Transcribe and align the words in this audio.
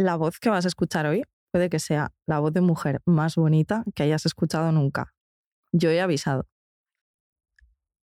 la 0.00 0.16
voz 0.16 0.38
que 0.38 0.50
vas 0.50 0.64
a 0.64 0.68
escuchar 0.68 1.06
hoy 1.06 1.22
puede 1.50 1.68
que 1.68 1.78
sea 1.78 2.12
la 2.26 2.38
voz 2.38 2.52
de 2.52 2.60
mujer 2.60 3.02
más 3.04 3.36
bonita 3.36 3.84
que 3.94 4.02
hayas 4.02 4.26
escuchado 4.26 4.72
nunca. 4.72 5.14
Yo 5.72 5.90
he 5.90 6.00
avisado. 6.00 6.46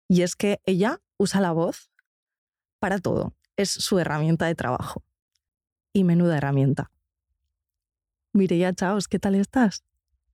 Y 0.08 0.22
es 0.22 0.36
que 0.36 0.60
ella 0.66 1.02
usa 1.18 1.42
la 1.42 1.52
voz 1.52 1.90
para 2.80 3.00
todo. 3.00 3.36
Es 3.56 3.72
su 3.72 4.00
herramienta 4.00 4.46
de 4.46 4.56
trabajo. 4.56 5.04
Y 5.94 6.04
menuda 6.04 6.38
herramienta. 6.38 6.92
Mireya 8.34 8.74
Chaos, 8.74 9.08
¿qué 9.08 9.20
tal 9.20 9.36
estás? 9.36 9.84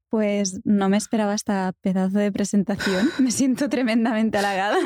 Pues 0.10 0.60
no 0.64 0.90
me 0.90 0.98
esperaba 0.98 1.34
esta 1.34 1.74
pedazo 1.82 2.20
de 2.20 2.32
presentación. 2.32 3.10
Me 3.20 3.32
siento 3.32 3.70
tremendamente 3.70 4.38
halagada. 4.38 4.78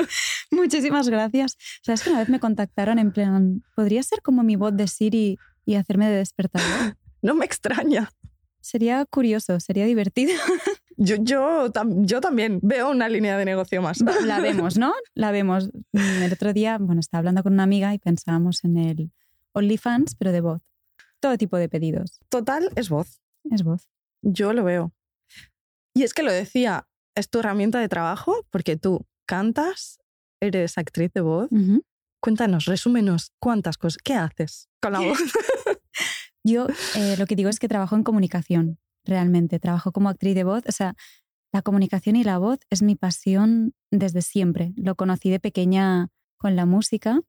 Muchísimas 0.52 1.08
gracias. 1.08 1.56
Sabes 1.82 2.02
que 2.02 2.10
una 2.10 2.20
vez 2.20 2.28
me 2.28 2.38
contactaron 2.38 3.00
en 3.00 3.10
plan, 3.10 3.64
¿podría 3.74 4.02
ser 4.04 4.22
como 4.22 4.44
mi 4.44 4.54
voz 4.54 4.76
de 4.76 4.86
Siri 4.86 5.38
y 5.66 5.74
hacerme 5.74 6.08
de 6.08 6.16
despertador? 6.16 6.96
No 7.22 7.34
me 7.34 7.44
extraña. 7.44 8.12
Sería 8.60 9.04
curioso, 9.04 9.58
sería 9.58 9.84
divertido. 9.84 10.32
Yo, 10.98 11.16
yo, 11.16 11.70
yo 12.04 12.22
también 12.22 12.58
veo 12.62 12.90
una 12.90 13.10
línea 13.10 13.36
de 13.36 13.44
negocio 13.44 13.82
más. 13.82 14.00
La 14.24 14.40
vemos, 14.40 14.78
¿no? 14.78 14.94
La 15.12 15.30
vemos. 15.30 15.68
El 15.92 16.32
otro 16.32 16.54
día, 16.54 16.78
bueno, 16.78 17.00
estaba 17.00 17.18
hablando 17.18 17.42
con 17.42 17.52
una 17.52 17.64
amiga 17.64 17.92
y 17.92 17.98
pensábamos 17.98 18.64
en 18.64 18.78
el 18.78 19.12
OnlyFans, 19.52 20.14
pero 20.14 20.32
de 20.32 20.40
voz. 20.40 20.62
Todo 21.20 21.36
tipo 21.36 21.58
de 21.58 21.68
pedidos. 21.68 22.20
Total, 22.30 22.70
es 22.76 22.88
voz. 22.88 23.20
Es 23.50 23.62
voz. 23.62 23.90
Yo 24.22 24.54
lo 24.54 24.64
veo. 24.64 24.94
Y 25.92 26.04
es 26.04 26.14
que 26.14 26.22
lo 26.22 26.32
decía, 26.32 26.88
es 27.14 27.28
tu 27.28 27.40
herramienta 27.40 27.78
de 27.78 27.90
trabajo 27.90 28.46
porque 28.50 28.76
tú 28.76 29.04
cantas, 29.26 29.98
eres 30.40 30.78
actriz 30.78 31.12
de 31.12 31.20
voz. 31.20 31.50
Cuéntanos, 32.26 32.64
resúmenos, 32.64 33.30
¿cuántas 33.38 33.78
cosas? 33.78 33.98
¿Qué 34.02 34.14
haces 34.14 34.68
con 34.82 34.94
la 34.94 34.98
voz? 34.98 35.16
Yo 36.44 36.66
eh, 36.96 37.14
lo 37.16 37.24
que 37.24 37.36
digo 37.36 37.48
es 37.48 37.60
que 37.60 37.68
trabajo 37.68 37.94
en 37.94 38.02
comunicación, 38.02 38.80
realmente. 39.04 39.60
Trabajo 39.60 39.92
como 39.92 40.08
actriz 40.08 40.34
de 40.34 40.42
voz. 40.42 40.64
O 40.66 40.72
sea, 40.72 40.96
la 41.52 41.62
comunicación 41.62 42.16
y 42.16 42.24
la 42.24 42.38
voz 42.38 42.58
es 42.68 42.82
mi 42.82 42.96
pasión 42.96 43.74
desde 43.92 44.22
siempre. 44.22 44.72
Lo 44.74 44.96
conocí 44.96 45.30
de 45.30 45.38
pequeña 45.38 46.08
con 46.36 46.56
la 46.56 46.66
música. 46.66 47.20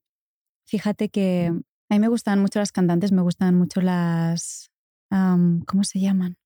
Fíjate 0.65 1.09
que 1.09 1.53
a 1.89 1.93
mí 1.93 1.99
me 1.99 2.07
gustaban 2.07 2.39
mucho 2.39 2.57
las 2.57 2.71
cantantes, 2.71 3.11
me 3.11 3.21
gustaban 3.21 3.53
mucho 3.53 3.81
las... 3.81 4.71
¿Cómo 5.11 5.83
se 5.83 5.99
llaman? 5.99 6.37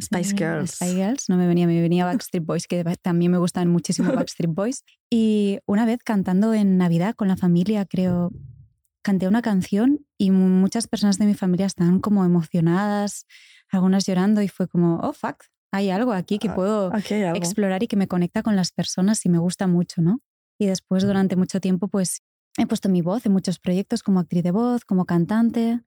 Spice 0.00 0.34
Girls. 0.36 0.72
Spice 0.72 0.94
Girls, 0.94 1.28
no 1.28 1.36
me 1.36 1.46
venía, 1.46 1.66
me 1.66 1.80
venía 1.80 2.04
Backstreet 2.04 2.44
Boys, 2.44 2.66
que 2.66 2.82
también 3.02 3.30
me 3.30 3.38
gustan 3.38 3.68
muchísimo 3.68 4.12
Backstreet 4.26 4.52
Boys. 4.52 4.84
Y 5.10 5.58
una 5.66 5.84
vez 5.84 6.00
cantando 6.04 6.54
en 6.54 6.78
Navidad 6.78 7.14
con 7.14 7.28
la 7.28 7.36
familia, 7.36 7.84
creo, 7.84 8.30
canté 9.02 9.28
una 9.28 9.42
canción 9.42 10.06
y 10.18 10.30
muchas 10.30 10.88
personas 10.88 11.18
de 11.18 11.26
mi 11.26 11.34
familia 11.34 11.66
estaban 11.66 12.00
como 12.00 12.24
emocionadas, 12.24 13.26
algunas 13.70 14.06
llorando 14.06 14.42
y 14.42 14.48
fue 14.48 14.68
como, 14.68 15.00
oh, 15.00 15.12
fuck, 15.12 15.44
hay 15.72 15.90
algo 15.90 16.12
aquí 16.12 16.38
que 16.38 16.48
ah, 16.48 16.54
puedo 16.54 16.92
explorar 16.94 17.82
y 17.82 17.86
que 17.86 17.96
me 17.96 18.08
conecta 18.08 18.42
con 18.42 18.56
las 18.56 18.72
personas 18.72 19.24
y 19.26 19.28
me 19.28 19.38
gusta 19.38 19.66
mucho, 19.66 20.02
¿no? 20.02 20.20
Y 20.58 20.66
después 20.66 21.02
durante 21.04 21.36
mucho 21.36 21.60
tiempo 21.60 21.88
pues 21.88 22.22
he 22.58 22.66
puesto 22.66 22.88
mi 22.88 23.00
voz 23.00 23.26
en 23.26 23.32
muchos 23.32 23.58
proyectos 23.58 24.02
como 24.02 24.20
actriz 24.20 24.42
de 24.42 24.50
voz, 24.50 24.84
como 24.84 25.06
cantante 25.06 25.80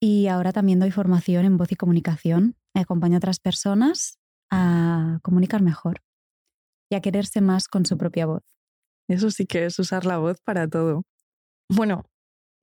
y 0.00 0.26
ahora 0.28 0.52
también 0.52 0.78
doy 0.78 0.90
formación 0.90 1.44
en 1.44 1.56
voz 1.56 1.72
y 1.72 1.76
comunicación. 1.76 2.56
Acompaño 2.74 3.16
a 3.16 3.18
otras 3.18 3.40
personas 3.40 4.18
a 4.50 5.18
comunicar 5.22 5.62
mejor 5.62 6.02
y 6.90 6.94
a 6.94 7.00
quererse 7.00 7.40
más 7.40 7.68
con 7.68 7.86
su 7.86 7.96
propia 7.96 8.26
voz. 8.26 8.42
Eso 9.08 9.30
sí 9.30 9.46
que 9.46 9.66
es 9.66 9.78
usar 9.78 10.04
la 10.04 10.18
voz 10.18 10.40
para 10.44 10.68
todo. 10.68 11.02
Bueno, 11.68 12.04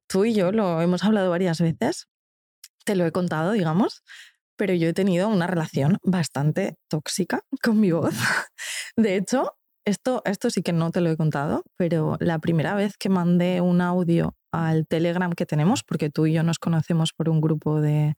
tú 0.08 0.26
y 0.26 0.34
yo 0.34 0.52
lo 0.52 0.82
hemos 0.82 1.04
hablado 1.04 1.30
varias 1.30 1.60
veces, 1.60 2.08
te 2.86 2.96
lo 2.96 3.06
he 3.06 3.12
contado, 3.12 3.54
digamos, 3.54 4.04
pero 4.58 4.74
yo 4.74 4.90
he 4.90 4.94
tenido 4.94 5.30
una 5.30 5.48
relación 5.48 5.98
bastante 6.04 6.78
tóxica 6.90 7.42
con 7.64 7.80
mi 7.80 7.92
voz. 7.92 8.14
De 8.96 9.16
hecho, 9.16 9.58
esto, 9.86 10.22
esto 10.26 10.50
sí 10.50 10.62
que 10.62 10.74
no 10.74 10.92
te 10.92 11.02
lo 11.02 11.10
he 11.10 11.18
contado, 11.18 11.64
pero 11.78 12.18
la 12.20 12.40
primera 12.40 12.76
vez 12.76 12.96
que 12.98 13.10
mandé 13.10 13.62
un 13.62 13.82
audio 13.82 14.36
al 14.54 14.86
Telegram 14.88 15.34
que 15.34 15.46
tenemos, 15.46 15.84
porque 15.84 16.10
tú 16.10 16.28
y 16.28 16.34
yo 16.34 16.44
nos 16.44 16.60
conocemos 16.60 17.12
por 17.12 17.28
un 17.28 17.42
grupo 17.42 17.82
de, 17.82 18.16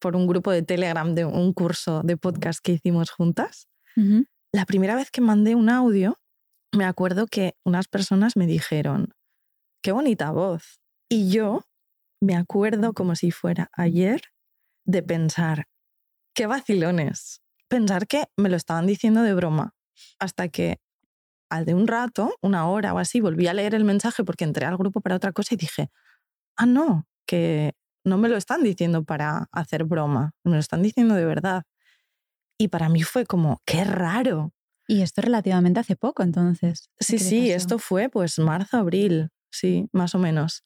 por 0.00 0.16
un 0.16 0.26
grupo 0.26 0.50
de 0.50 0.62
Telegram 0.62 1.14
de 1.14 1.24
un 1.24 1.54
curso 1.54 2.02
de 2.02 2.16
podcast 2.16 2.58
que 2.62 2.72
hicimos 2.72 3.10
juntas, 3.10 3.68
la 4.52 4.64
primera 4.66 4.94
vez 4.94 5.10
que 5.10 5.20
mandé 5.20 5.54
un 5.54 5.68
audio, 5.68 6.18
me 6.72 6.84
acuerdo 6.84 7.26
que 7.26 7.54
unas 7.64 7.86
personas 7.86 8.36
me 8.36 8.46
dijeron, 8.46 9.08
qué 9.82 9.92
bonita 9.92 10.30
voz. 10.30 10.80
Y 11.08 11.30
yo 11.30 11.64
me 12.20 12.34
acuerdo 12.34 12.92
como 12.92 13.14
si 13.14 13.30
fuera 13.30 13.68
ayer 13.72 14.22
de 14.84 15.02
pensar, 15.02 15.66
qué 16.34 16.46
vacilones. 16.46 17.42
Pensar 17.68 18.06
que 18.06 18.24
me 18.36 18.48
lo 18.48 18.56
estaban 18.56 18.86
diciendo 18.86 19.22
de 19.22 19.34
broma. 19.34 19.74
Hasta 20.18 20.48
que 20.48 20.78
al 21.50 21.66
de 21.66 21.74
un 21.74 21.86
rato, 21.86 22.34
una 22.40 22.68
hora 22.68 22.94
o 22.94 22.98
así, 22.98 23.20
volví 23.20 23.46
a 23.48 23.54
leer 23.54 23.74
el 23.74 23.84
mensaje 23.84 24.24
porque 24.24 24.44
entré 24.44 24.66
al 24.66 24.78
grupo 24.78 25.00
para 25.00 25.16
otra 25.16 25.32
cosa 25.32 25.54
y 25.54 25.58
dije, 25.58 25.90
ah, 26.56 26.66
no, 26.66 27.06
que 27.26 27.74
no 28.04 28.18
me 28.18 28.28
lo 28.28 28.36
están 28.36 28.62
diciendo 28.62 29.04
para 29.04 29.48
hacer 29.52 29.84
broma, 29.84 30.32
me 30.44 30.52
lo 30.52 30.58
están 30.58 30.82
diciendo 30.82 31.14
de 31.14 31.24
verdad. 31.24 31.64
Y 32.58 32.68
para 32.68 32.88
mí 32.88 33.02
fue 33.02 33.26
como, 33.26 33.60
qué 33.66 33.84
raro. 33.84 34.52
Y 34.86 35.02
esto 35.02 35.22
relativamente 35.22 35.80
hace 35.80 35.96
poco, 35.96 36.22
entonces. 36.22 36.90
Sí, 36.98 37.18
sí, 37.18 37.50
esto 37.50 37.78
fue 37.78 38.08
pues 38.08 38.38
marzo, 38.38 38.78
abril, 38.78 39.30
sí, 39.50 39.88
más 39.92 40.14
o 40.14 40.18
menos. 40.18 40.64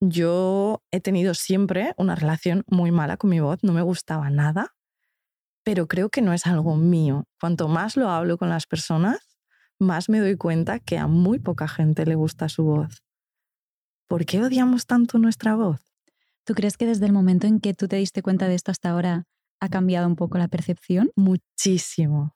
Yo 0.00 0.82
he 0.90 1.00
tenido 1.00 1.34
siempre 1.34 1.94
una 1.96 2.14
relación 2.14 2.64
muy 2.66 2.90
mala 2.90 3.16
con 3.16 3.30
mi 3.30 3.40
voz, 3.40 3.58
no 3.62 3.72
me 3.72 3.82
gustaba 3.82 4.30
nada, 4.30 4.74
pero 5.64 5.86
creo 5.86 6.10
que 6.10 6.22
no 6.22 6.32
es 6.32 6.46
algo 6.46 6.76
mío. 6.76 7.24
Cuanto 7.40 7.68
más 7.68 7.96
lo 7.96 8.10
hablo 8.10 8.36
con 8.36 8.48
las 8.48 8.66
personas, 8.66 9.31
más 9.82 10.08
me 10.08 10.20
doy 10.20 10.36
cuenta 10.36 10.78
que 10.78 10.98
a 10.98 11.06
muy 11.06 11.38
poca 11.38 11.68
gente 11.68 12.06
le 12.06 12.14
gusta 12.14 12.48
su 12.48 12.64
voz. 12.64 13.02
¿Por 14.08 14.24
qué 14.24 14.42
odiamos 14.42 14.86
tanto 14.86 15.18
nuestra 15.18 15.54
voz? 15.54 15.80
¿Tú 16.44 16.54
crees 16.54 16.76
que 16.76 16.86
desde 16.86 17.06
el 17.06 17.12
momento 17.12 17.46
en 17.46 17.60
que 17.60 17.74
tú 17.74 17.88
te 17.88 17.96
diste 17.96 18.22
cuenta 18.22 18.48
de 18.48 18.54
esto 18.54 18.70
hasta 18.70 18.90
ahora 18.90 19.24
ha 19.60 19.68
cambiado 19.68 20.06
un 20.06 20.16
poco 20.16 20.38
la 20.38 20.48
percepción? 20.48 21.10
Muchísimo. 21.14 22.34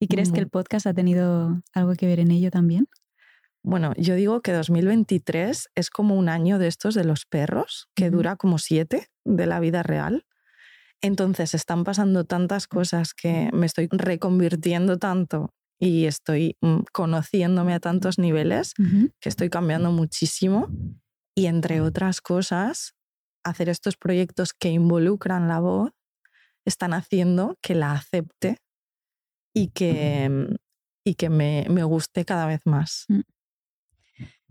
¿Y 0.00 0.06
crees 0.06 0.30
que 0.30 0.38
el 0.40 0.48
podcast 0.48 0.86
ha 0.86 0.94
tenido 0.94 1.60
algo 1.72 1.94
que 1.94 2.06
ver 2.06 2.20
en 2.20 2.30
ello 2.30 2.50
también? 2.50 2.88
Bueno, 3.64 3.92
yo 3.96 4.14
digo 4.14 4.42
que 4.42 4.52
2023 4.52 5.70
es 5.74 5.90
como 5.90 6.14
un 6.14 6.28
año 6.28 6.58
de 6.58 6.68
estos 6.68 6.94
de 6.94 7.04
los 7.04 7.26
perros, 7.26 7.88
que 7.94 8.10
dura 8.10 8.36
como 8.36 8.58
siete 8.58 9.08
de 9.24 9.46
la 9.46 9.58
vida 9.60 9.82
real. 9.82 10.24
Entonces 11.00 11.54
están 11.54 11.84
pasando 11.84 12.24
tantas 12.24 12.66
cosas 12.66 13.14
que 13.14 13.50
me 13.52 13.66
estoy 13.66 13.88
reconvirtiendo 13.90 14.98
tanto 14.98 15.52
y 15.78 16.06
estoy 16.06 16.56
mm, 16.60 16.80
conociéndome 16.92 17.74
a 17.74 17.80
tantos 17.80 18.18
niveles 18.18 18.74
que 19.20 19.28
estoy 19.28 19.48
cambiando 19.48 19.92
muchísimo. 19.92 20.68
Y 21.34 21.46
entre 21.46 21.80
otras 21.80 22.20
cosas, 22.20 22.94
hacer 23.44 23.68
estos 23.68 23.96
proyectos 23.96 24.52
que 24.52 24.70
involucran 24.70 25.46
la 25.46 25.60
voz 25.60 25.92
están 26.64 26.92
haciendo 26.92 27.56
que 27.62 27.74
la 27.74 27.92
acepte 27.92 28.58
y 29.54 29.68
que, 29.68 30.28
mm, 30.28 30.54
y 31.04 31.14
que 31.14 31.30
me, 31.30 31.66
me 31.70 31.84
guste 31.84 32.24
cada 32.24 32.46
vez 32.46 32.60
más. 32.64 33.04
Mm. 33.08 33.20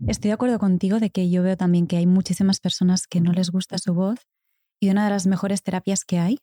Estoy 0.06 0.28
de 0.28 0.34
acuerdo 0.34 0.58
contigo 0.58 1.00
de 1.00 1.10
que 1.10 1.28
yo 1.28 1.42
veo 1.42 1.56
también 1.56 1.86
que 1.86 1.96
hay 1.96 2.06
muchísimas 2.06 2.60
personas 2.60 3.06
que 3.06 3.20
no 3.20 3.32
les 3.32 3.50
gusta 3.50 3.78
su 3.78 3.92
voz 3.92 4.20
y 4.80 4.90
una 4.90 5.04
de 5.04 5.10
las 5.10 5.26
mejores 5.26 5.62
terapias 5.62 6.04
que 6.04 6.18
hay 6.18 6.38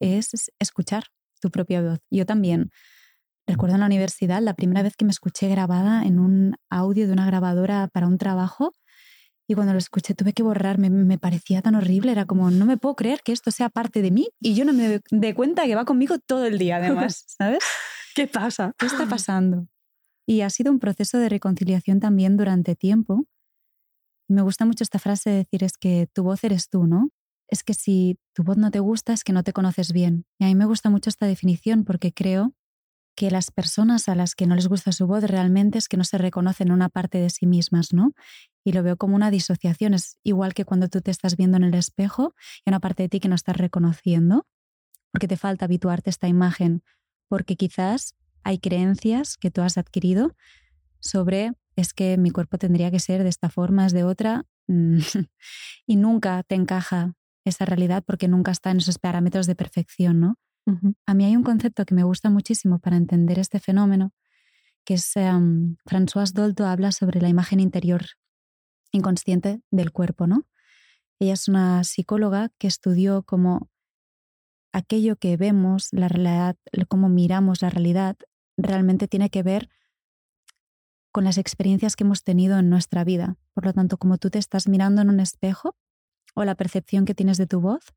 es 0.00 0.52
escuchar 0.58 1.04
tu 1.40 1.50
propia 1.50 1.82
voz. 1.82 1.98
Yo 2.10 2.26
también 2.26 2.70
Recuerdo 3.50 3.74
en 3.74 3.80
la 3.80 3.86
universidad 3.86 4.40
la 4.40 4.54
primera 4.54 4.80
vez 4.84 4.94
que 4.96 5.04
me 5.04 5.10
escuché 5.10 5.48
grabada 5.48 6.04
en 6.04 6.20
un 6.20 6.54
audio 6.70 7.08
de 7.08 7.12
una 7.12 7.26
grabadora 7.26 7.88
para 7.88 8.06
un 8.06 8.16
trabajo 8.16 8.76
y 9.48 9.56
cuando 9.56 9.72
lo 9.72 9.80
escuché 9.80 10.14
tuve 10.14 10.32
que 10.32 10.44
borrarme, 10.44 10.88
me 10.88 11.18
parecía 11.18 11.60
tan 11.60 11.74
horrible, 11.74 12.12
era 12.12 12.26
como, 12.26 12.52
no 12.52 12.64
me 12.64 12.76
puedo 12.76 12.94
creer 12.94 13.22
que 13.24 13.32
esto 13.32 13.50
sea 13.50 13.68
parte 13.68 14.02
de 14.02 14.12
mí 14.12 14.28
y 14.38 14.54
yo 14.54 14.64
no 14.64 14.72
me 14.72 15.00
doy 15.10 15.32
cuenta 15.34 15.66
que 15.66 15.74
va 15.74 15.84
conmigo 15.84 16.20
todo 16.20 16.46
el 16.46 16.58
día 16.58 16.76
además, 16.76 17.24
¿sabes? 17.38 17.64
¿Qué 18.14 18.28
pasa? 18.28 18.72
¿Qué 18.78 18.86
está 18.86 19.06
pasando? 19.06 19.66
Y 20.28 20.42
ha 20.42 20.50
sido 20.50 20.70
un 20.70 20.78
proceso 20.78 21.18
de 21.18 21.28
reconciliación 21.28 21.98
también 21.98 22.36
durante 22.36 22.76
tiempo. 22.76 23.24
me 24.28 24.42
gusta 24.42 24.64
mucho 24.64 24.84
esta 24.84 25.00
frase 25.00 25.30
de 25.30 25.36
decir 25.38 25.64
es 25.64 25.76
que 25.76 26.06
tu 26.12 26.22
voz 26.22 26.44
eres 26.44 26.68
tú, 26.68 26.86
¿no? 26.86 27.08
Es 27.48 27.64
que 27.64 27.74
si 27.74 28.16
tu 28.32 28.44
voz 28.44 28.58
no 28.58 28.70
te 28.70 28.78
gusta 28.78 29.12
es 29.12 29.24
que 29.24 29.32
no 29.32 29.42
te 29.42 29.52
conoces 29.52 29.92
bien. 29.92 30.24
Y 30.38 30.44
a 30.44 30.46
mí 30.46 30.54
me 30.54 30.66
gusta 30.66 30.88
mucho 30.88 31.10
esta 31.10 31.26
definición 31.26 31.82
porque 31.82 32.12
creo 32.12 32.54
que 33.20 33.30
las 33.30 33.50
personas 33.50 34.08
a 34.08 34.14
las 34.14 34.34
que 34.34 34.46
no 34.46 34.54
les 34.54 34.66
gusta 34.66 34.92
su 34.92 35.06
voz 35.06 35.24
realmente 35.24 35.76
es 35.76 35.88
que 35.88 35.98
no 35.98 36.04
se 36.04 36.16
reconocen 36.16 36.72
una 36.72 36.88
parte 36.88 37.18
de 37.18 37.28
sí 37.28 37.44
mismas, 37.44 37.92
¿no? 37.92 38.14
Y 38.64 38.72
lo 38.72 38.82
veo 38.82 38.96
como 38.96 39.14
una 39.14 39.30
disociación. 39.30 39.92
Es 39.92 40.16
igual 40.22 40.54
que 40.54 40.64
cuando 40.64 40.88
tú 40.88 41.02
te 41.02 41.10
estás 41.10 41.36
viendo 41.36 41.58
en 41.58 41.64
el 41.64 41.74
espejo 41.74 42.34
y 42.64 42.70
una 42.70 42.80
parte 42.80 43.02
de 43.02 43.10
ti 43.10 43.20
que 43.20 43.28
no 43.28 43.34
estás 43.34 43.58
reconociendo, 43.58 44.46
porque 45.12 45.28
te 45.28 45.36
falta 45.36 45.66
habituarte 45.66 46.08
a 46.08 46.12
esta 46.12 46.28
imagen, 46.28 46.82
porque 47.28 47.56
quizás 47.56 48.14
hay 48.42 48.58
creencias 48.58 49.36
que 49.36 49.50
tú 49.50 49.60
has 49.60 49.76
adquirido 49.76 50.34
sobre 50.98 51.52
es 51.76 51.92
que 51.92 52.16
mi 52.16 52.30
cuerpo 52.30 52.56
tendría 52.56 52.90
que 52.90 53.00
ser 53.00 53.22
de 53.22 53.28
esta 53.28 53.50
forma, 53.50 53.84
es 53.84 53.92
de 53.92 54.02
otra. 54.02 54.46
y 55.86 55.96
nunca 55.96 56.42
te 56.42 56.54
encaja 56.54 57.12
esa 57.44 57.66
realidad 57.66 58.02
porque 58.02 58.28
nunca 58.28 58.50
está 58.50 58.70
en 58.70 58.78
esos 58.78 58.98
parámetros 58.98 59.46
de 59.46 59.56
perfección, 59.56 60.20
¿no? 60.20 60.38
A 61.06 61.14
mí 61.14 61.24
hay 61.24 61.36
un 61.36 61.42
concepto 61.42 61.84
que 61.84 61.94
me 61.94 62.04
gusta 62.04 62.30
muchísimo 62.30 62.78
para 62.78 62.96
entender 62.96 63.38
este 63.38 63.58
fenómeno, 63.58 64.12
que 64.84 64.94
es 64.94 65.12
um, 65.16 65.76
Françoise 65.84 66.32
Dolto 66.32 66.66
habla 66.66 66.92
sobre 66.92 67.20
la 67.20 67.28
imagen 67.28 67.60
interior 67.60 68.02
inconsciente 68.92 69.62
del 69.70 69.92
cuerpo, 69.92 70.26
¿no? 70.26 70.46
Ella 71.18 71.34
es 71.34 71.48
una 71.48 71.84
psicóloga 71.84 72.50
que 72.58 72.66
estudió 72.66 73.22
cómo 73.22 73.68
aquello 74.72 75.16
que 75.16 75.36
vemos, 75.36 75.88
la 75.92 76.08
realidad, 76.08 76.56
cómo 76.88 77.08
miramos 77.08 77.62
la 77.62 77.70
realidad, 77.70 78.16
realmente 78.56 79.08
tiene 79.08 79.30
que 79.30 79.42
ver 79.42 79.68
con 81.12 81.24
las 81.24 81.38
experiencias 81.38 81.96
que 81.96 82.04
hemos 82.04 82.22
tenido 82.22 82.58
en 82.58 82.70
nuestra 82.70 83.04
vida. 83.04 83.36
Por 83.52 83.66
lo 83.66 83.72
tanto, 83.72 83.98
como 83.98 84.18
tú 84.18 84.30
te 84.30 84.38
estás 84.38 84.68
mirando 84.68 85.02
en 85.02 85.10
un 85.10 85.20
espejo 85.20 85.76
o 86.34 86.44
la 86.44 86.54
percepción 86.54 87.04
que 87.04 87.14
tienes 87.14 87.36
de 87.36 87.46
tu 87.46 87.60
voz, 87.60 87.92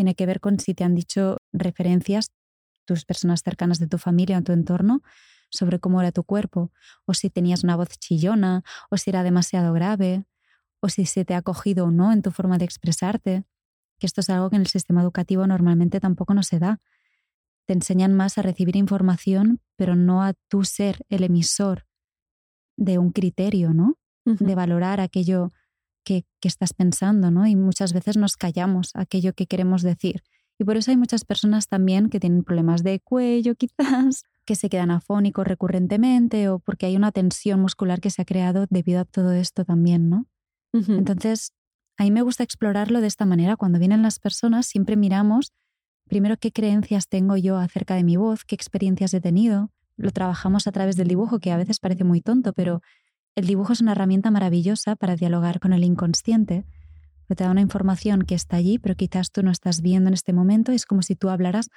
tiene 0.00 0.14
que 0.14 0.24
ver 0.24 0.40
con 0.40 0.58
si 0.58 0.72
te 0.72 0.82
han 0.82 0.94
dicho 0.94 1.36
referencias 1.52 2.30
tus 2.86 3.04
personas 3.04 3.42
cercanas 3.42 3.78
de 3.78 3.86
tu 3.86 3.98
familia 3.98 4.38
o 4.38 4.42
tu 4.42 4.52
entorno 4.52 5.02
sobre 5.50 5.78
cómo 5.78 6.00
era 6.00 6.10
tu 6.10 6.24
cuerpo, 6.24 6.72
o 7.04 7.12
si 7.12 7.28
tenías 7.28 7.64
una 7.64 7.76
voz 7.76 7.90
chillona, 7.98 8.62
o 8.88 8.96
si 8.96 9.10
era 9.10 9.22
demasiado 9.22 9.74
grave, 9.74 10.24
o 10.80 10.88
si 10.88 11.04
se 11.04 11.26
te 11.26 11.34
ha 11.34 11.42
cogido 11.42 11.84
o 11.84 11.90
no 11.90 12.12
en 12.12 12.22
tu 12.22 12.30
forma 12.30 12.56
de 12.56 12.64
expresarte, 12.64 13.44
que 13.98 14.06
esto 14.06 14.22
es 14.22 14.30
algo 14.30 14.48
que 14.48 14.56
en 14.56 14.62
el 14.62 14.68
sistema 14.68 15.02
educativo 15.02 15.46
normalmente 15.46 16.00
tampoco 16.00 16.32
no 16.32 16.44
se 16.44 16.58
da. 16.58 16.80
Te 17.66 17.74
enseñan 17.74 18.14
más 18.14 18.38
a 18.38 18.42
recibir 18.42 18.76
información, 18.76 19.60
pero 19.76 19.96
no 19.96 20.22
a 20.22 20.32
tú 20.48 20.64
ser 20.64 21.04
el 21.10 21.24
emisor 21.24 21.84
de 22.78 22.96
un 22.96 23.12
criterio, 23.12 23.74
¿no? 23.74 23.98
De 24.24 24.54
valorar 24.54 24.98
aquello 24.98 25.52
que, 26.04 26.24
que, 26.40 26.48
estás 26.48 26.72
pensando, 26.72 27.30
¿no? 27.30 27.46
Y 27.46 27.56
muchas 27.56 27.92
veces 27.92 28.16
nos 28.16 28.36
callamos 28.36 28.90
aquello 28.94 29.32
que 29.32 29.46
queremos 29.46 29.82
decir. 29.82 30.22
Y 30.58 30.64
por 30.64 30.76
eso 30.76 30.90
hay 30.90 30.96
muchas 30.96 31.24
personas 31.24 31.68
también 31.68 32.10
que 32.10 32.20
tienen 32.20 32.44
problemas 32.44 32.82
de 32.82 33.00
cuello, 33.00 33.54
quizás, 33.56 34.24
que 34.44 34.54
se 34.56 34.68
quedan 34.68 34.90
afónicos 34.90 35.46
recurrentemente 35.46 36.48
o 36.48 36.58
porque 36.58 36.86
hay 36.86 36.96
una 36.96 37.12
tensión 37.12 37.60
muscular 37.60 38.00
que 38.00 38.10
se 38.10 38.22
ha 38.22 38.24
creado 38.24 38.66
debido 38.68 39.00
a 39.00 39.04
todo 39.04 39.32
esto 39.32 39.64
también, 39.64 40.08
¿no? 40.08 40.26
Entonces, 40.72 41.52
a 41.96 42.04
mí 42.04 42.12
me 42.12 42.22
gusta 42.22 42.44
explorarlo 42.44 43.00
de 43.00 43.08
esta 43.08 43.26
manera. 43.26 43.56
Cuando 43.56 43.80
vienen 43.80 44.02
las 44.02 44.20
personas, 44.20 44.66
siempre 44.66 44.96
miramos 44.96 45.52
primero 46.08 46.36
qué 46.36 46.52
creencias 46.52 47.08
tengo 47.08 47.36
yo 47.36 47.56
acerca 47.56 47.94
de 47.94 48.04
mi 48.04 48.16
voz, 48.16 48.44
qué 48.44 48.54
experiencias 48.54 49.14
he 49.14 49.20
tenido, 49.20 49.70
lo 49.96 50.10
trabajamos 50.10 50.66
a 50.66 50.72
través 50.72 50.96
del 50.96 51.08
dibujo, 51.08 51.38
que 51.38 51.52
a 51.52 51.56
veces 51.56 51.78
parece 51.78 52.04
muy 52.04 52.20
tonto, 52.20 52.52
pero 52.52 52.82
el 53.36 53.46
dibujo 53.46 53.72
es 53.72 53.80
una 53.80 53.92
herramienta 53.92 54.30
maravillosa 54.30 54.96
para 54.96 55.16
dialogar 55.16 55.60
con 55.60 55.72
el 55.72 55.84
inconsciente, 55.84 56.64
te 57.34 57.44
da 57.44 57.50
una 57.50 57.60
información 57.60 58.22
que 58.22 58.34
está 58.34 58.56
allí, 58.56 58.78
pero 58.78 58.94
quizás 58.94 59.30
tú 59.30 59.42
no 59.42 59.50
estás 59.50 59.82
viendo 59.82 60.08
en 60.08 60.14
este 60.14 60.32
momento. 60.32 60.72
Es 60.72 60.86
como 60.86 61.02
si 61.02 61.14
tú 61.14 61.28
hablaras 61.28 61.68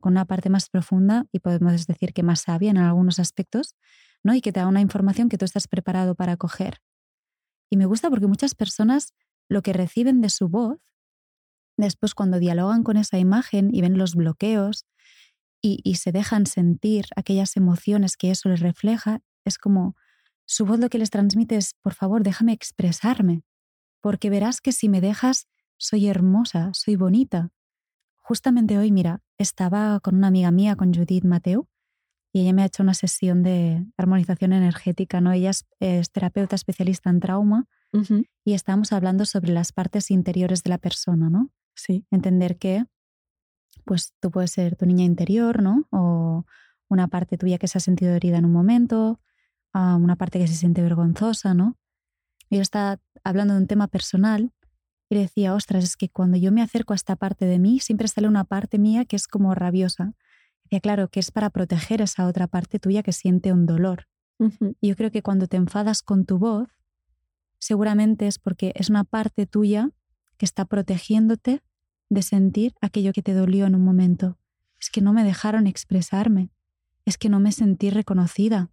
con 0.00 0.12
una 0.12 0.24
parte 0.24 0.50
más 0.50 0.68
profunda 0.68 1.26
y 1.32 1.38
podemos 1.38 1.86
decir 1.86 2.12
que 2.12 2.22
más 2.22 2.40
sabia 2.40 2.70
en 2.70 2.78
algunos 2.78 3.18
aspectos, 3.18 3.76
¿no? 4.22 4.34
Y 4.34 4.40
que 4.40 4.52
te 4.52 4.60
da 4.60 4.66
una 4.66 4.80
información 4.80 5.28
que 5.28 5.38
tú 5.38 5.44
estás 5.44 5.68
preparado 5.68 6.14
para 6.14 6.36
coger. 6.36 6.80
Y 7.70 7.76
me 7.76 7.86
gusta 7.86 8.10
porque 8.10 8.26
muchas 8.26 8.54
personas 8.54 9.14
lo 9.48 9.62
que 9.62 9.72
reciben 9.72 10.20
de 10.20 10.30
su 10.30 10.48
voz, 10.48 10.78
después 11.76 12.14
cuando 12.14 12.38
dialogan 12.38 12.82
con 12.82 12.96
esa 12.96 13.18
imagen 13.18 13.74
y 13.74 13.80
ven 13.80 13.98
los 13.98 14.14
bloqueos 14.14 14.86
y, 15.64 15.94
se 15.94 16.10
dejan 16.10 16.46
sentir 16.46 17.06
aquellas 17.14 17.56
emociones 17.56 18.16
que 18.16 18.32
eso 18.32 18.48
les 18.48 18.58
refleja, 18.58 19.20
es 19.44 19.58
como 19.58 19.94
su 20.52 20.66
voz 20.66 20.78
lo 20.78 20.90
que 20.90 20.98
les 20.98 21.08
transmite 21.08 21.56
es, 21.56 21.72
por 21.80 21.94
favor, 21.94 22.22
déjame 22.22 22.52
expresarme, 22.52 23.42
porque 24.02 24.28
verás 24.28 24.60
que 24.60 24.72
si 24.72 24.90
me 24.90 25.00
dejas, 25.00 25.48
soy 25.78 26.08
hermosa, 26.08 26.68
soy 26.74 26.96
bonita. 26.96 27.48
Justamente 28.20 28.76
hoy, 28.76 28.92
mira, 28.92 29.22
estaba 29.38 29.98
con 30.00 30.14
una 30.14 30.26
amiga 30.26 30.50
mía, 30.50 30.76
con 30.76 30.92
Judith 30.92 31.24
Mateu, 31.24 31.68
y 32.34 32.42
ella 32.42 32.52
me 32.52 32.62
ha 32.62 32.66
hecho 32.66 32.82
una 32.82 32.92
sesión 32.92 33.42
de 33.42 33.86
armonización 33.96 34.52
energética, 34.52 35.22
¿no? 35.22 35.32
Ella 35.32 35.52
es, 35.80 36.10
terapeuta 36.10 36.54
especialista 36.54 37.08
en 37.08 37.20
trauma 37.20 37.66
y 38.44 38.52
estábamos 38.52 38.92
hablando 38.92 39.24
sobre 39.24 39.52
las 39.52 39.72
partes 39.72 40.10
interiores 40.10 40.62
de 40.62 40.70
la 40.70 40.78
persona, 40.78 41.30
¿no? 41.30 41.50
Sí. 41.74 42.06
Entender 42.10 42.58
que 42.58 42.84
pues 43.84 44.12
tú 44.20 44.30
puedes 44.30 44.50
ser 44.50 44.76
tu 44.76 44.84
niña 44.84 45.04
interior, 45.04 45.62
¿no? 45.62 45.86
O 45.90 46.44
una 46.88 47.08
parte 47.08 47.38
tuya 47.38 47.56
que 47.56 47.68
se 47.68 47.78
ha 47.78 47.80
sentido 47.80 48.12
herida 48.12 48.36
en 48.36 48.44
un 48.44 48.52
momento, 48.52 49.18
una 49.74 50.16
parte 50.16 50.38
que 50.38 50.46
se 50.46 50.54
siente 50.54 50.82
vergonzosa, 50.82 51.54
¿no? 51.54 51.76
Y 52.50 52.56
yo 52.56 52.62
estaba 52.62 53.00
hablando 53.24 53.54
de 53.54 53.60
un 53.60 53.66
tema 53.66 53.88
personal 53.88 54.52
y 55.08 55.16
decía, 55.16 55.54
ostras, 55.54 55.84
es 55.84 55.96
que 55.96 56.08
cuando 56.08 56.36
yo 56.36 56.52
me 56.52 56.62
acerco 56.62 56.92
a 56.92 56.96
esta 56.96 57.16
parte 57.16 57.44
de 57.46 57.58
mí, 57.58 57.80
siempre 57.80 58.08
sale 58.08 58.28
una 58.28 58.44
parte 58.44 58.78
mía 58.78 59.04
que 59.04 59.16
es 59.16 59.26
como 59.26 59.54
rabiosa. 59.54 60.14
Decía, 60.64 60.80
claro, 60.80 61.08
que 61.08 61.20
es 61.20 61.30
para 61.30 61.50
proteger 61.50 62.00
esa 62.00 62.26
otra 62.26 62.46
parte 62.46 62.78
tuya 62.78 63.02
que 63.02 63.12
siente 63.12 63.52
un 63.52 63.66
dolor. 63.66 64.08
Y 64.80 64.88
yo 64.88 64.96
creo 64.96 65.12
que 65.12 65.22
cuando 65.22 65.46
te 65.46 65.56
enfadas 65.56 66.02
con 66.02 66.24
tu 66.24 66.38
voz, 66.38 66.68
seguramente 67.58 68.26
es 68.26 68.38
porque 68.38 68.72
es 68.74 68.90
una 68.90 69.04
parte 69.04 69.46
tuya 69.46 69.90
que 70.36 70.44
está 70.44 70.64
protegiéndote 70.64 71.62
de 72.08 72.22
sentir 72.22 72.74
aquello 72.80 73.12
que 73.12 73.22
te 73.22 73.34
dolió 73.34 73.66
en 73.66 73.76
un 73.76 73.84
momento. 73.84 74.36
Es 74.80 74.90
que 74.90 75.00
no 75.00 75.12
me 75.12 75.22
dejaron 75.22 75.66
expresarme. 75.66 76.50
Es 77.04 77.18
que 77.18 77.28
no 77.28 77.38
me 77.38 77.52
sentí 77.52 77.90
reconocida 77.90 78.70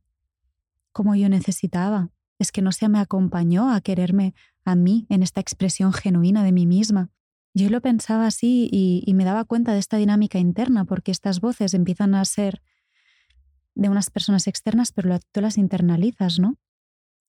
como 1.00 1.16
yo 1.16 1.30
necesitaba. 1.30 2.10
Es 2.40 2.52
que 2.52 2.62
no 2.62 2.74
se 2.74 2.90
me 2.90 3.00
acompañó 3.00 3.72
a 3.72 3.80
quererme 3.80 4.34
a 4.66 4.76
mí 4.76 5.08
en 5.08 5.24
esta 5.24 5.40
expresión 5.40 5.94
genuina 5.94 6.44
de 6.44 6.52
mí 6.52 6.66
misma. 6.66 7.10
Yo 7.54 7.70
lo 7.70 7.80
pensaba 7.80 8.28
así 8.28 8.68
y, 8.70 9.04
y 9.06 9.14
me 9.14 9.24
daba 9.24 9.46
cuenta 9.46 9.72
de 9.72 9.80
esta 9.80 9.96
dinámica 9.96 10.40
interna, 10.40 10.84
porque 10.84 11.12
estas 11.12 11.40
voces 11.40 11.74
empiezan 11.74 12.16
a 12.16 12.26
ser 12.26 12.62
de 13.76 13.88
unas 13.88 14.10
personas 14.10 14.46
externas, 14.48 14.92
pero 14.92 15.18
tú 15.32 15.40
las 15.40 15.58
internalizas, 15.58 16.38
¿no? 16.38 16.58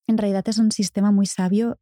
En 0.08 0.18
realidad 0.18 0.48
es 0.48 0.58
un 0.58 0.72
sistema 0.72 1.12
muy 1.12 1.26
sabio 1.26 1.78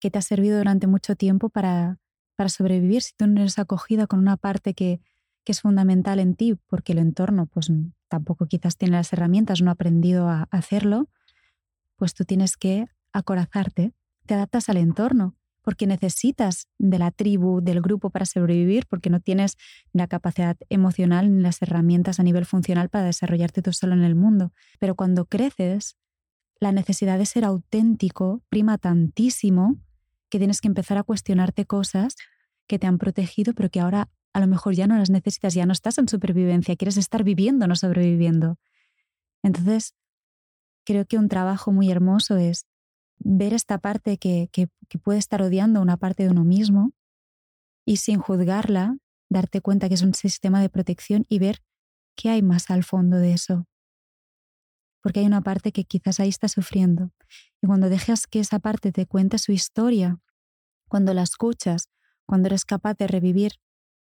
que 0.00 0.10
te 0.10 0.18
ha 0.18 0.22
servido 0.22 0.56
durante 0.56 0.86
mucho 0.86 1.16
tiempo 1.16 1.50
para 1.50 1.98
para 2.36 2.50
sobrevivir 2.50 3.02
si 3.02 3.14
tú 3.16 3.26
no 3.26 3.40
eres 3.40 3.58
acogida 3.58 4.06
con 4.06 4.20
una 4.20 4.36
parte 4.36 4.74
que, 4.74 5.00
es 5.46 5.60
fundamental 5.60 6.18
en 6.18 6.34
ti, 6.34 6.56
porque 6.66 6.90
el 6.90 6.98
entorno 6.98 7.46
pues 7.46 7.70
tampoco 8.08 8.46
quizás 8.46 8.76
tiene 8.76 8.96
las 8.96 9.12
herramientas, 9.12 9.62
no 9.62 9.70
ha 9.70 9.74
aprendido 9.74 10.28
a 10.28 10.48
hacerlo, 10.50 11.08
pues 11.96 12.14
tú 12.14 12.24
tienes 12.24 12.56
que 12.56 12.86
acorazarte, 13.12 13.92
te 14.26 14.34
adaptas 14.34 14.68
al 14.68 14.76
entorno, 14.76 15.36
porque 15.62 15.88
necesitas 15.88 16.68
de 16.78 16.98
la 16.98 17.10
tribu, 17.10 17.60
del 17.60 17.80
grupo 17.80 18.10
para 18.10 18.24
sobrevivir, 18.24 18.86
porque 18.86 19.10
no 19.10 19.18
tienes 19.18 19.56
la 19.92 20.06
capacidad 20.06 20.56
emocional 20.68 21.34
ni 21.34 21.42
las 21.42 21.60
herramientas 21.60 22.20
a 22.20 22.22
nivel 22.22 22.46
funcional 22.46 22.88
para 22.88 23.06
desarrollarte 23.06 23.62
tú 23.62 23.72
solo 23.72 23.94
en 23.94 24.04
el 24.04 24.14
mundo. 24.14 24.52
Pero 24.78 24.94
cuando 24.94 25.24
creces, 25.24 25.96
la 26.60 26.70
necesidad 26.70 27.18
de 27.18 27.26
ser 27.26 27.44
auténtico 27.44 28.42
prima 28.48 28.78
tantísimo 28.78 29.76
que 30.28 30.38
tienes 30.38 30.60
que 30.60 30.68
empezar 30.68 30.98
a 30.98 31.02
cuestionarte 31.02 31.66
cosas 31.66 32.14
que 32.68 32.78
te 32.78 32.86
han 32.86 32.98
protegido, 32.98 33.52
pero 33.52 33.68
que 33.68 33.80
ahora 33.80 34.08
a 34.32 34.40
lo 34.40 34.46
mejor 34.46 34.74
ya 34.74 34.86
no 34.86 34.96
las 34.96 35.10
necesitas, 35.10 35.54
ya 35.54 35.66
no 35.66 35.72
estás 35.72 35.98
en 35.98 36.08
supervivencia, 36.08 36.76
quieres 36.76 36.96
estar 36.96 37.24
viviendo, 37.24 37.66
no 37.66 37.74
sobreviviendo. 37.74 38.58
Entonces, 39.42 39.94
creo 40.86 41.04
que 41.04 41.18
un 41.18 41.28
trabajo 41.28 41.72
muy 41.72 41.90
hermoso 41.90 42.36
es 42.36 42.64
ver 43.18 43.52
esta 43.52 43.78
parte 43.78 44.16
que, 44.16 44.48
que, 44.52 44.68
puede 45.02 45.18
estar 45.18 45.42
odiando 45.42 45.82
una 45.82 45.98
parte 45.98 46.22
de 46.22 46.30
uno 46.30 46.44
mismo 46.44 46.92
y 47.84 47.98
sin 47.98 48.18
juzgarla, 48.18 48.96
darte 49.28 49.60
cuenta 49.60 49.88
que 49.88 49.94
es 49.94 50.02
un 50.02 50.14
sistema 50.14 50.62
de 50.62 50.70
protección 50.70 51.26
y 51.28 51.38
ver 51.38 51.62
qué 52.16 52.30
hay 52.30 52.40
más 52.40 52.70
al 52.70 52.82
fondo 52.82 53.18
de 53.18 53.32
eso. 53.32 53.66
Porque 55.02 55.20
hay 55.20 55.26
una 55.26 55.42
parte 55.42 55.70
que 55.70 55.84
quizás 55.84 56.18
ahí 56.18 56.28
está 56.28 56.48
sufriendo 56.48 57.10
y 57.62 57.66
cuando 57.66 57.90
dejas 57.90 58.26
que 58.26 58.40
esa 58.40 58.58
parte 58.58 58.90
te 58.90 59.06
cuente 59.06 59.38
su 59.38 59.52
historia, 59.52 60.18
cuando 60.88 61.12
la 61.12 61.22
escuchas, 61.22 61.90
cuando 62.24 62.46
eres 62.46 62.64
capaz 62.64 62.94
de 62.94 63.06
revivir 63.06 63.52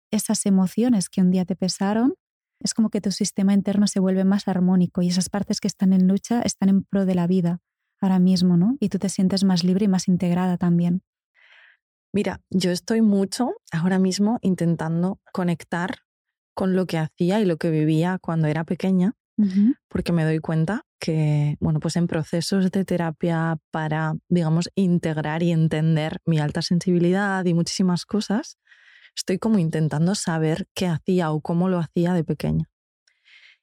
esas 0.10 0.46
emociones 0.46 1.10
que 1.10 1.22
un 1.22 1.32
día 1.32 1.46
te 1.46 1.56
pesaron, 1.56 2.16
es 2.64 2.74
como 2.74 2.90
que 2.90 3.02
tu 3.02 3.12
sistema 3.12 3.54
interno 3.54 3.88
se 3.88 4.00
vuelve 4.00 4.24
más 4.24 4.48
armónico 4.48 5.02
y 5.02 5.08
esas 5.08 5.30
partes 5.30 5.60
que 5.60 5.68
están 5.68 5.94
en 5.94 6.08
lucha 6.08 6.42
están 6.42 6.70
en 6.70 6.84
pro 6.84 7.06
de 7.06 7.16
la 7.16 7.28
vida 7.28 7.60
ahora 8.00 8.20
mismo, 8.20 8.58
¿no? 8.58 8.78
Y 8.80 8.90
tú 8.90 9.00
te 9.00 9.10
sientes 9.10 9.44
más 9.44 9.64
libre 9.64 9.86
y 9.86 9.88
más 9.88 10.08
integrada 10.08 10.58
también. 10.58 11.04
Mira, 12.14 12.42
yo 12.50 12.72
estoy 12.72 13.02
mucho 13.02 13.52
ahora 13.72 14.00
mismo 14.00 14.40
intentando 14.42 15.20
conectar 15.32 16.00
con 16.54 16.76
lo 16.76 16.86
que 16.86 16.98
hacía 16.98 17.40
y 17.40 17.46
lo 17.46 17.58
que 17.58 17.70
vivía 17.70 18.18
cuando 18.20 18.48
era 18.48 18.64
pequeña 18.64 19.16
porque 19.88 20.12
me 20.12 20.24
doy 20.24 20.40
cuenta 20.40 20.86
que, 21.00 21.58
bueno, 21.60 21.80
pues 21.80 21.96
en 21.96 22.08
procesos 22.08 22.70
de 22.72 22.86
terapia 22.86 23.58
para, 23.72 24.14
digamos, 24.30 24.70
integrar 24.76 25.42
y 25.44 25.52
entender 25.52 26.20
mi 26.26 26.40
alta 26.40 26.62
sensibilidad 26.62 27.44
y 27.46 27.54
muchísimas 27.54 28.06
cosas, 28.06 28.58
estoy 29.16 29.38
como 29.38 29.60
intentando 29.60 30.16
saber 30.16 30.68
qué 30.74 30.88
hacía 30.88 31.32
o 31.32 31.42
cómo 31.42 31.70
lo 31.70 31.80
hacía 31.80 32.14
de 32.14 32.24
pequeña. 32.24 32.70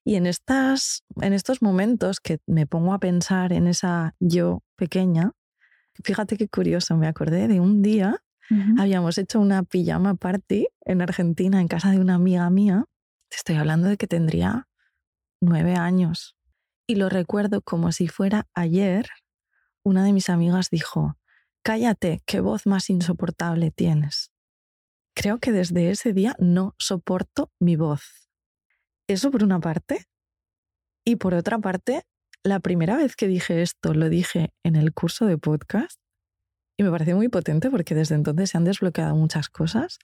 Y 0.05 0.17
en, 0.17 0.27
estas, 0.27 1.05
en 1.21 1.33
estos 1.33 1.61
momentos 1.61 2.21
que 2.21 2.39
me 2.47 2.67
pongo 2.67 2.95
a 2.95 2.99
pensar 2.99 3.53
en 3.53 3.67
esa 3.67 4.15
yo 4.21 4.63
pequeña, 4.77 5.33
fíjate 6.03 6.37
qué 6.37 6.49
curioso, 6.49 6.97
me 6.97 7.07
acordé 7.07 7.49
de 7.49 7.61
un 7.61 7.83
día, 7.83 8.23
habíamos 8.79 9.19
hecho 9.19 9.41
una 9.41 9.63
pijama 9.63 10.15
party 10.15 10.69
en 10.87 11.03
Argentina 11.03 11.61
en 11.61 11.69
casa 11.69 11.91
de 11.91 11.99
una 11.99 12.15
amiga 12.15 12.49
mía. 12.49 12.87
Te 13.29 13.37
estoy 13.37 13.57
hablando 13.57 13.89
de 13.89 13.99
que 13.99 14.07
tendría 14.07 14.67
nueve 15.43 15.75
años. 15.75 16.35
Y 16.87 16.95
lo 16.95 17.11
recuerdo 17.11 17.61
como 17.61 17.93
si 17.93 18.09
fuera 18.09 18.47
ayer. 18.55 19.11
Una 19.83 20.03
de 20.05 20.15
mis 20.15 20.31
amigas 20.31 20.71
dijo, 20.71 21.19
cállate, 21.63 22.23
qué 22.25 22.41
voz 22.41 22.67
más 22.67 22.89
insoportable 22.89 23.71
tienes. 23.71 24.33
Creo 25.21 25.41
que 25.41 25.51
desde 25.51 25.91
ese 25.91 26.13
día 26.13 26.37
no 26.39 26.77
soporto 26.79 27.51
mi 27.59 27.75
voz. 27.75 28.31
Eso 29.09 29.33
por 29.33 29.43
una 29.43 29.59
parte. 29.59 30.07
Y 31.05 31.17
por 31.17 31.35
otra 31.35 31.59
parte, 31.59 32.05
la 32.45 32.61
primera 32.61 32.97
vez 32.97 33.17
que 33.17 33.27
dije 33.27 33.61
esto 33.63 33.95
lo 33.95 34.11
dije 34.11 34.53
en 34.63 34.77
el 34.77 34.95
curso 34.95 35.27
de 35.27 35.37
podcast 35.37 35.99
y 36.77 36.85
me 36.85 36.93
pareció 36.93 37.17
muy 37.17 37.29
potente 37.29 37.69
porque 37.69 37.97
desde 37.97 38.15
entonces 38.15 38.51
se 38.51 38.59
han 38.59 38.65
desbloqueado 38.65 39.17
muchas 39.17 39.49
cosas. 39.49 39.99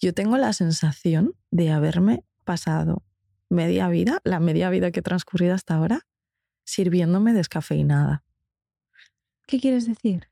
Yo 0.00 0.12
tengo 0.12 0.36
la 0.38 0.52
sensación 0.52 1.34
de 1.52 1.70
haberme 1.70 2.24
pasado 2.42 3.04
media 3.48 3.88
vida, 3.88 4.18
la 4.24 4.40
media 4.40 4.70
vida 4.70 4.90
que 4.90 4.98
he 4.98 5.04
transcurrido 5.04 5.54
hasta 5.54 5.76
ahora, 5.76 6.00
sirviéndome 6.64 7.32
descafeinada. 7.32 8.24
¿Qué 9.46 9.60
quieres 9.60 9.86
decir? 9.86 10.28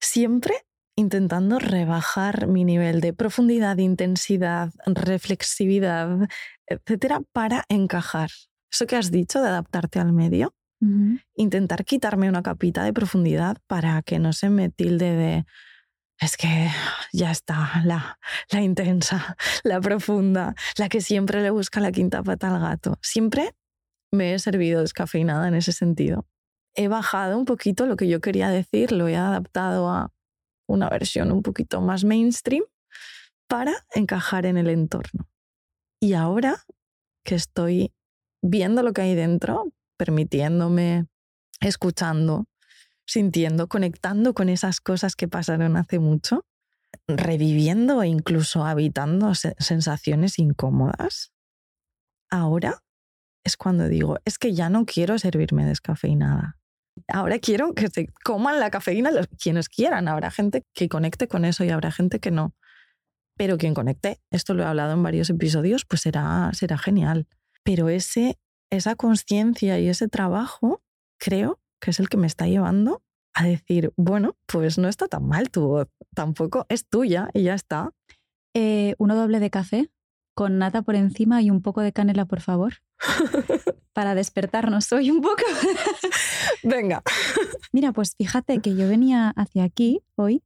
Siempre 0.00 0.66
intentando 1.00 1.58
rebajar 1.58 2.46
mi 2.46 2.64
nivel 2.64 3.00
de 3.00 3.12
profundidad, 3.12 3.78
intensidad, 3.78 4.70
reflexividad, 4.86 6.28
etcétera, 6.66 7.22
para 7.32 7.64
encajar. 7.68 8.30
Eso 8.70 8.86
que 8.86 8.96
has 8.96 9.10
dicho 9.10 9.42
de 9.42 9.48
adaptarte 9.48 9.98
al 9.98 10.12
medio, 10.12 10.54
intentar 11.34 11.84
quitarme 11.84 12.28
una 12.28 12.42
capita 12.42 12.84
de 12.84 12.92
profundidad 12.94 13.58
para 13.66 14.00
que 14.00 14.18
no 14.18 14.32
se 14.32 14.48
me 14.48 14.70
tilde 14.70 15.12
de 15.12 15.44
es 16.18 16.36
que 16.36 16.68
ya 17.12 17.30
está, 17.30 17.82
la, 17.84 18.18
la 18.50 18.60
intensa, 18.60 19.36
la 19.62 19.80
profunda, 19.80 20.54
la 20.76 20.88
que 20.88 21.00
siempre 21.00 21.42
le 21.42 21.50
busca 21.50 21.80
la 21.80 21.92
quinta 21.92 22.22
pata 22.22 22.54
al 22.54 22.60
gato. 22.60 22.98
Siempre 23.02 23.54
me 24.12 24.34
he 24.34 24.38
servido 24.38 24.82
descafeinada 24.82 25.48
en 25.48 25.54
ese 25.54 25.72
sentido. 25.72 26.26
He 26.74 26.88
bajado 26.88 27.38
un 27.38 27.46
poquito 27.46 27.86
lo 27.86 27.96
que 27.96 28.06
yo 28.06 28.20
quería 28.20 28.50
decir, 28.50 28.92
lo 28.92 29.08
he 29.08 29.16
adaptado 29.16 29.88
a 29.88 30.12
una 30.70 30.88
versión 30.88 31.32
un 31.32 31.42
poquito 31.42 31.80
más 31.80 32.04
mainstream 32.04 32.62
para 33.48 33.74
encajar 33.94 34.46
en 34.46 34.56
el 34.56 34.68
entorno. 34.68 35.28
Y 36.00 36.14
ahora 36.14 36.64
que 37.24 37.34
estoy 37.34 37.92
viendo 38.40 38.82
lo 38.82 38.92
que 38.92 39.02
hay 39.02 39.14
dentro, 39.14 39.72
permitiéndome, 39.98 41.06
escuchando, 41.60 42.46
sintiendo, 43.06 43.68
conectando 43.68 44.32
con 44.32 44.48
esas 44.48 44.80
cosas 44.80 45.16
que 45.16 45.28
pasaron 45.28 45.76
hace 45.76 45.98
mucho, 45.98 46.46
reviviendo 47.08 48.02
e 48.02 48.08
incluso 48.08 48.64
habitando 48.64 49.32
sensaciones 49.34 50.38
incómodas, 50.38 51.32
ahora 52.30 52.82
es 53.44 53.56
cuando 53.56 53.88
digo, 53.88 54.18
es 54.24 54.38
que 54.38 54.54
ya 54.54 54.70
no 54.70 54.86
quiero 54.86 55.18
servirme 55.18 55.64
descafeinada. 55.64 56.59
Ahora 57.08 57.38
quiero 57.38 57.74
que 57.74 57.88
se 57.88 58.08
coman 58.24 58.60
la 58.60 58.70
cafeína 58.70 59.10
los, 59.10 59.28
quienes 59.28 59.68
quieran. 59.68 60.08
Habrá 60.08 60.30
gente 60.30 60.64
que 60.74 60.88
conecte 60.88 61.28
con 61.28 61.44
eso 61.44 61.64
y 61.64 61.70
habrá 61.70 61.90
gente 61.90 62.20
que 62.20 62.30
no. 62.30 62.54
Pero 63.36 63.56
quien 63.56 63.74
conecte, 63.74 64.20
esto 64.30 64.54
lo 64.54 64.62
he 64.62 64.66
hablado 64.66 64.92
en 64.92 65.02
varios 65.02 65.30
episodios, 65.30 65.84
pues 65.86 66.02
será, 66.02 66.50
será 66.52 66.76
genial. 66.76 67.26
Pero 67.64 67.88
ese, 67.88 68.38
esa 68.70 68.96
conciencia 68.96 69.78
y 69.78 69.88
ese 69.88 70.08
trabajo, 70.08 70.82
creo 71.18 71.60
que 71.80 71.90
es 71.90 72.00
el 72.00 72.08
que 72.08 72.18
me 72.18 72.26
está 72.26 72.46
llevando 72.46 73.02
a 73.34 73.44
decir, 73.44 73.92
bueno, 73.96 74.36
pues 74.46 74.78
no 74.78 74.88
está 74.88 75.08
tan 75.08 75.26
mal 75.26 75.50
tu 75.50 75.66
voz, 75.66 75.88
tampoco 76.14 76.66
es 76.68 76.86
tuya 76.86 77.30
y 77.32 77.44
ya 77.44 77.54
está. 77.54 77.92
Eh, 78.54 78.94
uno 78.98 79.16
doble 79.16 79.40
de 79.40 79.50
café 79.50 79.90
con 80.34 80.58
nata 80.58 80.82
por 80.82 80.94
encima 80.94 81.42
y 81.42 81.50
un 81.50 81.62
poco 81.62 81.80
de 81.80 81.92
canela, 81.92 82.24
por 82.24 82.40
favor. 82.40 82.74
Para 83.92 84.14
despertarnos 84.14 84.92
hoy 84.92 85.10
un 85.10 85.20
poco. 85.20 85.42
Venga. 86.62 87.02
Mira, 87.72 87.92
pues 87.92 88.14
fíjate 88.16 88.60
que 88.60 88.74
yo 88.76 88.88
venía 88.88 89.32
hacia 89.36 89.64
aquí 89.64 90.02
hoy 90.16 90.42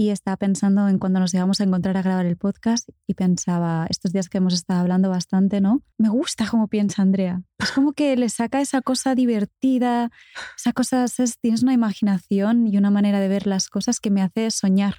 y 0.00 0.08
estaba 0.08 0.38
pensando 0.38 0.88
en 0.88 0.98
cuando 0.98 1.20
nos 1.20 1.34
íbamos 1.34 1.60
a 1.60 1.64
encontrar 1.64 1.94
a 1.98 2.02
grabar 2.02 2.24
el 2.24 2.38
podcast 2.38 2.88
y 3.06 3.12
pensaba, 3.12 3.86
estos 3.90 4.12
días 4.12 4.30
que 4.30 4.38
hemos 4.38 4.54
estado 4.54 4.80
hablando 4.80 5.10
bastante, 5.10 5.60
¿no? 5.60 5.82
Me 5.98 6.08
gusta 6.08 6.48
cómo 6.50 6.68
piensa 6.68 7.02
Andrea. 7.02 7.42
Es 7.58 7.70
como 7.72 7.92
que 7.92 8.16
le 8.16 8.30
saca 8.30 8.62
esa 8.62 8.80
cosa 8.80 9.14
divertida, 9.14 10.10
esa 10.56 10.72
cosa, 10.72 11.04
tienes 11.42 11.62
una 11.62 11.74
imaginación 11.74 12.66
y 12.66 12.78
una 12.78 12.90
manera 12.90 13.20
de 13.20 13.28
ver 13.28 13.46
las 13.46 13.68
cosas 13.68 14.00
que 14.00 14.10
me 14.10 14.22
hace 14.22 14.50
soñar. 14.50 14.94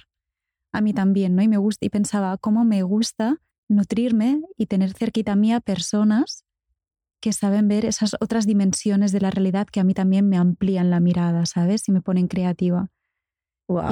A 0.72 0.80
mí 0.80 0.94
también, 0.94 1.34
¿no? 1.34 1.42
Y 1.42 1.48
me 1.48 1.56
gusta, 1.56 1.84
y 1.84 1.88
pensaba, 1.88 2.38
cómo 2.38 2.64
me 2.64 2.84
gusta 2.84 3.38
nutrirme 3.68 4.40
y 4.56 4.66
tener 4.66 4.92
cerquita 4.92 5.34
mía 5.34 5.58
personas 5.58 6.44
que 7.22 7.32
saben 7.32 7.68
ver 7.68 7.86
esas 7.86 8.16
otras 8.20 8.46
dimensiones 8.46 9.12
de 9.12 9.20
la 9.20 9.30
realidad 9.30 9.68
que 9.68 9.78
a 9.78 9.84
mí 9.84 9.94
también 9.94 10.28
me 10.28 10.36
amplían 10.36 10.90
la 10.90 10.98
mirada, 10.98 11.46
¿sabes? 11.46 11.88
Y 11.88 11.92
me 11.92 12.02
ponen 12.02 12.26
creativa. 12.26 12.88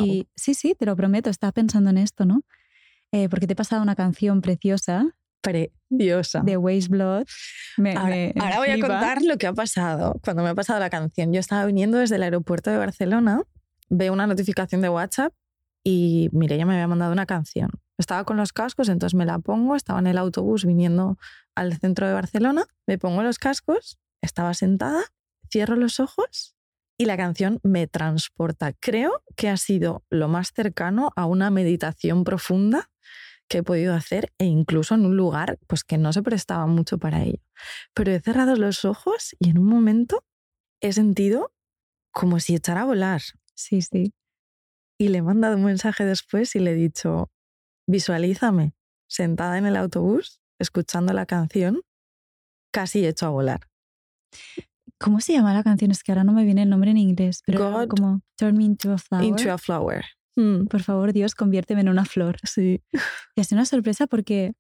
Y 0.01 0.29
sí, 0.35 0.53
sí, 0.53 0.75
te 0.79 0.85
lo 0.85 0.97
prometo, 0.97 1.31
estaba 1.31 1.53
pensando 1.53 1.89
en 1.91 1.97
esto, 1.97 2.27
¿no? 2.27 2.43
Eh, 3.13 3.29
porque 3.29 3.47
te 3.47 3.55
he 3.55 3.57
pasado 3.57 3.83
una 3.83 3.95
canción 3.95 4.43
preciosa. 4.43 5.07
Preciosa. 5.41 6.41
De 6.41 6.57
Waste 6.57 6.89
Blood. 6.91 7.25
ahora, 7.97 8.59
voy 8.59 8.69
a 8.69 8.81
contar 8.81 9.23
lo 9.23 9.39
que 9.39 9.47
ha 9.47 9.55
pasado 9.55 10.21
cuando 10.23 10.43
me 10.43 10.51
ha 10.51 10.55
pasado 10.55 10.81
la 10.81 10.91
canción. 10.91 11.33
Yo 11.33 11.39
estaba 11.39 11.65
viniendo 11.65 11.99
desde 11.99 12.17
el 12.17 12.25
aeropuerto 12.25 12.71
de 12.71 12.79
Barcelona, 12.79 13.43
veo 13.89 14.13
una 14.13 14.27
notificación 14.27 14.83
de 14.83 14.89
WhatsApp 14.89 15.33
y 15.85 16.29
mire, 16.33 16.59
ya 16.59 16.67
me 16.67 16.75
había 16.75 16.89
mandado 16.89 17.13
una 17.13 17.27
canción. 17.27 17.71
Estaba 18.01 18.25
con 18.25 18.39
los 18.39 18.55
cascos, 18.55 18.89
entonces 18.89 19.15
me 19.15 19.27
la 19.27 19.39
pongo, 19.39 19.77
estaba 19.77 19.99
en 19.99 20.07
el 20.07 20.17
autobús 20.17 20.65
viniendo 20.65 21.19
al 21.55 21.79
centro 21.79 22.07
de 22.07 22.15
Barcelona, 22.15 22.65
me 22.87 22.97
pongo 22.97 23.23
los 23.23 23.39
cascos, 23.39 23.99
estaba 24.23 24.55
sentada, 24.55 25.03
cierro 25.51 25.77
los 25.77 26.01
ojos 26.01 26.57
y 26.97 27.05
la 27.05 27.19
canción 27.19 27.61
me 27.63 27.87
transporta. 27.87 28.73
Creo 28.73 29.23
que 29.37 29.51
ha 29.51 29.59
sido 29.59 30.03
lo 30.09 30.29
más 30.29 30.53
cercano 30.55 31.11
a 31.15 31.27
una 31.27 31.51
meditación 31.51 32.25
profunda 32.25 32.91
que 33.49 33.59
he 33.59 33.63
podido 33.63 33.95
hacer 33.95 34.33
e 34.39 34.47
incluso 34.47 34.95
en 34.95 35.05
un 35.05 35.17
lugar 35.17 35.59
pues 35.67 35.85
que 35.85 35.99
no 35.99 36.15
se 36.15 36.23
prestaba 36.23 36.67
mucho 36.67 36.97
para 36.97 37.23
ello. 37.23 37.43
Pero 37.93 38.13
he 38.13 38.21
cerrado 38.21 38.57
los 38.57 38.87
ojos 38.87 39.37
y 39.39 39.51
en 39.51 39.59
un 39.59 39.67
momento 39.67 40.25
he 40.81 40.95
sentido 40.95 41.53
como 42.13 42.41
si 42.41 42.55
echara 42.55 42.83
a 42.83 42.87
volar. 42.87 43.21
Sí, 43.55 43.83
sí. 43.83 44.15
Y 44.99 45.09
le 45.09 45.19
he 45.19 45.23
mandado 45.23 45.57
un 45.57 45.65
mensaje 45.65 46.07
después 46.07 46.55
y 46.57 46.61
le 46.61 46.73
he 46.73 46.75
dicho, 46.75 47.31
visualízame 47.91 48.73
sentada 49.09 49.59
en 49.59 49.67
el 49.67 49.77
autobús, 49.77 50.41
escuchando 50.59 51.13
la 51.13 51.27
canción, 51.27 51.83
casi 52.73 53.05
hecho 53.05 53.27
a 53.27 53.31
volar. 53.31 53.61
¿Cómo 54.99 55.21
se 55.21 55.33
llama 55.33 55.53
la 55.55 55.63
canción? 55.63 55.91
Es 55.91 56.03
que 56.03 56.13
ahora 56.13 56.25
no 56.25 56.33
me 56.33 56.45
viene 56.45 56.63
el 56.63 56.69
nombre 56.69 56.91
en 56.91 56.99
inglés, 56.99 57.43
pero 57.45 57.89
como 57.89 58.21
Turn 58.37 58.57
Me 58.57 58.65
Into 58.65 58.93
a 58.93 58.99
Flower. 58.99 59.25
Into 59.25 59.53
a 59.53 59.59
Flower. 59.59 60.05
Mm. 60.37 60.67
Por 60.67 60.83
favor, 60.83 61.13
Dios, 61.13 61.35
conviérteme 61.35 61.81
en 61.81 61.89
una 61.89 62.05
flor. 62.05 62.37
Sí. 62.45 62.83
Y 63.35 63.41
es 63.41 63.51
una 63.53 63.65
sorpresa 63.65 64.07
porque 64.07 64.53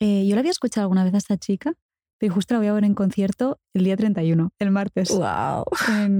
eh, 0.00 0.26
yo 0.26 0.34
la 0.34 0.40
había 0.40 0.50
escuchado 0.50 0.84
alguna 0.84 1.04
vez 1.04 1.14
a 1.14 1.18
esta 1.18 1.36
chica, 1.36 1.74
pero 2.18 2.34
justo 2.34 2.54
la 2.54 2.58
voy 2.58 2.68
a 2.68 2.72
ver 2.72 2.84
en 2.84 2.94
concierto 2.94 3.60
el 3.74 3.84
día 3.84 3.96
31, 3.96 4.52
el 4.58 4.70
martes. 4.70 5.10
¡Wow! 5.10 5.64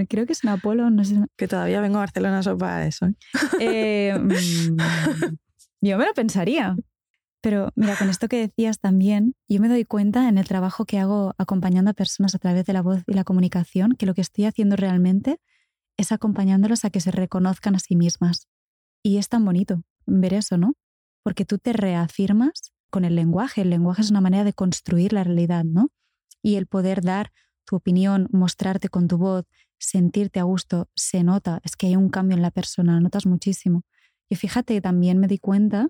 creo 0.08 0.26
que 0.26 0.32
es 0.32 0.44
en 0.44 0.50
Apolo, 0.50 0.90
no 0.90 1.04
sé. 1.04 1.16
Que 1.37 1.49
todavía 1.49 1.80
vengo 1.80 1.96
a 1.96 2.00
Barcelona 2.00 2.42
solo 2.42 2.58
para 2.58 2.87
eso. 2.87 3.06
Eh, 3.58 4.14
mm, 4.20 5.37
yo 5.88 5.98
me 5.98 6.06
lo 6.06 6.14
pensaría. 6.14 6.76
Pero 7.40 7.70
mira, 7.76 7.96
con 7.96 8.08
esto 8.08 8.26
que 8.26 8.38
decías 8.38 8.80
también, 8.80 9.34
yo 9.48 9.60
me 9.60 9.68
doy 9.68 9.84
cuenta 9.84 10.28
en 10.28 10.38
el 10.38 10.48
trabajo 10.48 10.86
que 10.86 10.98
hago 10.98 11.34
acompañando 11.36 11.90
a 11.90 11.94
personas 11.94 12.34
a 12.34 12.38
través 12.38 12.64
de 12.64 12.72
la 12.72 12.80
voz 12.80 13.02
y 13.06 13.12
la 13.12 13.24
comunicación, 13.24 13.92
que 13.92 14.06
lo 14.06 14.14
que 14.14 14.22
estoy 14.22 14.46
haciendo 14.46 14.76
realmente 14.76 15.40
es 15.98 16.10
acompañándolos 16.10 16.84
a 16.84 16.90
que 16.90 17.00
se 17.00 17.10
reconozcan 17.10 17.74
a 17.74 17.78
sí 17.80 17.96
mismas. 17.96 18.48
Y 19.02 19.18
es 19.18 19.28
tan 19.28 19.44
bonito 19.44 19.82
ver 20.06 20.32
eso, 20.32 20.56
¿no? 20.56 20.72
Porque 21.22 21.44
tú 21.44 21.58
te 21.58 21.74
reafirmas 21.74 22.72
con 22.90 23.04
el 23.04 23.14
lenguaje. 23.14 23.60
El 23.60 23.70
lenguaje 23.70 24.00
es 24.00 24.10
una 24.10 24.22
manera 24.22 24.44
de 24.44 24.54
construir 24.54 25.12
la 25.12 25.24
realidad, 25.24 25.64
¿no? 25.64 25.90
Y 26.42 26.56
el 26.56 26.66
poder 26.66 27.02
dar 27.02 27.30
tu 27.66 27.76
opinión, 27.76 28.28
mostrarte 28.32 28.88
con 28.88 29.06
tu 29.06 29.18
voz, 29.18 29.44
sentirte 29.78 30.40
a 30.40 30.44
gusto, 30.44 30.88
se 30.94 31.22
nota, 31.22 31.60
es 31.62 31.76
que 31.76 31.88
hay 31.88 31.96
un 31.96 32.08
cambio 32.08 32.36
en 32.36 32.42
la 32.42 32.50
persona, 32.50 33.00
notas 33.00 33.26
muchísimo. 33.26 33.82
Y 34.28 34.36
fíjate, 34.36 34.80
también 34.80 35.18
me 35.18 35.26
di 35.26 35.38
cuenta 35.38 35.88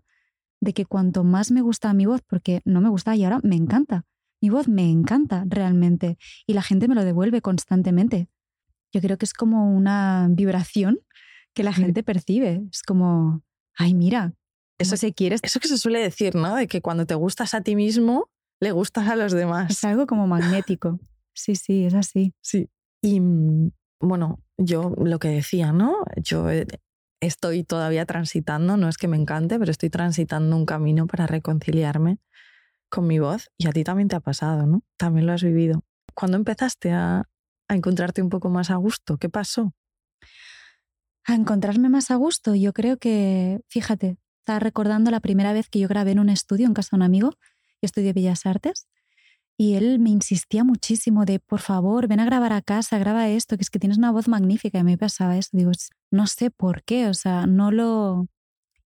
de 0.60 0.72
que 0.72 0.86
cuanto 0.86 1.24
más 1.24 1.50
me 1.50 1.60
gusta 1.60 1.92
mi 1.94 2.06
voz, 2.06 2.22
porque 2.22 2.60
no 2.64 2.80
me 2.80 2.88
gusta 2.88 3.14
y 3.16 3.24
ahora 3.24 3.40
me 3.42 3.56
encanta, 3.56 4.06
mi 4.40 4.50
voz 4.50 4.68
me 4.68 4.90
encanta 4.90 5.44
realmente 5.46 6.18
y 6.46 6.54
la 6.54 6.62
gente 6.62 6.88
me 6.88 6.94
lo 6.94 7.04
devuelve 7.04 7.40
constantemente. 7.40 8.28
Yo 8.92 9.00
creo 9.00 9.18
que 9.18 9.24
es 9.24 9.32
como 9.32 9.74
una 9.74 10.28
vibración 10.30 11.00
que 11.54 11.62
la 11.62 11.72
gente 11.72 12.02
percibe. 12.02 12.62
Es 12.70 12.82
como, 12.82 13.42
ay, 13.76 13.94
mira, 13.94 14.34
eso 14.78 14.96
se 14.96 15.12
quiere. 15.12 15.36
Eso 15.42 15.60
que 15.60 15.68
se 15.68 15.78
suele 15.78 16.00
decir, 16.00 16.34
¿no? 16.34 16.56
De 16.56 16.66
que 16.66 16.82
cuando 16.82 17.06
te 17.06 17.14
gustas 17.14 17.54
a 17.54 17.62
ti 17.62 17.74
mismo, 17.74 18.28
le 18.60 18.72
gustas 18.72 19.08
a 19.08 19.16
los 19.16 19.32
demás. 19.32 19.70
Es 19.70 19.84
algo 19.84 20.06
como 20.06 20.26
magnético. 20.26 21.00
Sí, 21.32 21.56
sí, 21.56 21.86
es 21.86 21.94
así. 21.94 22.34
Sí. 22.40 22.68
Y 23.02 23.20
mm, 23.20 23.70
bueno, 24.00 24.40
yo 24.58 24.94
lo 24.96 25.18
que 25.18 25.28
decía, 25.28 25.72
¿no? 25.72 26.04
Yo 26.22 26.50
he 26.50 26.66
estoy 27.26 27.64
todavía 27.64 28.06
transitando, 28.06 28.76
no 28.76 28.88
es 28.88 28.96
que 28.96 29.08
me 29.08 29.16
encante, 29.16 29.58
pero 29.58 29.70
estoy 29.70 29.90
transitando 29.90 30.56
un 30.56 30.66
camino 30.66 31.06
para 31.06 31.26
reconciliarme 31.26 32.18
con 32.88 33.06
mi 33.06 33.18
voz 33.18 33.50
y 33.58 33.66
a 33.66 33.72
ti 33.72 33.84
también 33.84 34.08
te 34.08 34.16
ha 34.16 34.20
pasado, 34.20 34.66
¿no? 34.66 34.82
También 34.96 35.26
lo 35.26 35.32
has 35.32 35.42
vivido. 35.42 35.84
¿Cuándo 36.14 36.36
empezaste 36.36 36.92
a, 36.92 37.24
encontrarte 37.68 38.22
un 38.22 38.28
poco 38.28 38.50
más 38.50 38.70
a 38.70 38.76
gusto? 38.76 39.16
¿Qué 39.16 39.28
pasó? 39.28 39.74
A 41.24 41.34
encontrarme 41.34 41.88
más 41.88 42.10
a 42.10 42.16
gusto, 42.16 42.54
yo 42.54 42.72
creo 42.72 42.98
que, 42.98 43.60
fíjate, 43.68 44.18
estaba 44.40 44.60
recordando 44.60 45.10
la 45.10 45.20
primera 45.20 45.52
vez 45.52 45.68
que 45.68 45.80
yo 45.80 45.88
grabé 45.88 46.12
en 46.12 46.20
un 46.20 46.28
estudio 46.28 46.66
en 46.66 46.74
casa 46.74 46.90
de 46.92 46.96
un 46.96 47.02
amigo, 47.02 47.30
yo 47.30 47.86
estudié 47.86 48.12
Bellas 48.12 48.46
Artes, 48.46 48.86
y 49.56 49.74
él 49.74 50.00
me 50.00 50.10
insistía 50.10 50.64
muchísimo 50.64 51.24
de, 51.24 51.38
por 51.38 51.60
favor, 51.60 52.08
ven 52.08 52.20
a 52.20 52.24
grabar 52.24 52.52
a 52.52 52.62
casa, 52.62 52.98
graba 52.98 53.28
esto, 53.28 53.56
que 53.56 53.62
es 53.62 53.70
que 53.70 53.78
tienes 53.78 53.98
una 53.98 54.10
voz 54.10 54.26
magnífica. 54.26 54.78
Y 54.78 54.84
me 54.84 54.98
pasaba 54.98 55.36
eso. 55.36 55.50
Digo, 55.52 55.70
no 56.10 56.26
sé 56.26 56.50
por 56.50 56.82
qué, 56.82 57.08
o 57.08 57.14
sea, 57.14 57.46
no 57.46 57.70
lo... 57.70 58.26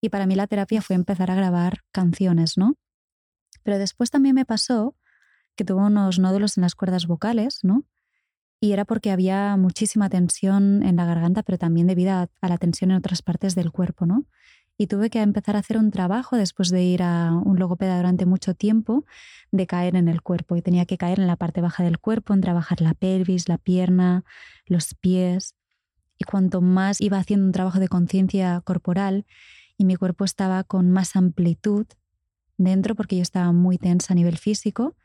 Y 0.00 0.10
para 0.10 0.26
mí 0.26 0.34
la 0.34 0.46
terapia 0.46 0.82
fue 0.82 0.94
empezar 0.94 1.30
a 1.30 1.34
grabar 1.34 1.80
canciones, 1.90 2.58
¿no? 2.58 2.76
Pero 3.62 3.78
después 3.78 4.10
también 4.10 4.34
me 4.34 4.44
pasó 4.44 4.94
que 5.56 5.64
tuve 5.64 5.82
unos 5.82 6.18
nódulos 6.18 6.56
en 6.58 6.62
las 6.62 6.74
cuerdas 6.74 7.06
vocales, 7.06 7.60
¿no? 7.62 7.84
Y 8.60 8.72
era 8.72 8.84
porque 8.84 9.10
había 9.10 9.56
muchísima 9.56 10.10
tensión 10.10 10.82
en 10.82 10.96
la 10.96 11.06
garganta, 11.06 11.42
pero 11.42 11.58
también 11.58 11.86
debido 11.86 12.12
a, 12.12 12.28
a 12.40 12.48
la 12.48 12.58
tensión 12.58 12.90
en 12.90 12.98
otras 12.98 13.22
partes 13.22 13.54
del 13.54 13.72
cuerpo, 13.72 14.04
¿no? 14.04 14.26
Y 14.80 14.86
tuve 14.86 15.10
que 15.10 15.20
empezar 15.20 15.56
a 15.56 15.58
hacer 15.58 15.76
un 15.76 15.90
trabajo 15.90 16.36
después 16.36 16.70
de 16.70 16.84
ir 16.84 17.02
a 17.02 17.32
un 17.32 17.58
logopeda 17.58 17.96
durante 17.96 18.26
mucho 18.26 18.54
tiempo 18.54 19.04
de 19.50 19.66
caer 19.66 19.96
en 19.96 20.08
el 20.08 20.22
cuerpo 20.22 20.54
y 20.54 20.62
tenía 20.62 20.86
que 20.86 20.96
caer 20.96 21.18
en 21.18 21.26
la 21.26 21.36
parte 21.36 21.60
baja 21.60 21.82
del 21.82 21.98
cuerpo, 21.98 22.32
en 22.32 22.40
trabajar 22.40 22.80
la 22.80 22.94
pelvis, 22.94 23.48
la 23.48 23.58
pierna, 23.58 24.24
los 24.66 24.94
pies 24.94 25.56
y 26.16 26.24
cuanto 26.24 26.60
más 26.60 27.00
iba 27.00 27.18
haciendo 27.18 27.44
un 27.46 27.52
trabajo 27.52 27.80
de 27.80 27.88
conciencia 27.88 28.60
corporal 28.64 29.26
y 29.76 29.84
mi 29.84 29.96
cuerpo 29.96 30.24
estaba 30.24 30.62
con 30.62 30.90
más 30.90 31.16
amplitud 31.16 31.86
dentro 32.56 32.94
porque 32.94 33.16
yo 33.16 33.22
estaba 33.22 33.52
muy 33.52 33.78
tensa 33.78 34.12
a 34.12 34.16
nivel 34.16 34.38
físico, 34.38 34.96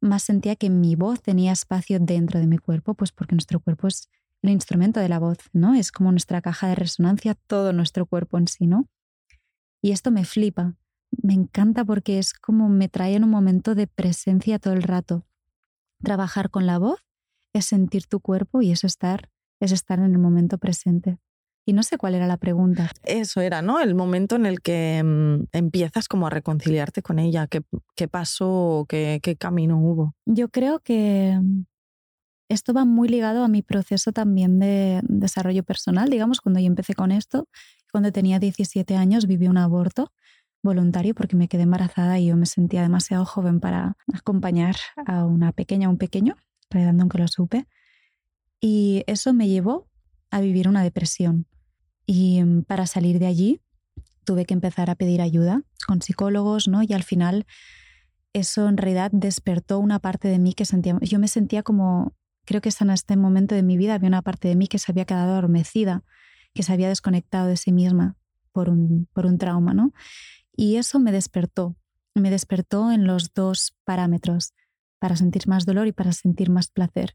más 0.00 0.24
sentía 0.24 0.56
que 0.56 0.68
mi 0.68 0.94
voz 0.94 1.22
tenía 1.22 1.52
espacio 1.52 1.98
dentro 2.00 2.38
de 2.38 2.46
mi 2.46 2.58
cuerpo, 2.58 2.94
pues 2.94 3.12
porque 3.12 3.34
nuestro 3.34 3.60
cuerpo 3.60 3.88
es 3.88 4.10
el 4.42 4.50
instrumento 4.50 5.00
de 5.00 5.08
la 5.08 5.18
voz, 5.18 5.38
¿no? 5.54 5.74
Es 5.74 5.90
como 5.90 6.10
nuestra 6.10 6.42
caja 6.42 6.68
de 6.68 6.74
resonancia, 6.74 7.34
todo 7.46 7.72
nuestro 7.72 8.04
cuerpo 8.04 8.36
en 8.36 8.46
sí, 8.46 8.66
¿no? 8.66 8.86
Y 9.82 9.92
esto 9.92 10.10
me 10.10 10.24
flipa, 10.24 10.74
me 11.22 11.34
encanta 11.34 11.84
porque 11.84 12.18
es 12.18 12.32
como 12.34 12.68
me 12.68 12.88
trae 12.88 13.14
en 13.14 13.24
un 13.24 13.30
momento 13.30 13.74
de 13.74 13.86
presencia 13.86 14.58
todo 14.58 14.74
el 14.74 14.82
rato. 14.82 15.26
Trabajar 16.02 16.50
con 16.50 16.66
la 16.66 16.78
voz 16.78 17.04
es 17.52 17.66
sentir 17.66 18.06
tu 18.06 18.20
cuerpo 18.20 18.62
y 18.62 18.72
es 18.72 18.84
estar, 18.84 19.30
es 19.60 19.72
estar 19.72 19.98
en 19.98 20.12
el 20.12 20.18
momento 20.18 20.58
presente. 20.58 21.18
Y 21.68 21.72
no 21.72 21.82
sé 21.82 21.98
cuál 21.98 22.14
era 22.14 22.28
la 22.28 22.36
pregunta. 22.36 22.90
Eso 23.02 23.40
era, 23.40 23.60
¿no? 23.60 23.80
El 23.80 23.96
momento 23.96 24.36
en 24.36 24.46
el 24.46 24.60
que 24.60 25.02
mm, 25.02 25.48
empiezas 25.50 26.06
como 26.06 26.28
a 26.28 26.30
reconciliarte 26.30 27.02
con 27.02 27.18
ella. 27.18 27.48
¿Qué, 27.48 27.62
qué 27.96 28.06
pasó? 28.06 28.86
Qué, 28.88 29.18
¿Qué 29.20 29.36
camino 29.36 29.76
hubo? 29.80 30.14
Yo 30.26 30.48
creo 30.48 30.78
que 30.78 31.36
mm, 31.42 31.64
esto 32.48 32.72
va 32.72 32.84
muy 32.84 33.08
ligado 33.08 33.44
a 33.44 33.48
mi 33.48 33.62
proceso 33.62 34.12
también 34.12 34.58
de 34.58 35.00
desarrollo 35.04 35.64
personal. 35.64 36.10
Digamos, 36.10 36.40
cuando 36.40 36.60
yo 36.60 36.66
empecé 36.66 36.94
con 36.94 37.12
esto, 37.12 37.48
cuando 37.90 38.12
tenía 38.12 38.38
17 38.38 38.96
años 38.96 39.26
viví 39.26 39.48
un 39.48 39.58
aborto 39.58 40.12
voluntario 40.62 41.14
porque 41.14 41.36
me 41.36 41.48
quedé 41.48 41.62
embarazada 41.62 42.18
y 42.18 42.26
yo 42.26 42.36
me 42.36 42.46
sentía 42.46 42.82
demasiado 42.82 43.24
joven 43.24 43.60
para 43.60 43.96
acompañar 44.12 44.76
a 45.06 45.24
una 45.24 45.52
pequeña 45.52 45.88
un 45.88 45.98
pequeño, 45.98 46.36
realidad 46.70 47.00
aunque 47.00 47.18
lo 47.18 47.28
supe. 47.28 47.66
Y 48.60 49.04
eso 49.06 49.32
me 49.32 49.48
llevó 49.48 49.88
a 50.30 50.40
vivir 50.40 50.68
una 50.68 50.82
depresión. 50.82 51.46
Y 52.06 52.42
mm, 52.42 52.62
para 52.62 52.86
salir 52.86 53.18
de 53.18 53.26
allí 53.26 53.60
tuve 54.24 54.44
que 54.44 54.54
empezar 54.54 54.90
a 54.90 54.94
pedir 54.94 55.20
ayuda 55.20 55.62
con 55.86 56.02
psicólogos, 56.02 56.68
¿no? 56.68 56.82
Y 56.82 56.92
al 56.92 57.04
final 57.04 57.46
eso 58.32 58.68
en 58.68 58.76
realidad 58.76 59.10
despertó 59.12 59.78
una 59.78 59.98
parte 59.98 60.28
de 60.28 60.38
mí 60.38 60.52
que 60.52 60.64
sentía, 60.64 60.98
yo 61.00 61.18
me 61.18 61.28
sentía 61.28 61.62
como, 61.62 62.12
creo 62.46 62.60
que 62.62 62.70
en 62.80 62.90
este 62.90 63.16
momento 63.16 63.54
de 63.54 63.62
mi 63.62 63.76
vida 63.76 63.94
había 63.94 64.08
una 64.08 64.22
parte 64.22 64.48
de 64.48 64.56
mí 64.56 64.68
que 64.68 64.78
se 64.78 64.90
había 64.90 65.04
quedado 65.04 65.32
adormecida 65.32 66.04
que 66.56 66.62
se 66.64 66.72
había 66.72 66.88
desconectado 66.88 67.46
de 67.46 67.56
sí 67.56 67.70
misma 67.70 68.16
por 68.50 68.68
un, 68.68 69.06
por 69.12 69.26
un 69.26 69.38
trauma, 69.38 69.74
¿no? 69.74 69.92
Y 70.56 70.76
eso 70.76 70.98
me 70.98 71.12
despertó, 71.12 71.76
me 72.14 72.30
despertó 72.30 72.90
en 72.90 73.06
los 73.06 73.34
dos 73.34 73.76
parámetros, 73.84 74.54
para 74.98 75.14
sentir 75.14 75.46
más 75.46 75.66
dolor 75.66 75.86
y 75.86 75.92
para 75.92 76.12
sentir 76.12 76.50
más 76.50 76.68
placer. 76.68 77.14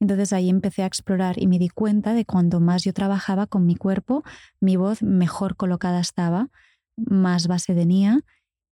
Entonces 0.00 0.32
ahí 0.32 0.48
empecé 0.48 0.84
a 0.84 0.86
explorar 0.86 1.42
y 1.42 1.48
me 1.48 1.58
di 1.58 1.68
cuenta 1.68 2.14
de 2.14 2.24
cuando 2.24 2.60
más 2.60 2.84
yo 2.84 2.92
trabajaba 2.92 3.48
con 3.48 3.66
mi 3.66 3.74
cuerpo, 3.74 4.22
mi 4.60 4.76
voz 4.76 5.02
mejor 5.02 5.56
colocada 5.56 5.98
estaba, 5.98 6.48
más 6.96 7.48
base 7.48 7.74
tenía 7.74 8.20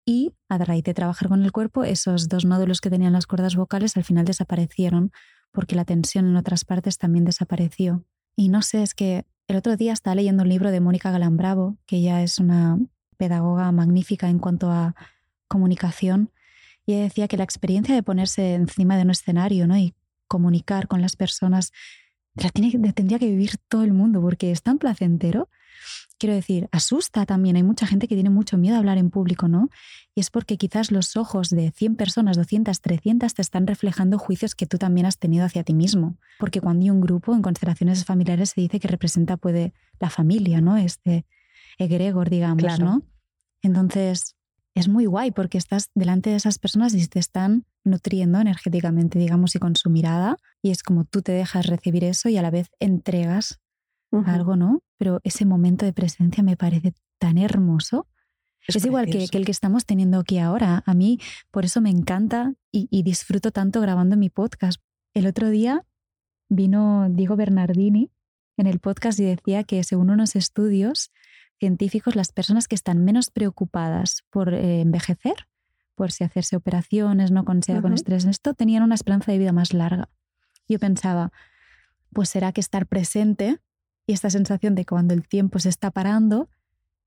y 0.04 0.32
a 0.48 0.58
raíz 0.58 0.84
de 0.84 0.94
trabajar 0.94 1.28
con 1.28 1.42
el 1.42 1.50
cuerpo, 1.50 1.82
esos 1.82 2.28
dos 2.28 2.44
nódulos 2.44 2.80
que 2.80 2.90
tenían 2.90 3.12
las 3.12 3.26
cuerdas 3.26 3.56
vocales 3.56 3.96
al 3.96 4.04
final 4.04 4.24
desaparecieron 4.24 5.10
porque 5.56 5.74
la 5.74 5.86
tensión 5.86 6.26
en 6.26 6.36
otras 6.36 6.66
partes 6.66 6.98
también 6.98 7.24
desapareció. 7.24 8.04
Y 8.36 8.50
no 8.50 8.60
sé, 8.60 8.82
es 8.82 8.94
que 8.94 9.24
el 9.48 9.56
otro 9.56 9.78
día 9.78 9.94
estaba 9.94 10.14
leyendo 10.14 10.42
un 10.42 10.50
libro 10.50 10.70
de 10.70 10.80
Mónica 10.80 11.10
Galán 11.10 11.38
Bravo, 11.38 11.78
que 11.86 11.96
ella 11.96 12.22
es 12.22 12.38
una 12.38 12.78
pedagoga 13.16 13.72
magnífica 13.72 14.28
en 14.28 14.38
cuanto 14.38 14.70
a 14.70 14.94
comunicación, 15.48 16.30
y 16.84 16.92
ella 16.92 17.04
decía 17.04 17.26
que 17.26 17.38
la 17.38 17.44
experiencia 17.44 17.94
de 17.94 18.02
ponerse 18.02 18.52
encima 18.52 18.98
de 18.98 19.04
un 19.04 19.10
escenario 19.10 19.66
¿no? 19.66 19.78
y 19.78 19.94
comunicar 20.28 20.88
con 20.88 21.00
las 21.00 21.16
personas 21.16 21.72
la 22.34 22.50
tiene, 22.50 22.92
tendría 22.92 23.18
que 23.18 23.30
vivir 23.30 23.52
todo 23.68 23.82
el 23.82 23.94
mundo 23.94 24.20
porque 24.20 24.50
es 24.50 24.62
tan 24.62 24.76
placentero 24.76 25.48
quiero 26.18 26.34
decir, 26.34 26.68
asusta 26.72 27.26
también. 27.26 27.56
Hay 27.56 27.62
mucha 27.62 27.86
gente 27.86 28.08
que 28.08 28.14
tiene 28.14 28.30
mucho 28.30 28.56
miedo 28.56 28.76
a 28.76 28.78
hablar 28.78 28.98
en 28.98 29.10
público, 29.10 29.48
¿no? 29.48 29.68
Y 30.14 30.20
es 30.20 30.30
porque 30.30 30.56
quizás 30.56 30.90
los 30.90 31.16
ojos 31.16 31.50
de 31.50 31.70
100 31.70 31.96
personas, 31.96 32.36
200, 32.36 32.80
300 32.80 33.34
te 33.34 33.42
están 33.42 33.66
reflejando 33.66 34.18
juicios 34.18 34.54
que 34.54 34.66
tú 34.66 34.78
también 34.78 35.06
has 35.06 35.18
tenido 35.18 35.44
hacia 35.44 35.62
ti 35.64 35.74
mismo. 35.74 36.16
Porque 36.38 36.60
cuando 36.60 36.84
hay 36.84 36.90
un 36.90 37.00
grupo, 37.00 37.34
en 37.34 37.42
consideraciones 37.42 38.04
familiares 38.04 38.50
se 38.50 38.60
dice 38.60 38.80
que 38.80 38.88
representa 38.88 39.36
puede 39.36 39.74
la 40.00 40.10
familia, 40.10 40.60
¿no? 40.60 40.76
Este 40.76 41.26
egregor, 41.78 42.30
digamos, 42.30 42.78
¿no? 42.78 43.02
Entonces, 43.62 44.36
es 44.74 44.88
muy 44.88 45.06
guay 45.06 45.30
porque 45.30 45.58
estás 45.58 45.90
delante 45.94 46.30
de 46.30 46.36
esas 46.36 46.58
personas 46.58 46.94
y 46.94 47.06
te 47.06 47.18
están 47.18 47.64
nutriendo 47.84 48.40
energéticamente, 48.40 49.18
digamos, 49.18 49.54
y 49.54 49.58
con 49.58 49.76
su 49.76 49.90
mirada. 49.90 50.36
Y 50.62 50.70
es 50.70 50.82
como 50.82 51.04
tú 51.04 51.22
te 51.22 51.32
dejas 51.32 51.66
recibir 51.66 52.04
eso 52.04 52.28
y 52.28 52.36
a 52.36 52.42
la 52.42 52.50
vez 52.50 52.68
entregas 52.78 53.60
algo, 54.26 54.56
¿no? 54.56 54.80
Pero 54.98 55.20
ese 55.24 55.44
momento 55.44 55.84
de 55.84 55.92
presencia 55.92 56.42
me 56.42 56.56
parece 56.56 56.94
tan 57.18 57.38
hermoso. 57.38 58.06
Es, 58.66 58.84
igual 58.84 59.06
que, 59.06 59.28
el 59.30 59.44
que 59.44 59.50
estamos 59.50 59.86
teniendo 59.86 60.18
aquí 60.18 60.38
ahora. 60.38 60.82
A 60.86 60.94
mí 60.94 61.20
por 61.50 61.64
eso 61.64 61.80
me 61.80 61.90
encanta 61.90 62.54
y, 62.72 63.02
disfruto 63.02 63.52
tanto 63.52 63.80
grabando 63.80 64.16
mi 64.16 64.28
podcast. 64.28 64.80
El 65.14 65.26
otro 65.26 65.50
día 65.50 65.84
vino 66.48 67.08
Diego 67.10 67.36
Bernardini 67.36 68.10
en 68.56 68.66
el 68.66 68.80
podcast 68.80 69.18
y 69.20 69.24
decía 69.24 69.64
que 69.64 69.84
según 69.84 70.10
unos 70.10 70.36
estudios 70.36 71.12
científicos, 71.58 72.16
las 72.16 72.32
personas 72.32 72.68
que 72.68 72.74
están 72.74 73.04
menos 73.04 73.30
preocupadas 73.30 74.24
por 74.30 74.52
eh, 74.52 74.80
envejecer, 74.80 75.46
por 75.94 76.12
si 76.12 76.24
hacerse 76.24 76.56
operaciones, 76.56 77.30
no 77.30 77.44
con, 77.44 77.60
con 77.60 77.92
estrés 77.94 78.24
esto, 78.24 78.54
tenían 78.54 78.82
una 78.82 78.94
esperanza 78.94 79.32
de 79.32 79.38
vida 79.38 79.52
más 79.52 79.72
larga. 79.72 80.10
Yo 80.68 80.78
pensaba, 80.78 81.32
pues 82.12 82.28
será 82.28 82.52
que 82.52 82.60
estar 82.60 82.86
presente 82.86 83.60
y 84.06 84.12
esta 84.12 84.30
sensación 84.30 84.74
de 84.74 84.84
cuando 84.84 85.14
el 85.14 85.26
tiempo 85.26 85.58
se 85.58 85.68
está 85.68 85.90
parando, 85.90 86.48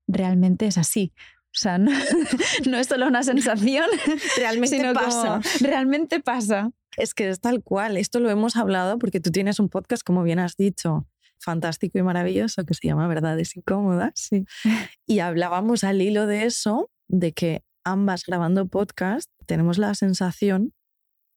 realmente 0.06 0.66
es 0.66 0.78
así. 0.78 1.12
O 1.46 1.58
sea, 1.58 1.78
no, 1.78 1.90
es 2.78 2.86
solo 2.86 3.06
una 3.06 3.22
sensación, 3.22 3.86
realmente 4.36 4.92
pasa. 4.92 5.40
realmente 5.60 6.20
pasa. 6.20 6.70
Es 6.96 7.14
que 7.14 7.28
es 7.28 7.40
tal 7.40 7.62
cual. 7.62 7.96
Esto 7.96 8.20
lo 8.20 8.30
hemos 8.30 8.56
hablado 8.56 8.98
porque 8.98 9.20
tú 9.20 9.30
tienes 9.30 9.58
un 9.58 9.68
podcast, 9.68 10.02
como 10.04 10.22
bien 10.22 10.38
has 10.38 10.56
dicho, 10.56 11.08
fantástico 11.38 11.98
y 11.98 12.02
maravilloso 12.02 12.64
que 12.64 12.74
se 12.74 12.86
llama 12.86 13.08
Verdades 13.08 13.56
Incómodas. 13.56 14.12
Sí. 14.14 14.44
Y 15.06 15.18
hablábamos 15.18 15.82
al 15.82 16.00
hilo 16.02 16.26
de 16.26 16.44
eso, 16.44 16.90
de 17.08 17.32
que 17.32 17.64
ambas 17.82 18.24
grabando 18.24 18.66
podcast 18.66 19.28
tenemos 19.46 19.78
la 19.78 19.94
sensación 19.96 20.72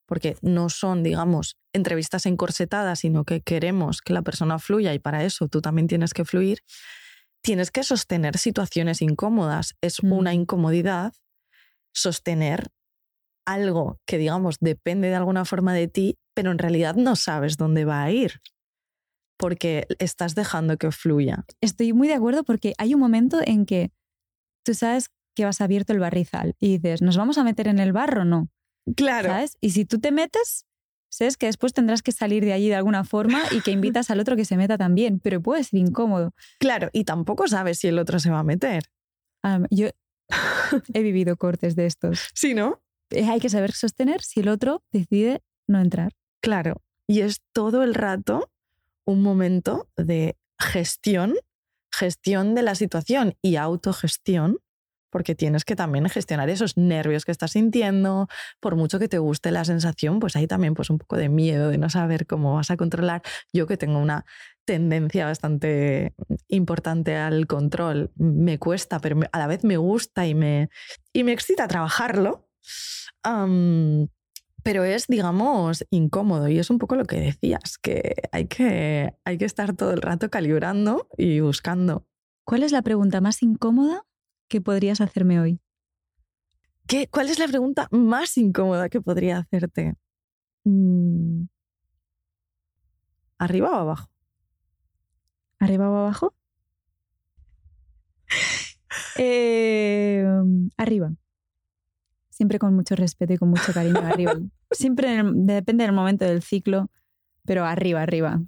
porque 0.06 0.36
no 0.42 0.70
son, 0.70 1.04
digamos, 1.04 1.58
entrevistas 1.74 2.26
encorsetadas, 2.26 3.00
sino 3.00 3.24
que 3.24 3.42
queremos 3.42 4.02
que 4.02 4.14
la 4.14 4.22
persona 4.22 4.60
fluya 4.60 4.94
y 4.94 5.00
para 5.00 5.24
eso 5.24 5.48
tú 5.48 5.62
también 5.62 5.88
tienes 5.88 6.14
que 6.14 6.26
fluir, 6.26 6.60
tienes 7.42 7.72
que 7.72 7.84
sostener 7.84 8.38
situaciones 8.38 9.02
incómodas. 9.02 9.76
Es 9.82 10.00
una 10.00 10.32
mm. 10.32 10.36
incomodidad 10.36 11.14
sostener 11.94 12.70
algo 13.46 14.00
que, 14.06 14.18
digamos, 14.18 14.58
depende 14.60 15.10
de 15.10 15.16
alguna 15.16 15.46
forma 15.46 15.74
de 15.74 15.88
ti, 15.88 16.18
pero 16.34 16.52
en 16.52 16.58
realidad 16.58 16.96
no 16.96 17.16
sabes 17.16 17.58
dónde 17.58 17.86
va 17.86 18.04
a 18.04 18.12
ir 18.12 18.42
porque 19.38 19.88
estás 20.00 20.36
dejando 20.36 20.78
que 20.78 20.92
fluya. 20.92 21.44
Estoy 21.60 21.92
muy 21.92 22.08
de 22.08 22.14
acuerdo 22.14 22.44
porque 22.44 22.74
hay 22.78 22.94
un 22.94 23.02
momento 23.02 23.40
en 23.46 23.66
que 23.66 23.92
tú 24.64 24.74
sabes 24.74 25.10
que 25.36 25.46
vas 25.46 25.60
abierto 25.60 25.92
el 25.92 26.00
barrizal 26.00 26.56
y 26.60 26.78
dices, 26.78 27.02
¿nos 27.02 27.18
vamos 27.18 27.38
a 27.38 27.44
meter 27.44 27.68
en 27.68 27.80
el 27.80 27.92
barro 27.92 28.22
o 28.22 28.26
no? 28.26 28.50
Claro. 28.96 29.30
¿Sabes? 29.30 29.58
Y 29.62 29.72
si 29.72 29.86
tú 29.86 30.00
te 30.00 30.12
metes, 30.12 30.66
sabes 31.10 31.38
que 31.38 31.46
después 31.46 31.74
tendrás 31.74 32.02
que 32.02 32.12
salir 32.12 32.44
de 32.44 32.54
allí 32.54 32.70
de 32.70 32.76
alguna 32.76 33.04
forma 33.04 33.42
y 33.52 33.62
que 33.62 33.72
invitas 33.72 34.10
al 34.10 34.20
otro 34.20 34.36
que 34.36 34.46
se 34.46 34.58
meta 34.58 34.78
también, 34.78 35.20
pero 35.20 35.42
puede 35.42 35.64
ser 35.64 35.80
incómodo. 35.80 36.34
Claro, 36.60 36.90
y 36.94 37.04
tampoco 37.04 37.48
sabes 37.48 37.80
si 37.80 37.88
el 37.88 38.00
otro 38.00 38.20
se 38.20 38.30
va 38.30 38.40
a 38.40 38.44
meter. 38.44 38.84
Ah, 39.44 39.60
yo 39.70 39.90
he 40.94 41.02
vivido 41.02 41.38
cortes 41.38 41.76
de 41.76 41.86
estos. 41.86 42.30
Sí, 42.34 42.54
¿no? 42.54 42.82
Eh, 43.10 43.26
Hay 43.26 43.40
que 43.40 43.50
saber 43.50 43.72
sostener 43.74 44.22
si 44.22 44.40
el 44.42 44.50
otro 44.50 44.84
decide 44.92 45.42
no 45.68 45.80
entrar. 45.80 46.14
Claro. 46.42 46.82
Y 47.08 47.22
es 47.22 47.42
todo 47.54 47.84
el 47.84 47.94
rato 47.94 48.50
un 49.06 49.22
momento 49.22 49.90
de 49.98 50.38
gestión, 50.60 51.36
gestión 51.92 52.56
de 52.56 52.64
la 52.64 52.76
situación 52.76 53.36
y 53.42 53.58
autogestión, 53.58 54.58
porque 55.14 55.36
tienes 55.36 55.64
que 55.64 55.76
también 55.76 56.10
gestionar 56.10 56.50
esos 56.50 56.76
nervios 56.76 57.24
que 57.24 57.32
estás 57.32 57.52
sintiendo, 57.52 58.28
por 58.60 58.76
mucho 58.76 58.98
que 58.98 59.08
te 59.08 59.20
guste 59.20 59.52
la 59.52 59.64
sensación, 59.64 60.20
pues 60.20 60.36
hay 60.36 60.48
también 60.48 60.74
pues 60.74 60.90
un 60.90 60.98
poco 60.98 61.18
de 61.18 61.30
miedo 61.30 61.70
de 61.70 61.78
no 61.78 61.88
saber 61.88 62.26
cómo 62.26 62.56
vas 62.56 62.72
a 62.72 62.78
controlar. 62.78 63.22
Yo 63.54 63.68
que 63.68 63.78
tengo 63.78 64.00
una 64.00 64.26
tendencia 64.66 65.26
bastante 65.28 66.16
importante 66.48 67.16
al 67.16 67.46
control, 67.46 68.12
me 68.16 68.58
cuesta, 68.58 69.00
pero 69.00 69.20
a 69.32 69.38
la 69.38 69.46
vez 69.46 69.64
me 69.64 69.78
gusta 69.78 70.26
y 70.26 70.34
me, 70.34 70.70
y 71.14 71.24
me 71.24 71.32
excita 71.32 71.68
trabajarlo. 71.68 72.50
Pero 74.64 74.84
es, 74.84 75.06
digamos, 75.06 75.86
incómodo 75.92 76.48
y 76.48 76.58
es 76.58 76.72
un 76.72 76.80
poco 76.80 76.96
lo 76.96 77.06
que 77.06 77.20
decías, 77.20 77.78
que 77.78 78.16
hay 78.32 78.48
que, 78.48 79.14
hay 79.26 79.38
que 79.38 79.46
estar 79.46 79.76
todo 79.76 79.92
el 79.92 80.02
rato 80.02 80.32
calibrando 80.32 81.08
y 81.20 81.40
buscando. 81.40 82.08
¿Cuál 82.46 82.64
es 82.64 82.72
la 82.72 82.82
pregunta 82.82 83.22
más 83.22 83.44
incómoda 83.44 84.08
que 84.48 84.62
podrías 84.62 85.02
hacerme 85.02 85.40
hoy? 85.40 85.60
¿Qué, 86.88 87.08
¿Cuál 87.08 87.30
es 87.30 87.40
la 87.40 87.48
pregunta 87.48 87.88
más 87.92 88.38
incómoda 88.38 88.90
que 88.90 89.02
podría 89.02 89.38
hacerte? 89.40 89.96
Mm. 90.66 91.44
¿Arriba 93.38 93.72
o 93.72 93.76
abajo? 93.76 94.10
¿Arriba 95.60 95.90
o 95.90 95.96
abajo? 95.98 96.34
Eh, 99.18 100.24
arriba. 100.78 101.12
Siempre 102.30 102.60
con 102.60 102.76
mucho 102.76 102.96
respeto 102.96 103.34
y 103.34 103.38
con 103.38 103.50
mucho 103.50 103.74
cariño, 103.74 104.00
arriba. 104.02 104.36
Siempre 104.72 105.20
el- 105.20 105.46
depende 105.48 105.84
del 105.84 105.94
momento 105.94 106.26
del 106.26 106.44
ciclo, 106.44 106.90
pero 107.44 107.66
arriba, 107.66 108.02
arriba. 108.04 108.40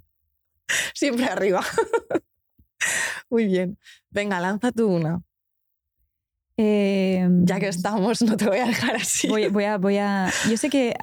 Siempre 0.93 1.25
arriba. 1.25 1.61
Muy 3.29 3.45
bien. 3.45 3.77
Venga, 4.11 4.39
lanza 4.39 4.71
tú 4.71 4.87
una. 4.87 5.21
Eh, 6.57 7.27
Ya 7.43 7.59
que 7.59 7.67
estamos, 7.67 8.21
no 8.21 8.37
te 8.37 8.45
voy 8.47 8.57
a 8.59 8.65
dejar 8.65 8.95
así. 8.95 9.27
Voy, 9.27 9.47
voy 9.47 9.63
a, 9.65 9.77
voy 9.77 9.97
a. 9.97 10.31
Yo 10.49 10.57
sé 10.57 10.69
que 10.69 10.95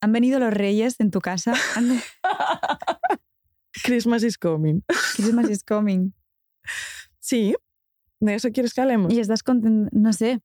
han 0.00 0.12
venido 0.12 0.38
los 0.40 0.52
reyes 0.52 0.98
en 1.00 1.10
tu 1.10 1.20
casa. 1.20 1.54
Han- 1.76 2.00
Christmas 3.84 4.22
is 4.22 4.36
coming. 4.38 4.80
Christmas 5.16 5.50
is 5.50 5.62
coming. 5.62 6.12
Sí, 7.20 7.54
de 8.20 8.34
eso 8.34 8.50
quieres 8.50 8.72
que 8.74 8.80
hablemos. 8.80 9.12
Y 9.12 9.20
estás 9.20 9.42
contenta, 9.42 9.90
no 9.92 10.12
sé. 10.12 10.40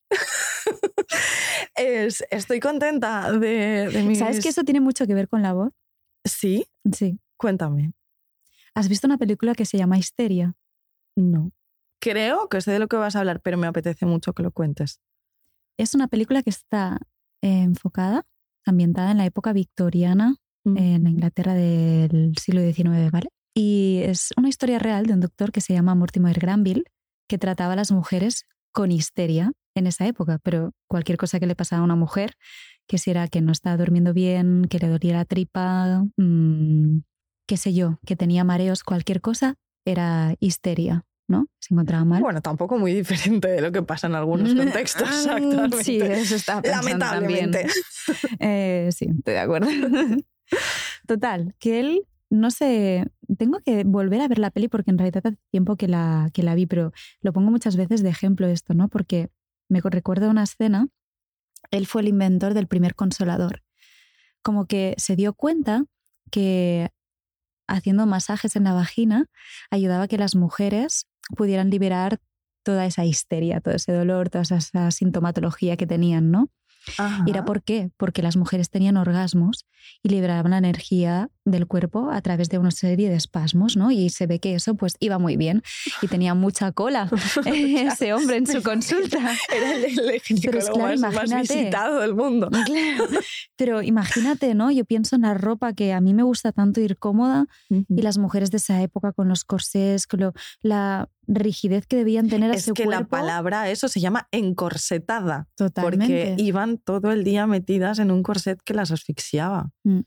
Es- 1.75 2.23
estoy 2.29 2.59
contenta 2.59 3.31
de, 3.31 3.89
de 3.89 4.03
mis... 4.03 4.19
¿Sabes 4.19 4.41
que 4.41 4.49
eso 4.49 4.63
tiene 4.63 4.81
mucho 4.81 5.07
que 5.07 5.13
ver 5.13 5.27
con 5.27 5.41
la 5.41 5.53
voz? 5.53 5.71
Sí, 6.25 6.65
Sí. 6.91 7.19
cuéntame. 7.37 7.93
¿Has 8.75 8.87
visto 8.89 9.07
una 9.07 9.17
película 9.17 9.53
que 9.55 9.65
se 9.65 9.77
llama 9.77 9.97
Histeria? 9.97 10.53
No. 11.15 11.51
Creo 12.01 12.49
que 12.49 12.61
sé 12.61 12.71
de 12.71 12.79
lo 12.79 12.87
que 12.87 12.97
vas 12.97 13.15
a 13.15 13.19
hablar, 13.19 13.41
pero 13.41 13.57
me 13.57 13.67
apetece 13.67 14.07
mucho 14.07 14.33
que 14.33 14.41
lo 14.41 14.51
cuentes. 14.51 14.99
Es 15.77 15.93
una 15.93 16.07
película 16.07 16.41
que 16.41 16.49
está 16.49 16.97
eh, 17.43 17.61
enfocada, 17.61 18.23
ambientada 18.65 19.11
en 19.11 19.17
la 19.17 19.25
época 19.25 19.53
victoriana, 19.53 20.35
en 20.63 21.03
la 21.03 21.09
Inglaterra 21.09 21.53
del 21.53 22.33
siglo 22.39 22.61
XIX, 22.61 23.11
¿vale? 23.11 23.29
Y 23.55 24.01
es 24.03 24.29
una 24.37 24.49
historia 24.49 24.79
real 24.79 25.05
de 25.05 25.13
un 25.13 25.19
doctor 25.19 25.51
que 25.51 25.61
se 25.61 25.73
llama 25.73 25.95
Mortimer 25.95 26.39
Granville, 26.39 26.83
que 27.27 27.37
trataba 27.37 27.73
a 27.73 27.75
las 27.75 27.91
mujeres 27.91 28.45
con 28.71 28.91
histeria 28.91 29.51
en 29.75 29.87
esa 29.87 30.05
época, 30.07 30.39
pero 30.43 30.71
cualquier 30.87 31.17
cosa 31.17 31.39
que 31.39 31.47
le 31.47 31.55
pasaba 31.55 31.81
a 31.81 31.85
una 31.85 31.95
mujer, 31.95 32.33
que 32.87 32.97
si 32.97 33.11
era 33.11 33.27
que 33.27 33.41
no 33.41 33.51
estaba 33.51 33.77
durmiendo 33.77 34.13
bien, 34.13 34.65
que 34.69 34.79
le 34.79 34.87
dolía 34.87 35.13
la 35.13 35.25
tripa, 35.25 36.03
mm, 36.17 36.99
qué 37.47 37.57
sé 37.57 37.73
yo, 37.73 37.99
que 38.05 38.15
tenía 38.15 38.43
mareos, 38.43 38.83
cualquier 38.83 39.21
cosa, 39.21 39.55
era 39.85 40.35
histeria, 40.39 41.05
¿no? 41.27 41.47
Se 41.59 41.73
encontraba 41.73 42.03
mal. 42.05 42.21
Bueno, 42.21 42.41
tampoco 42.41 42.77
muy 42.77 42.93
diferente 42.93 43.47
de 43.47 43.61
lo 43.61 43.71
que 43.71 43.81
pasa 43.81 44.07
en 44.07 44.15
algunos 44.15 44.53
contextos 44.53 45.09
Ah, 45.27 45.35
actualmente. 45.35 45.83
Sí, 45.83 45.99
eso 46.01 46.35
estaba 46.35 46.61
pensando 46.61 47.05
también. 47.05 47.51
Lamentablemente. 47.51 47.67
Eh, 48.39 48.89
sí, 48.91 49.07
estoy 49.17 49.33
de 49.33 49.39
acuerdo. 49.39 49.69
Total, 51.07 51.55
que 51.59 51.79
él, 51.79 52.07
no 52.29 52.51
sé, 52.51 53.05
tengo 53.37 53.59
que 53.59 53.83
volver 53.83 54.21
a 54.21 54.27
ver 54.27 54.39
la 54.39 54.51
peli 54.51 54.67
porque 54.67 54.91
en 54.91 54.97
realidad 54.97 55.23
hace 55.25 55.37
tiempo 55.51 55.75
que 55.75 55.87
la, 55.87 56.29
que 56.33 56.43
la 56.43 56.55
vi, 56.55 56.65
pero 56.65 56.91
lo 57.21 57.33
pongo 57.33 57.51
muchas 57.51 57.75
veces 57.75 58.03
de 58.03 58.09
ejemplo 58.09 58.47
esto, 58.47 58.73
¿no? 58.73 58.89
Porque 58.89 59.29
me 59.69 59.81
recuerdo 59.81 60.29
una 60.29 60.43
escena, 60.43 60.87
él 61.71 61.87
fue 61.87 62.01
el 62.01 62.09
inventor 62.09 62.53
del 62.53 62.67
primer 62.67 62.95
consolador. 62.95 63.63
Como 64.41 64.65
que 64.65 64.95
se 64.97 65.15
dio 65.15 65.33
cuenta 65.33 65.85
que 66.31 66.89
haciendo 67.71 68.05
masajes 68.05 68.55
en 68.55 68.63
la 68.63 68.73
vagina 68.73 69.25
ayudaba 69.69 70.03
a 70.03 70.07
que 70.07 70.17
las 70.17 70.35
mujeres 70.35 71.07
pudieran 71.35 71.69
liberar 71.69 72.19
toda 72.63 72.85
esa 72.85 73.05
histeria, 73.05 73.59
todo 73.61 73.73
ese 73.73 73.91
dolor, 73.91 74.29
toda 74.29 74.43
esa, 74.43 74.57
esa 74.57 74.91
sintomatología 74.91 75.77
que 75.77 75.87
tenían, 75.87 76.31
¿no? 76.31 76.49
Ajá. 76.97 77.23
¿Y 77.25 77.31
era 77.31 77.45
por 77.45 77.63
qué? 77.63 77.91
Porque 77.97 78.21
las 78.21 78.37
mujeres 78.37 78.69
tenían 78.69 78.97
orgasmos 78.97 79.67
y 80.01 80.09
liberaban 80.09 80.51
la 80.51 80.57
energía 80.57 81.29
del 81.45 81.65
cuerpo 81.67 82.11
a 82.11 82.21
través 82.21 82.49
de 82.49 82.59
una 82.59 82.71
serie 82.71 83.09
de 83.09 83.15
espasmos, 83.15 83.75
¿no? 83.75 83.89
Y 83.91 84.09
se 84.09 84.27
ve 84.27 84.39
que 84.39 84.53
eso 84.55 84.75
pues 84.75 84.95
iba 84.99 85.17
muy 85.17 85.37
bien 85.37 85.63
y 86.01 86.07
tenía 86.07 86.35
mucha 86.35 86.71
cola 86.71 87.09
ese 87.45 88.13
hombre 88.13 88.37
en 88.37 88.47
su 88.47 88.61
consulta. 88.61 89.17
Era 89.55 89.73
el, 89.75 89.85
el 90.09 90.21
claro, 90.21 90.99
más, 90.99 91.41
visitado 91.41 91.99
del 91.99 92.13
mundo. 92.15 92.49
Claro. 92.65 93.05
Pero 93.55 93.81
imagínate, 93.81 94.53
¿no? 94.53 94.71
Yo 94.71 94.85
pienso 94.85 95.15
en 95.15 95.23
la 95.23 95.33
ropa 95.33 95.73
que 95.73 95.93
a 95.93 96.01
mí 96.01 96.13
me 96.13 96.23
gusta 96.23 96.51
tanto 96.51 96.79
ir 96.81 96.97
cómoda 96.97 97.47
y 97.69 98.01
las 98.01 98.17
mujeres 98.17 98.51
de 98.51 98.57
esa 98.57 98.81
época 98.81 99.11
con 99.11 99.27
los 99.27 99.43
corsés, 99.43 100.05
con 100.07 100.19
lo- 100.19 100.33
la 100.61 101.09
rigidez 101.27 101.85
que 101.87 101.95
debían 101.97 102.27
tener 102.29 102.51
a 102.51 102.55
es 102.55 102.65
su 102.65 102.73
que 102.73 102.85
la 102.85 103.05
palabra 103.05 103.69
eso 103.69 103.87
se 103.87 103.99
llama 103.99 104.27
encorsetada, 104.31 105.47
Totalmente. 105.55 106.05
porque 106.33 106.35
iban 106.43 106.77
todo 106.77 107.11
el 107.11 107.23
día 107.23 107.47
metidas 107.47 107.99
en 107.99 108.11
un 108.11 108.23
corset 108.23 108.59
que 108.63 108.73
las 108.73 108.91
asfixiaba. 108.91 109.71
Mm. 109.83 110.01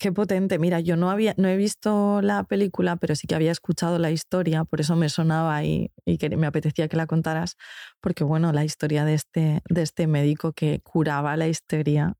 Qué 0.00 0.12
potente. 0.12 0.58
Mira, 0.58 0.80
yo 0.80 0.96
no, 0.96 1.10
había, 1.10 1.34
no 1.36 1.46
he 1.46 1.58
visto 1.58 2.22
la 2.22 2.44
película, 2.44 2.96
pero 2.96 3.14
sí 3.14 3.26
que 3.26 3.34
había 3.34 3.52
escuchado 3.52 3.98
la 3.98 4.10
historia, 4.10 4.64
por 4.64 4.80
eso 4.80 4.96
me 4.96 5.10
sonaba 5.10 5.62
y, 5.62 5.92
y 6.06 6.16
que 6.16 6.34
me 6.38 6.46
apetecía 6.46 6.88
que 6.88 6.96
la 6.96 7.06
contaras, 7.06 7.58
porque 8.00 8.24
bueno, 8.24 8.50
la 8.54 8.64
historia 8.64 9.04
de 9.04 9.12
este, 9.12 9.60
de 9.68 9.82
este 9.82 10.06
médico 10.06 10.54
que 10.54 10.80
curaba 10.80 11.36
la 11.36 11.48
histeria 11.48 12.14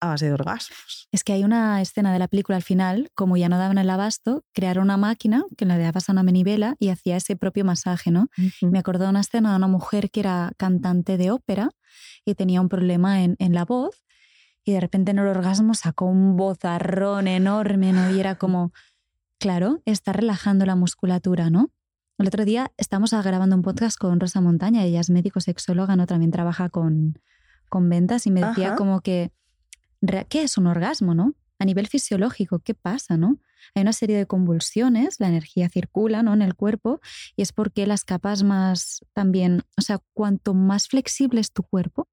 a 0.00 0.06
base 0.06 0.26
de 0.26 0.34
orgasmos. 0.34 1.08
Es 1.10 1.24
que 1.24 1.32
hay 1.32 1.42
una 1.42 1.82
escena 1.82 2.12
de 2.12 2.20
la 2.20 2.28
película 2.28 2.56
al 2.56 2.62
final, 2.62 3.10
como 3.16 3.36
ya 3.36 3.48
no 3.48 3.58
daban 3.58 3.78
el 3.78 3.90
abasto, 3.90 4.44
crearon 4.54 4.84
una 4.84 4.96
máquina 4.96 5.42
que 5.56 5.64
le 5.64 5.78
dabas 5.78 6.08
a 6.08 6.12
una 6.12 6.22
manivela 6.22 6.76
y 6.78 6.90
hacía 6.90 7.16
ese 7.16 7.34
propio 7.34 7.64
masaje, 7.64 8.12
¿no? 8.12 8.28
Me 8.60 8.78
acordé 8.78 9.02
de 9.04 9.10
una 9.10 9.20
escena 9.20 9.50
de 9.50 9.56
una 9.56 9.66
mujer 9.66 10.12
que 10.12 10.20
era 10.20 10.52
cantante 10.58 11.16
de 11.16 11.32
ópera 11.32 11.70
y 12.24 12.36
tenía 12.36 12.60
un 12.60 12.68
problema 12.68 13.24
en, 13.24 13.34
en 13.40 13.52
la 13.52 13.64
voz 13.64 14.05
y 14.66 14.72
de 14.72 14.80
repente 14.80 15.12
en 15.12 15.20
el 15.20 15.28
orgasmo 15.28 15.74
sacó 15.74 16.06
un 16.06 16.36
vozarrón 16.36 17.28
enorme, 17.28 17.92
¿no? 17.92 18.10
Y 18.10 18.18
era 18.18 18.34
como, 18.38 18.72
claro, 19.38 19.80
está 19.86 20.12
relajando 20.12 20.66
la 20.66 20.74
musculatura, 20.74 21.48
¿no? 21.48 21.70
El 22.18 22.26
otro 22.26 22.44
día 22.44 22.72
estamos 22.76 23.12
grabando 23.12 23.54
un 23.54 23.62
podcast 23.62 23.96
con 23.96 24.18
Rosa 24.18 24.40
Montaña, 24.40 24.82
ella 24.82 25.00
es 25.00 25.08
médico 25.08 25.40
sexóloga, 25.40 25.94
¿no? 25.94 26.06
También 26.06 26.32
trabaja 26.32 26.68
con, 26.68 27.18
con 27.68 27.88
ventas 27.88 28.26
y 28.26 28.32
me 28.32 28.42
decía 28.42 28.68
Ajá. 28.68 28.76
como 28.76 29.02
que, 29.02 29.30
¿qué 30.28 30.42
es 30.42 30.58
un 30.58 30.66
orgasmo, 30.66 31.14
no? 31.14 31.34
A 31.60 31.64
nivel 31.64 31.86
fisiológico, 31.86 32.58
¿qué 32.58 32.74
pasa, 32.74 33.16
no? 33.16 33.38
Hay 33.74 33.82
una 33.82 33.92
serie 33.92 34.16
de 34.16 34.26
convulsiones, 34.26 35.20
la 35.20 35.28
energía 35.28 35.68
circula, 35.68 36.24
¿no? 36.24 36.34
En 36.34 36.42
el 36.42 36.56
cuerpo 36.56 37.00
y 37.36 37.42
es 37.42 37.52
porque 37.52 37.86
las 37.86 38.04
capas 38.04 38.42
más 38.42 39.04
también, 39.12 39.62
o 39.76 39.82
sea, 39.82 40.00
cuanto 40.12 40.54
más 40.54 40.88
flexible 40.88 41.40
es 41.40 41.52
tu 41.52 41.62
cuerpo, 41.62 42.08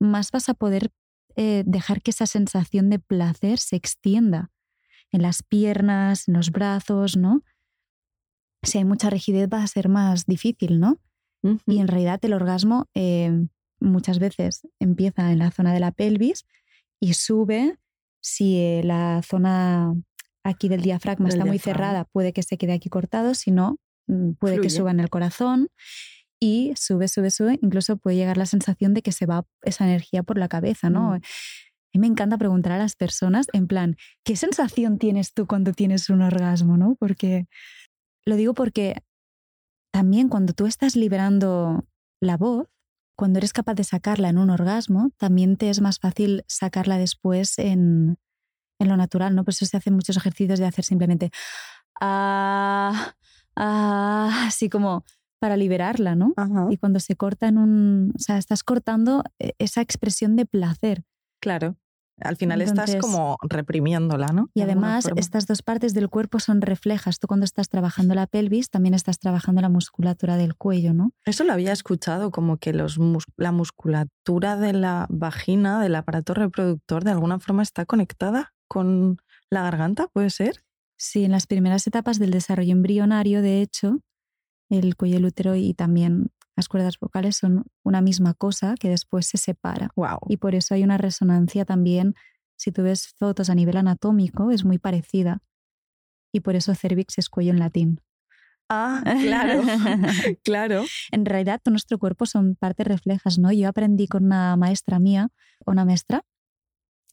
más 0.00 0.30
vas 0.32 0.50
a 0.50 0.54
poder 0.54 0.90
eh, 1.36 1.62
dejar 1.66 2.02
que 2.02 2.10
esa 2.10 2.26
sensación 2.26 2.90
de 2.90 2.98
placer 2.98 3.58
se 3.58 3.76
extienda 3.76 4.50
en 5.10 5.22
las 5.22 5.42
piernas, 5.42 6.28
en 6.28 6.34
los 6.34 6.50
brazos, 6.50 7.16
¿no? 7.16 7.42
Si 8.62 8.78
hay 8.78 8.84
mucha 8.84 9.10
rigidez 9.10 9.48
va 9.52 9.62
a 9.62 9.66
ser 9.66 9.88
más 9.88 10.26
difícil, 10.26 10.80
¿no? 10.80 11.00
Y 11.66 11.80
en 11.80 11.88
realidad 11.88 12.20
el 12.24 12.34
orgasmo 12.34 12.88
eh, 12.94 13.48
muchas 13.80 14.20
veces 14.20 14.62
empieza 14.78 15.32
en 15.32 15.40
la 15.40 15.50
zona 15.50 15.74
de 15.74 15.80
la 15.80 15.90
pelvis 15.90 16.46
y 17.00 17.14
sube 17.14 17.78
si 18.20 18.58
eh, 18.58 18.82
la 18.84 19.22
zona 19.22 19.92
aquí 20.44 20.68
del 20.68 20.82
diafragma 20.82 21.28
Del 21.28 21.38
está 21.38 21.44
muy 21.44 21.58
cerrada, 21.58 22.04
puede 22.04 22.32
que 22.32 22.44
se 22.44 22.56
quede 22.56 22.74
aquí 22.74 22.88
cortado, 22.88 23.34
si 23.34 23.50
no, 23.50 23.78
mm, 24.06 24.34
puede 24.34 24.60
que 24.60 24.70
suba 24.70 24.92
en 24.92 25.00
el 25.00 25.10
corazón 25.10 25.68
y 26.42 26.74
sube, 26.74 27.06
sube, 27.06 27.30
sube, 27.30 27.60
incluso 27.62 27.98
puede 27.98 28.16
llegar 28.16 28.36
la 28.36 28.46
sensación 28.46 28.94
de 28.94 29.02
que 29.02 29.12
se 29.12 29.26
va 29.26 29.46
esa 29.62 29.84
energía 29.84 30.24
por 30.24 30.38
la 30.38 30.48
cabeza, 30.48 30.90
¿no? 30.90 31.10
Mm. 31.10 31.14
A 31.14 31.18
mí 31.94 32.00
me 32.00 32.08
encanta 32.08 32.36
preguntar 32.36 32.72
a 32.72 32.78
las 32.78 32.96
personas 32.96 33.46
en 33.52 33.68
plan, 33.68 33.96
¿qué 34.24 34.34
sensación 34.34 34.98
tienes 34.98 35.34
tú 35.34 35.46
cuando 35.46 35.72
tienes 35.72 36.10
un 36.10 36.20
orgasmo? 36.20 36.76
¿no? 36.76 36.96
Porque 36.98 37.46
lo 38.26 38.34
digo 38.34 38.54
porque 38.54 39.04
también 39.92 40.28
cuando 40.28 40.52
tú 40.52 40.66
estás 40.66 40.96
liberando 40.96 41.86
la 42.20 42.36
voz, 42.36 42.66
cuando 43.16 43.38
eres 43.38 43.52
capaz 43.52 43.74
de 43.74 43.84
sacarla 43.84 44.28
en 44.28 44.38
un 44.38 44.50
orgasmo, 44.50 45.12
también 45.18 45.56
te 45.56 45.70
es 45.70 45.80
más 45.80 46.00
fácil 46.00 46.42
sacarla 46.48 46.98
después 46.98 47.56
en, 47.60 48.18
en 48.80 48.88
lo 48.88 48.96
natural, 48.96 49.36
¿no? 49.36 49.44
Por 49.44 49.52
eso 49.52 49.64
se 49.64 49.76
hacen 49.76 49.94
muchos 49.94 50.16
ejercicios 50.16 50.58
de 50.58 50.66
hacer 50.66 50.84
simplemente 50.84 51.30
ah, 52.00 53.14
ah, 53.54 54.44
así 54.48 54.68
como 54.68 55.04
para 55.42 55.56
liberarla, 55.56 56.14
¿no? 56.14 56.34
Y 56.70 56.76
cuando 56.76 57.00
se 57.00 57.16
corta 57.16 57.48
en 57.48 57.58
un, 57.58 58.12
o 58.14 58.18
sea, 58.20 58.38
estás 58.38 58.62
cortando 58.62 59.24
eh, 59.40 59.54
esa 59.58 59.80
expresión 59.80 60.36
de 60.36 60.46
placer. 60.46 61.02
Claro. 61.40 61.74
Al 62.20 62.36
final 62.36 62.62
estás 62.62 62.94
como 63.00 63.38
reprimiéndola, 63.42 64.28
¿no? 64.28 64.50
Y 64.54 64.60
además 64.60 65.08
estas 65.16 65.48
dos 65.48 65.62
partes 65.62 65.94
del 65.94 66.08
cuerpo 66.08 66.38
son 66.38 66.60
reflejas. 66.60 67.18
Tú 67.18 67.26
cuando 67.26 67.42
estás 67.42 67.68
trabajando 67.68 68.14
la 68.14 68.28
pelvis 68.28 68.70
también 68.70 68.94
estás 68.94 69.18
trabajando 69.18 69.60
la 69.62 69.68
musculatura 69.68 70.36
del 70.36 70.54
cuello, 70.54 70.94
¿no? 70.94 71.10
Eso 71.24 71.42
lo 71.42 71.52
había 71.52 71.72
escuchado, 71.72 72.30
como 72.30 72.58
que 72.58 72.72
los 72.72 73.00
la 73.36 73.50
musculatura 73.50 74.56
de 74.56 74.74
la 74.74 75.06
vagina, 75.08 75.80
del 75.82 75.96
aparato 75.96 76.34
reproductor, 76.34 77.02
de 77.02 77.10
alguna 77.10 77.40
forma 77.40 77.64
está 77.64 77.84
conectada 77.84 78.54
con 78.68 79.16
la 79.50 79.62
garganta, 79.62 80.06
¿puede 80.06 80.30
ser? 80.30 80.62
Sí, 80.96 81.24
en 81.24 81.32
las 81.32 81.48
primeras 81.48 81.84
etapas 81.88 82.20
del 82.20 82.30
desarrollo 82.30 82.70
embrionario, 82.70 83.42
de 83.42 83.60
hecho, 83.60 83.98
el 84.78 84.96
cuello 84.96 85.14
del 85.16 85.26
útero 85.26 85.54
y 85.54 85.74
también 85.74 86.30
las 86.56 86.68
cuerdas 86.68 86.98
vocales 86.98 87.36
son 87.36 87.64
una 87.82 88.00
misma 88.00 88.34
cosa 88.34 88.74
que 88.78 88.88
después 88.88 89.26
se 89.26 89.38
separa. 89.38 89.90
Wow. 89.96 90.18
Y 90.28 90.36
por 90.36 90.54
eso 90.54 90.74
hay 90.74 90.82
una 90.82 90.98
resonancia 90.98 91.64
también, 91.64 92.14
si 92.56 92.72
tú 92.72 92.82
ves 92.82 93.08
fotos 93.16 93.50
a 93.50 93.54
nivel 93.54 93.76
anatómico, 93.76 94.50
es 94.50 94.64
muy 94.64 94.78
parecida. 94.78 95.40
Y 96.32 96.40
por 96.40 96.56
eso 96.56 96.74
cervix 96.74 97.18
es 97.18 97.28
cuello 97.28 97.52
en 97.52 97.58
latín. 97.58 98.00
Ah, 98.68 99.02
claro, 99.22 99.62
claro. 100.44 100.84
En 101.10 101.24
realidad, 101.24 101.60
todo 101.62 101.72
nuestro 101.72 101.98
cuerpo 101.98 102.26
son 102.26 102.54
partes 102.54 102.86
reflejas, 102.86 103.38
¿no? 103.38 103.52
Yo 103.52 103.68
aprendí 103.68 104.06
con 104.06 104.24
una 104.24 104.56
maestra 104.56 104.98
mía, 104.98 105.28
una 105.66 105.84
maestra, 105.84 106.24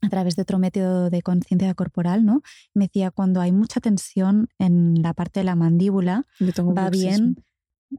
a 0.02 0.10
través 0.10 0.36
de 0.36 0.44
otro 0.44 0.60
método 0.60 1.10
de 1.10 1.22
conciencia 1.22 1.74
corporal, 1.74 2.26
¿no? 2.26 2.42
Me 2.74 2.86
decía, 2.86 3.12
cuando 3.12 3.42
hay 3.42 3.52
mucha 3.52 3.82
tensión 3.82 4.48
en 4.58 5.02
la 5.02 5.14
parte 5.14 5.42
de 5.42 5.46
la 5.46 5.56
mandíbula, 5.56 6.26
va 6.40 6.90
bien 6.90 7.44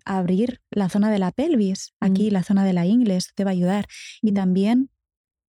abrir 0.05 0.61
la 0.71 0.89
zona 0.89 1.11
de 1.11 1.19
la 1.19 1.33
pelvis, 1.33 1.95
aquí 2.01 2.31
mm. 2.31 2.33
la 2.33 2.43
zona 2.43 2.65
de 2.65 2.73
la 2.73 2.87
ingle, 2.87 3.17
esto 3.17 3.33
te 3.35 3.45
va 3.45 3.51
a 3.51 3.53
ayudar. 3.53 3.87
Y 4.23 4.33
también 4.33 4.91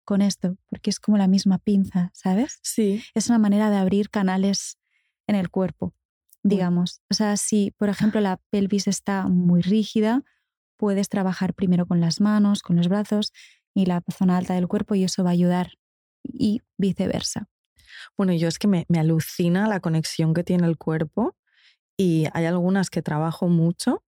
con 0.04 0.22
esto, 0.22 0.56
porque 0.70 0.90
es 0.90 1.00
como 1.00 1.18
la 1.18 1.28
misma 1.28 1.58
pinza, 1.58 2.10
¿sabes? 2.14 2.60
Sí. 2.62 3.02
Es 3.14 3.28
una 3.28 3.38
manera 3.38 3.68
de 3.70 3.76
abrir 3.76 4.08
canales 4.10 4.78
en 5.26 5.34
el 5.34 5.50
cuerpo, 5.50 5.94
digamos. 6.42 7.02
O 7.10 7.14
sea, 7.14 7.36
si, 7.36 7.72
por 7.72 7.90
ejemplo, 7.90 8.20
la 8.20 8.40
pelvis 8.50 8.86
está 8.86 9.28
muy 9.28 9.60
rígida, 9.60 10.22
puedes 10.78 11.10
trabajar 11.10 11.52
primero 11.52 11.86
con 11.86 12.00
las 12.00 12.22
manos, 12.22 12.62
con 12.62 12.76
los 12.76 12.88
brazos 12.88 13.32
y 13.74 13.84
la 13.84 14.02
zona 14.10 14.38
alta 14.38 14.54
del 14.54 14.66
cuerpo 14.66 14.94
y 14.94 15.04
eso 15.04 15.24
va 15.24 15.30
a 15.30 15.34
ayudar 15.34 15.72
y 16.24 16.62
viceversa. 16.78 17.48
Bueno, 18.16 18.32
yo 18.32 18.48
es 18.48 18.58
que 18.58 18.68
me, 18.68 18.86
me 18.88 18.98
alucina 18.98 19.68
la 19.68 19.80
conexión 19.80 20.32
que 20.32 20.44
tiene 20.44 20.66
el 20.66 20.78
cuerpo 20.78 21.36
y 21.98 22.26
hay 22.32 22.46
algunas 22.46 22.88
que 22.88 23.02
trabajo 23.02 23.48
mucho 23.48 24.02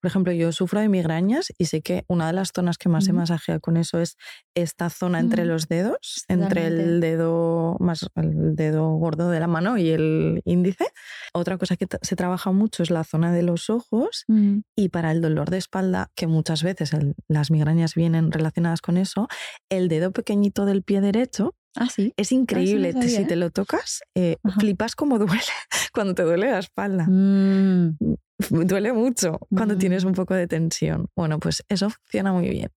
por 0.00 0.08
ejemplo, 0.08 0.32
yo 0.32 0.52
sufro 0.52 0.80
de 0.80 0.88
migrañas 0.88 1.52
y 1.58 1.66
sé 1.66 1.82
que 1.82 2.04
una 2.08 2.26
de 2.26 2.32
las 2.32 2.52
zonas 2.54 2.78
que 2.78 2.88
más 2.88 3.04
se 3.04 3.12
masajea 3.12 3.58
con 3.60 3.76
eso 3.76 4.00
es 4.00 4.16
esta 4.54 4.90
zona 4.90 5.20
entre 5.20 5.44
los 5.44 5.68
dedos, 5.68 6.24
entre 6.28 6.66
el 6.66 7.00
dedo 7.00 7.76
más 7.80 8.06
el 8.16 8.54
dedo 8.54 8.88
gordo 8.94 9.30
de 9.30 9.40
la 9.40 9.46
mano 9.46 9.78
y 9.78 9.90
el 9.90 10.42
índice. 10.44 10.86
Otra 11.32 11.58
cosa 11.58 11.76
que 11.76 11.86
se 12.02 12.16
trabaja 12.16 12.52
mucho 12.52 12.82
es 12.82 12.90
la 12.90 13.04
zona 13.04 13.32
de 13.32 13.42
los 13.42 13.70
ojos 13.70 14.24
mm. 14.28 14.58
y 14.76 14.88
para 14.90 15.12
el 15.12 15.20
dolor 15.20 15.50
de 15.50 15.58
espalda, 15.58 16.10
que 16.14 16.26
muchas 16.26 16.62
veces 16.62 16.90
las 17.28 17.50
migrañas 17.50 17.94
vienen 17.94 18.32
relacionadas 18.32 18.80
con 18.80 18.96
eso, 18.96 19.28
el 19.70 19.88
dedo 19.88 20.12
pequeñito 20.12 20.64
del 20.64 20.82
pie 20.82 21.00
derecho 21.00 21.54
Ah, 21.76 21.88
sí. 21.90 22.12
Es 22.16 22.32
increíble. 22.32 22.92
si 23.02 23.26
te 23.26 23.36
lo 23.36 23.50
tocas, 23.50 24.00
eh, 24.14 24.36
flipas 24.58 24.96
como 24.96 25.18
duele 25.18 25.42
cuando 25.92 26.14
te 26.14 26.22
duele 26.22 26.50
la 26.50 26.58
espalda. 26.58 27.06
Mm. 27.06 27.98
duele 28.50 28.92
mucho 28.92 29.38
cuando 29.54 29.76
tienes 29.76 30.04
un 30.04 30.12
poco 30.12 30.34
de 30.34 30.46
tensión. 30.46 31.08
Bueno, 31.14 31.38
pues 31.38 31.64
eso 31.68 31.90
funciona 31.90 32.32
muy 32.32 32.48
bien. 32.48 32.70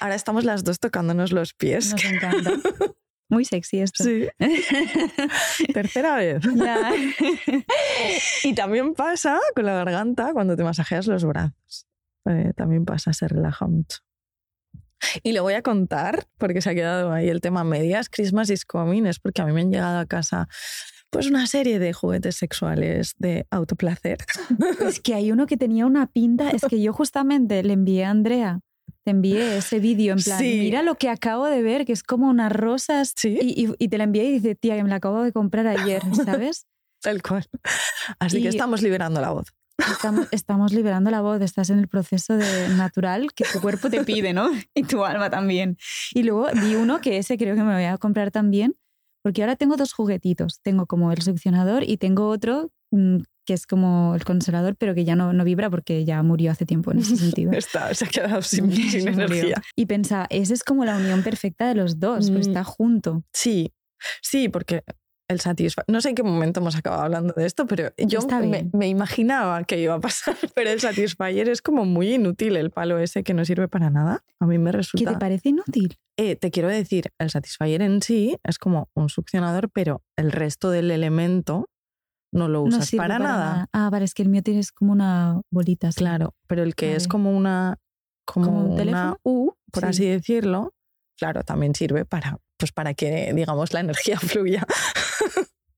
Ahora 0.00 0.14
estamos 0.14 0.44
las 0.44 0.64
dos 0.64 0.80
tocándonos 0.80 1.32
los 1.32 1.54
pies. 1.54 1.92
Nos 1.92 2.04
encanta. 2.12 2.52
Muy 3.28 3.44
sexy 3.44 3.80
esto. 3.80 4.04
Sí. 4.04 4.28
Tercera 5.74 6.16
vez. 6.16 6.42
y 8.44 8.54
también 8.54 8.94
pasa 8.94 9.40
con 9.54 9.66
la 9.66 9.74
garganta 9.74 10.32
cuando 10.32 10.56
te 10.56 10.62
masajeas 10.62 11.06
los 11.06 11.24
brazos. 11.24 11.86
Eh, 12.26 12.52
también 12.56 12.84
pasa, 12.84 13.12
se 13.12 13.26
relaja 13.26 13.66
mucho. 13.66 13.98
Y 15.22 15.32
le 15.32 15.40
voy 15.40 15.54
a 15.54 15.62
contar, 15.62 16.26
porque 16.38 16.60
se 16.60 16.70
ha 16.70 16.74
quedado 16.74 17.12
ahí 17.12 17.28
el 17.28 17.40
tema 17.40 17.64
medias, 17.64 18.08
Christmas 18.08 18.50
is 18.50 18.64
coming, 18.64 19.04
es 19.06 19.18
porque 19.18 19.42
a 19.42 19.44
mí 19.44 19.52
me 19.52 19.60
han 19.60 19.70
llegado 19.70 19.98
a 19.98 20.06
casa 20.06 20.48
pues 21.10 21.26
una 21.26 21.46
serie 21.46 21.78
de 21.78 21.92
juguetes 21.92 22.36
sexuales 22.36 23.14
de 23.18 23.46
autoplacer. 23.50 24.18
Es 24.86 25.00
que 25.00 25.14
hay 25.14 25.32
uno 25.32 25.46
que 25.46 25.56
tenía 25.56 25.86
una 25.86 26.06
pinta, 26.06 26.50
es 26.50 26.62
que 26.62 26.80
yo 26.80 26.92
justamente 26.92 27.62
le 27.62 27.72
envié 27.72 28.04
a 28.04 28.10
Andrea, 28.10 28.60
te 29.04 29.10
envié 29.12 29.58
ese 29.58 29.78
vídeo 29.78 30.14
en 30.14 30.22
plan, 30.22 30.40
mira 30.40 30.82
lo 30.82 30.96
que 30.96 31.08
acabo 31.08 31.46
de 31.46 31.62
ver, 31.62 31.86
que 31.86 31.92
es 31.92 32.02
como 32.02 32.28
unas 32.28 32.52
rosas, 32.52 33.14
y, 33.24 33.72
y, 33.78 33.88
te 33.88 33.98
la 33.98 34.04
envié 34.04 34.24
y 34.24 34.32
dice, 34.32 34.54
tía, 34.54 34.76
que 34.76 34.82
me 34.82 34.88
la 34.88 34.96
acabo 34.96 35.22
de 35.22 35.32
comprar 35.32 35.66
ayer, 35.66 36.02
¿sabes? 36.24 36.66
Tal 37.00 37.22
cual. 37.22 37.46
Así 38.18 38.42
que 38.42 38.48
estamos 38.48 38.82
liberando 38.82 39.20
la 39.20 39.30
voz. 39.30 39.52
Estamos, 39.78 40.26
estamos, 40.30 40.72
liberando 40.72 41.10
la 41.10 41.20
voz, 41.20 41.40
estás 41.42 41.68
en 41.70 41.78
el 41.78 41.86
proceso 41.86 42.36
de 42.36 42.68
natural 42.70 43.32
que 43.34 43.44
tu 43.44 43.60
cuerpo 43.60 43.90
te 43.90 44.02
pide, 44.04 44.32
¿no? 44.32 44.50
Y 44.74 44.84
tu 44.84 45.04
alma 45.04 45.30
también. 45.30 45.76
Y 46.12 46.22
luego 46.22 46.48
vi 46.54 46.74
uno 46.74 47.00
que 47.00 47.18
ese 47.18 47.36
creo 47.36 47.54
que 47.54 47.62
me 47.62 47.74
voy 47.74 47.84
a 47.84 47.98
comprar 47.98 48.30
también, 48.30 48.74
porque 49.26 49.42
ahora 49.42 49.56
tengo 49.56 49.76
dos 49.76 49.92
juguetitos. 49.92 50.60
Tengo 50.62 50.86
como 50.86 51.10
el 51.10 51.20
succionador 51.20 51.82
y 51.82 51.96
tengo 51.96 52.28
otro 52.28 52.70
mm, 52.92 53.22
que 53.44 53.54
es 53.54 53.66
como 53.66 54.14
el 54.14 54.24
consolador, 54.24 54.76
pero 54.76 54.94
que 54.94 55.04
ya 55.04 55.16
no, 55.16 55.32
no 55.32 55.42
vibra 55.42 55.68
porque 55.68 56.04
ya 56.04 56.22
murió 56.22 56.52
hace 56.52 56.64
tiempo 56.64 56.92
en 56.92 57.00
ese 57.00 57.16
sentido. 57.16 57.50
está, 57.50 57.92
se 57.92 58.04
ha 58.04 58.08
quedado 58.08 58.40
sin, 58.42 58.70
energía. 58.72 59.60
Y 59.74 59.86
pensa, 59.86 60.28
esa 60.30 60.54
es 60.54 60.62
como 60.62 60.84
la 60.84 60.96
unión 60.96 61.24
perfecta 61.24 61.66
de 61.66 61.74
los 61.74 61.98
dos, 61.98 62.30
pues 62.30 62.46
está 62.46 62.62
junto. 62.62 63.24
Sí, 63.32 63.72
sí, 64.22 64.48
porque 64.48 64.84
el. 65.28 65.40
No 65.88 66.00
sé 66.00 66.10
en 66.10 66.14
qué 66.14 66.22
momento 66.22 66.60
hemos 66.60 66.76
acabado 66.76 67.02
hablando 67.02 67.34
de 67.34 67.46
esto, 67.46 67.66
pero 67.66 67.92
yo 67.98 68.20
me, 68.72 68.88
imaginaba 68.88 69.64
que 69.64 69.80
iba 69.80 69.94
a 69.94 70.00
pasar. 70.00 70.36
Pero 70.54 70.70
el 70.70 70.80
Satisfyer 70.80 71.48
es 71.48 71.62
como 71.62 71.84
muy 71.84 72.14
inútil, 72.14 72.56
el 72.56 72.70
palo 72.70 72.98
ese 72.98 73.22
que 73.24 73.34
no 73.34 73.44
sirve 73.44 73.68
para 73.68 73.90
nada. 73.90 74.24
A 74.40 74.46
mí 74.46 74.58
me 74.58 74.72
resulta. 74.72 75.04
¿Qué 75.04 75.12
te 75.12 75.18
parece 75.18 75.48
inútil? 75.50 75.98
Eh, 76.16 76.36
te 76.36 76.50
quiero 76.50 76.68
decir, 76.68 77.10
el 77.18 77.30
Satisfyer 77.30 77.82
en 77.82 78.02
sí 78.02 78.38
es 78.44 78.58
como 78.58 78.88
un 78.94 79.08
succionador, 79.08 79.70
pero 79.70 80.02
el 80.16 80.32
resto 80.32 80.70
del 80.70 80.90
elemento 80.90 81.68
no 82.32 82.48
lo 82.48 82.62
usas 82.62 82.90
para, 82.92 83.18
nada. 83.18 83.68
Ah, 83.72 83.88
vale, 83.90 84.04
es 84.04 84.14
que 84.14 84.22
el 84.22 84.28
mío 84.28 84.42
tiene 84.42 84.62
como 84.74 84.92
una 84.92 85.40
bolita. 85.50 85.90
Claro, 85.94 86.34
pero 86.46 86.62
el 86.62 86.74
que 86.74 86.94
es 86.94 87.08
como 87.08 87.36
una. 87.36 87.78
como, 88.24 88.74
una 88.74 89.16
U, 89.22 89.52
por 89.72 89.84
así 89.84 90.06
decirlo, 90.06 90.74
claro, 91.16 91.42
también 91.42 91.74
sirve 91.74 92.04
para, 92.04 92.38
pues 92.56 92.72
para 92.72 92.94
que, 92.94 93.32
digamos, 93.34 93.72
la 93.72 93.80
energía 93.80 94.18
fluya. 94.20 94.66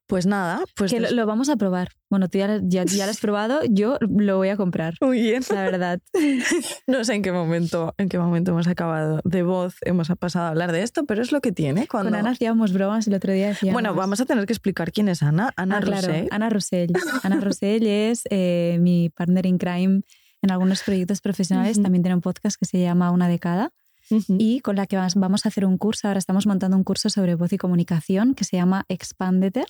Pues 0.09 0.25
nada, 0.25 0.65
pues... 0.75 0.91
Que 0.91 1.01
lo, 1.01 1.27
vamos 1.27 1.51
a 1.51 1.57
probar. 1.57 1.91
Bueno, 2.09 2.29
tú 2.29 2.39
ya, 2.39 2.59
ya, 2.63 2.85
lo 2.85 3.11
has 3.11 3.21
probado, 3.21 3.61
yo 3.69 3.99
lo 4.01 4.39
voy 4.39 4.49
a 4.49 4.57
comprar. 4.57 4.95
Muy 5.03 5.21
bien. 5.21 5.43
La 5.51 5.63
verdad. 5.63 6.01
No 6.87 7.05
sé 7.05 7.15
en 7.15 7.23
qué 7.23 7.31
momento, 7.31 7.95
en 7.99 8.09
qué 8.09 8.19
momento 8.19 8.53
hemos 8.53 8.67
acabado 8.67 9.21
de 9.25 9.43
voz, 9.43 9.77
hemos 9.83 10.09
pasado 10.19 10.47
a 10.47 10.49
hablar 10.49 10.73
de 10.73 10.83
esto, 10.83 11.05
pero 11.05 11.21
es 11.21 11.33
lo 11.33 11.43
que 11.43 11.53
tiene. 11.53 11.87
Cuando... 11.87 12.11
Con 12.11 12.19
Ana 12.19 12.31
hacíamos 12.31 12.73
bromas 12.73 13.07
el 13.07 13.15
otro 13.15 13.33
día. 13.33 13.49
Decíamos... 13.49 13.75
Bueno, 13.75 13.95
vamos 13.95 14.21
a 14.21 14.25
tener 14.25 14.47
que 14.47 14.55
explicar 14.55 14.91
quién 14.91 15.09
es 15.09 15.23
Ana. 15.23 15.53
Ana 15.57 15.79
ah, 15.79 15.81
Claro, 15.83 16.15
Ana 16.31 16.49
Rosell. 16.49 16.93
Ana 17.23 17.41
Rosell 17.41 17.87
es 17.87 18.23
eh, 18.31 18.79
mi 18.81 19.11
partner 19.11 19.45
in 19.45 19.59
crime 19.59 20.01
en 20.41 20.51
algunos 20.51 20.83
proyectos 20.83 21.21
profesionales. 21.21 21.83
También 21.83 22.03
tiene 22.03 22.15
un 22.15 22.23
podcast 22.23 22.59
que 22.59 22.65
se 22.65 22.81
llama 22.81 23.11
Una 23.11 23.29
década 23.29 23.73
y 24.11 24.61
con 24.61 24.77
la 24.77 24.87
que 24.87 24.97
vamos 24.97 25.45
a 25.45 25.49
hacer 25.49 25.67
un 25.67 25.77
curso. 25.77 26.09
Ahora 26.09 26.19
estamos 26.19 26.47
montando 26.47 26.77
un 26.77 26.85
curso 26.85 27.11
sobre 27.11 27.35
voz 27.35 27.53
y 27.53 27.59
comunicación 27.59 28.35
que 28.35 28.45
se 28.45 28.57
llama 28.57 28.85
Expandeter. 28.89 29.67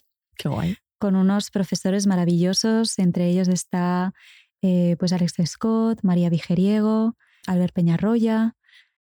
Con 0.99 1.17
unos 1.17 1.51
profesores 1.51 2.07
maravillosos. 2.07 2.99
Entre 2.99 3.29
ellos 3.29 3.49
está 3.49 4.13
eh, 4.63 4.97
pues 4.99 5.13
Alex 5.13 5.35
Scott, 5.45 6.01
María 6.03 6.31
Vigeriego, 6.31 7.17
Albert 7.47 7.75
Peñarroya, 7.75 8.57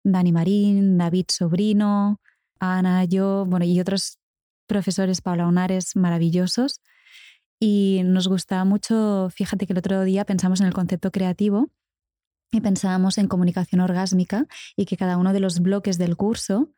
Dani 0.05 0.33
Marín, 0.33 0.99
David 0.99 1.27
Sobrino, 1.29 2.20
Ana, 2.59 3.05
yo, 3.05 3.44
bueno, 3.46 3.64
y 3.64 3.81
otros 3.81 4.18
profesores, 4.66 5.20
Paula 5.20 5.46
Onares, 5.46 5.96
maravillosos. 5.96 6.81
Y 7.59 8.03
nos 8.05 8.29
gusta 8.29 8.64
mucho, 8.64 9.29
fíjate 9.35 9.66
que 9.66 9.72
el 9.72 9.79
otro 9.79 10.05
día 10.05 10.25
pensamos 10.25 10.61
en 10.61 10.66
el 10.66 10.75
concepto 10.75 11.11
creativo 11.11 11.70
y 12.53 12.61
pensábamos 12.61 13.18
en 13.18 13.29
comunicación 13.29 13.81
orgásmica 13.81 14.46
y 14.77 14.85
que 14.85 14.96
cada 14.96 15.16
uno 15.16 15.33
de 15.33 15.40
los 15.40 15.61
bloques 15.61 15.96
del 15.99 16.16
curso 16.16 16.70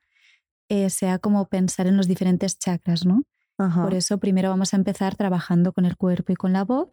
eh, 0.68 0.90
sea 0.90 1.18
como 1.18 1.48
pensar 1.48 1.86
en 1.86 1.96
los 1.96 2.06
diferentes 2.06 2.58
chakras, 2.58 3.04
¿no? 3.04 3.24
Por 3.58 3.94
eso 3.94 4.18
primero 4.18 4.50
vamos 4.50 4.72
a 4.72 4.76
empezar 4.76 5.16
trabajando 5.16 5.72
con 5.72 5.84
el 5.84 5.96
cuerpo 5.96 6.32
y 6.32 6.36
con 6.36 6.52
la 6.52 6.64
voz, 6.64 6.90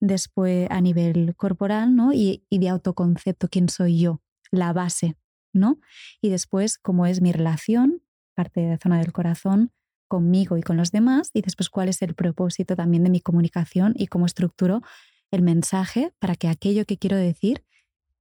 después 0.00 0.68
a 0.70 0.80
nivel 0.80 1.34
corporal, 1.36 1.96
¿no? 1.96 2.12
Y, 2.12 2.44
y 2.48 2.58
de 2.58 2.68
autoconcepto, 2.68 3.48
quién 3.48 3.68
soy 3.68 3.98
yo, 3.98 4.22
la 4.50 4.72
base, 4.72 5.16
¿no? 5.52 5.80
Y 6.20 6.30
después 6.30 6.78
cómo 6.78 7.06
es 7.06 7.20
mi 7.20 7.32
relación, 7.32 8.02
parte 8.34 8.60
de 8.60 8.68
la 8.70 8.78
zona 8.78 8.98
del 8.98 9.12
corazón, 9.12 9.72
conmigo 10.08 10.56
y 10.56 10.62
con 10.62 10.76
los 10.76 10.92
demás, 10.92 11.30
y 11.32 11.42
después 11.42 11.70
cuál 11.70 11.88
es 11.88 12.02
el 12.02 12.14
propósito 12.14 12.76
también 12.76 13.02
de 13.02 13.10
mi 13.10 13.20
comunicación 13.20 13.94
y 13.96 14.06
cómo 14.06 14.26
estructuro 14.26 14.82
el 15.32 15.42
mensaje 15.42 16.12
para 16.20 16.36
que 16.36 16.48
aquello 16.48 16.84
que 16.84 16.98
quiero 16.98 17.16
decir 17.16 17.64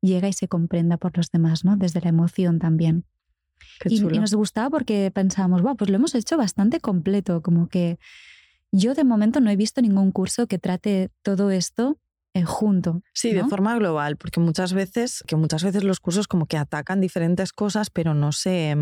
llegue 0.01 0.29
y 0.29 0.33
se 0.33 0.47
comprenda 0.47 0.97
por 0.97 1.15
los 1.15 1.29
demás, 1.31 1.63
¿no? 1.63 1.77
Desde 1.77 2.01
la 2.01 2.09
emoción 2.09 2.59
también. 2.59 3.05
Y, 3.86 4.02
nos 4.02 4.34
gustaba 4.34 4.69
porque 4.69 5.12
pensábamos, 5.12 5.62
wow, 5.62 5.76
pues 5.76 5.89
lo 5.89 5.97
hemos 5.97 6.15
hecho 6.15 6.38
bastante 6.38 6.80
completo, 6.80 7.41
como 7.41 7.67
que 7.67 7.97
yo 8.71 8.93
de 8.93 9.04
momento 9.04 9.39
no 9.39 9.49
he 9.49 9.56
visto 9.56 9.82
ningún 9.82 10.12
curso 10.12 10.47
que 10.47 10.58
trate 10.58 11.12
todo 11.21 11.52
esto 11.52 11.97
eh, 12.34 12.43
junto. 12.43 13.04
Sí, 13.13 13.34
de 13.34 13.43
forma 13.43 13.76
global, 13.78 14.17
porque 14.17 14.39
muchas 14.39 14.73
veces, 14.73 15.23
que 15.28 15.36
muchas 15.36 15.63
veces 15.63 15.84
los 15.84 15.99
cursos 15.99 16.28
como 16.28 16.47
que 16.47 16.58
atacan 16.58 16.99
diferentes 16.99 17.54
cosas, 17.54 17.91
pero 17.91 18.15
no 18.15 18.32
se, 18.32 18.76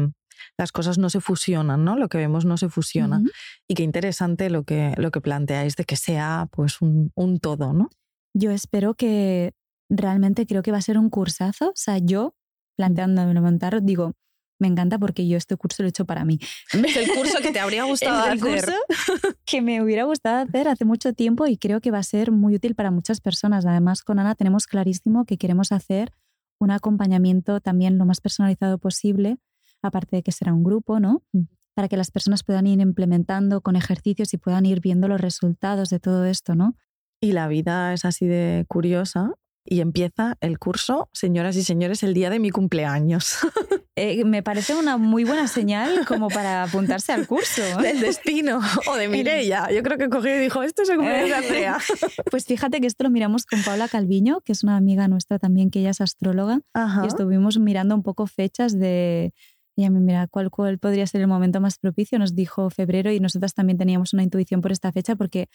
las 0.58 0.72
cosas 0.72 0.98
no 0.98 1.10
se 1.10 1.20
fusionan, 1.20 1.84
¿no? 1.84 1.98
Lo 1.98 2.08
que 2.08 2.18
vemos 2.18 2.46
no 2.46 2.58
se 2.58 2.70
fusiona. 2.70 3.22
Y 3.68 3.76
qué 3.76 3.84
interesante 3.84 4.50
lo 4.50 4.64
que, 4.64 4.94
lo 4.98 5.12
que 5.12 5.22
planteáis 5.22 5.76
de 5.76 5.84
que 5.84 5.98
sea 5.98 6.48
pues 6.52 6.82
un, 6.82 7.12
un 7.16 7.40
todo, 7.40 7.74
¿no? 7.74 7.90
Yo 8.34 8.52
espero 8.52 8.94
que 8.94 9.54
realmente 9.90 10.46
creo 10.46 10.64
que 10.64 10.72
va 10.72 10.78
a 10.78 10.82
ser 10.82 10.98
un 10.98 11.10
cursazo. 11.10 11.70
O 11.70 11.76
sea, 11.76 11.98
yo 11.98 12.36
planteándome 12.78 13.40
montar, 13.42 13.84
digo, 13.84 14.14
me 14.62 14.68
encanta 14.68 15.00
porque 15.00 15.28
yo 15.28 15.38
este 15.38 15.58
curso 15.58 15.84
lo 15.84 15.88
he 15.88 15.90
hecho 15.90 16.06
para 16.06 16.24
mí. 16.24 16.40
Es 16.86 16.96
el 16.96 17.10
curso 17.16 17.40
que 17.42 17.52
te 17.52 17.60
habría 17.60 17.84
gustado 17.92 18.32
el 18.32 18.40
hacer. 18.40 18.66
Curso 18.66 18.78
que 19.46 19.62
me 19.62 19.82
hubiera 19.82 20.04
gustado 20.04 20.38
hacer 20.38 20.68
hace 20.68 20.86
mucho 20.86 21.14
tiempo 21.14 21.48
y 21.48 21.58
creo 21.58 21.82
que 21.82 21.92
va 21.92 21.98
a 21.98 22.04
ser 22.04 22.32
muy 22.32 22.56
útil 22.56 22.76
para 22.76 22.92
muchas 22.92 23.20
personas. 23.20 23.66
Además, 23.66 24.04
con 24.04 24.20
Ana 24.20 24.36
tenemos 24.36 24.68
clarísimo 24.68 25.26
que 25.26 25.38
queremos 25.38 25.72
hacer 25.72 26.14
un 26.60 26.72
acompañamiento 26.72 27.60
también 27.60 27.98
lo 27.98 28.06
más 28.06 28.22
personalizado 28.22 28.78
posible, 28.78 29.38
aparte 29.82 30.18
de 30.18 30.24
que 30.24 30.32
será 30.32 30.54
un 30.54 30.64
grupo, 30.64 31.00
¿no? 31.00 31.24
Mm. 31.34 31.46
Para 31.74 31.88
que 31.88 31.98
las 31.98 32.12
personas 32.12 32.44
puedan 32.44 32.68
ir 32.68 32.80
implementando 32.82 33.62
con 33.62 33.76
ejercicios 33.76 34.34
y 34.34 34.38
puedan 34.38 34.66
ir 34.68 34.80
viendo 34.80 35.08
los 35.08 35.20
resultados 35.20 35.90
de 35.90 36.00
todo 36.00 36.26
esto, 36.26 36.54
¿no? 36.54 36.76
Y 37.20 37.32
la 37.32 37.48
vida 37.48 37.94
es 37.94 38.06
así 38.06 38.28
de 38.28 38.66
curiosa 38.68 39.34
y 39.66 39.82
empieza 39.82 40.38
el 40.42 40.60
curso, 40.60 41.10
señoras 41.14 41.56
y 41.56 41.64
señores, 41.64 42.04
el 42.04 42.14
día 42.14 42.30
de 42.30 42.40
mi 42.40 42.50
cumpleaños. 42.50 43.38
Eh, 43.98 44.24
me 44.24 44.42
parece 44.42 44.74
una 44.74 44.96
muy 44.96 45.26
buena 45.26 45.50
señal 45.50 46.06
como 46.08 46.30
para 46.30 46.64
apuntarse 46.64 47.12
al 47.12 47.28
curso. 47.28 47.62
Del 47.82 48.00
destino 48.00 48.62
o 48.88 48.96
de 48.96 49.10
Mireia. 49.10 49.70
Yo 49.70 49.84
creo 49.84 49.98
que 49.98 50.10
cogió 50.10 50.34
y 50.34 50.40
dijo, 50.40 50.64
esto 50.64 50.84
es 50.84 50.90
el 50.90 50.96
cumpleaños 50.96 51.30
de 51.30 51.36
Andrea. 51.36 51.78
Pues 52.32 52.46
fíjate 52.46 52.80
que 52.80 52.88
esto 52.88 53.04
lo 53.04 53.10
miramos 53.10 53.46
con 53.46 53.62
Paula 53.64 53.90
Calviño, 53.90 54.40
que 54.42 54.54
es 54.54 54.64
una 54.64 54.78
amiga 54.78 55.10
nuestra 55.10 55.40
también, 55.40 55.70
que 55.70 55.82
ella 55.82 55.90
es 55.90 56.00
astróloga. 56.00 56.62
Y 57.04 57.08
estuvimos 57.08 57.60
mirando 57.60 57.94
un 57.94 58.02
poco 58.02 58.28
fechas 58.28 58.80
de... 58.80 59.34
Ella 59.76 59.90
me 59.90 60.00
mira, 60.00 60.28
¿cuál, 60.28 60.50
¿cuál 60.52 60.80
podría 60.80 61.06
ser 61.06 61.22
el 61.22 61.28
momento 61.28 61.60
más 61.60 61.78
propicio? 61.78 62.18
Nos 62.18 62.34
dijo 62.34 62.70
febrero 62.70 63.12
y 63.12 63.20
nosotras 63.20 63.54
también 63.54 63.78
teníamos 63.78 64.14
una 64.14 64.24
intuición 64.24 64.62
por 64.62 64.72
esta 64.72 64.92
fecha 64.92 65.16
porque 65.16 65.50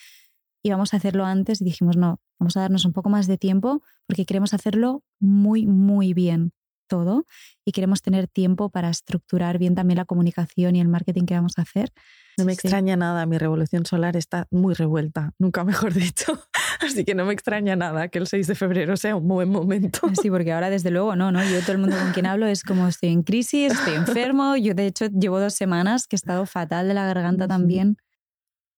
íbamos 0.68 0.94
a 0.94 0.98
hacerlo 0.98 1.24
antes 1.24 1.60
y 1.60 1.64
dijimos, 1.64 1.96
no, 1.96 2.20
vamos 2.38 2.56
a 2.56 2.60
darnos 2.60 2.84
un 2.84 2.92
poco 2.92 3.08
más 3.08 3.26
de 3.26 3.38
tiempo 3.38 3.82
porque 4.06 4.24
queremos 4.24 4.54
hacerlo 4.54 5.02
muy, 5.20 5.66
muy 5.66 6.14
bien 6.14 6.52
todo 6.86 7.24
y 7.64 7.72
queremos 7.72 8.00
tener 8.00 8.28
tiempo 8.28 8.70
para 8.70 8.90
estructurar 8.90 9.58
bien 9.58 9.74
también 9.74 9.98
la 9.98 10.04
comunicación 10.04 10.76
y 10.76 10.80
el 10.80 10.88
marketing 10.88 11.24
que 11.24 11.34
vamos 11.34 11.54
a 11.58 11.62
hacer. 11.62 11.92
No 12.38 12.44
me 12.44 12.52
extraña 12.52 12.96
nada, 12.96 13.26
mi 13.26 13.38
revolución 13.38 13.86
solar 13.86 14.16
está 14.16 14.46
muy 14.50 14.74
revuelta, 14.74 15.32
nunca 15.38 15.64
mejor 15.64 15.94
dicho. 15.94 16.38
Así 16.80 17.04
que 17.04 17.14
no 17.14 17.24
me 17.24 17.32
extraña 17.32 17.76
nada 17.76 18.08
que 18.08 18.18
el 18.18 18.26
6 18.26 18.46
de 18.46 18.54
febrero 18.54 18.96
sea 18.96 19.16
un 19.16 19.26
buen 19.26 19.48
momento. 19.48 20.00
Sí, 20.20 20.30
porque 20.30 20.52
ahora 20.52 20.70
desde 20.70 20.90
luego 20.90 21.16
no, 21.16 21.32
¿no? 21.32 21.42
Yo 21.42 21.60
todo 21.60 21.72
el 21.72 21.78
mundo 21.78 21.96
con 21.96 22.12
quien 22.12 22.26
hablo 22.26 22.46
es 22.46 22.62
como 22.62 22.86
estoy 22.86 23.10
en 23.10 23.22
crisis, 23.22 23.72
estoy 23.72 23.94
enfermo. 23.94 24.56
Yo 24.56 24.74
de 24.74 24.86
hecho 24.86 25.06
llevo 25.06 25.40
dos 25.40 25.54
semanas 25.54 26.06
que 26.06 26.16
he 26.16 26.18
estado 26.18 26.46
fatal 26.46 26.88
de 26.88 26.94
la 26.94 27.06
garganta 27.06 27.48
también. 27.48 27.96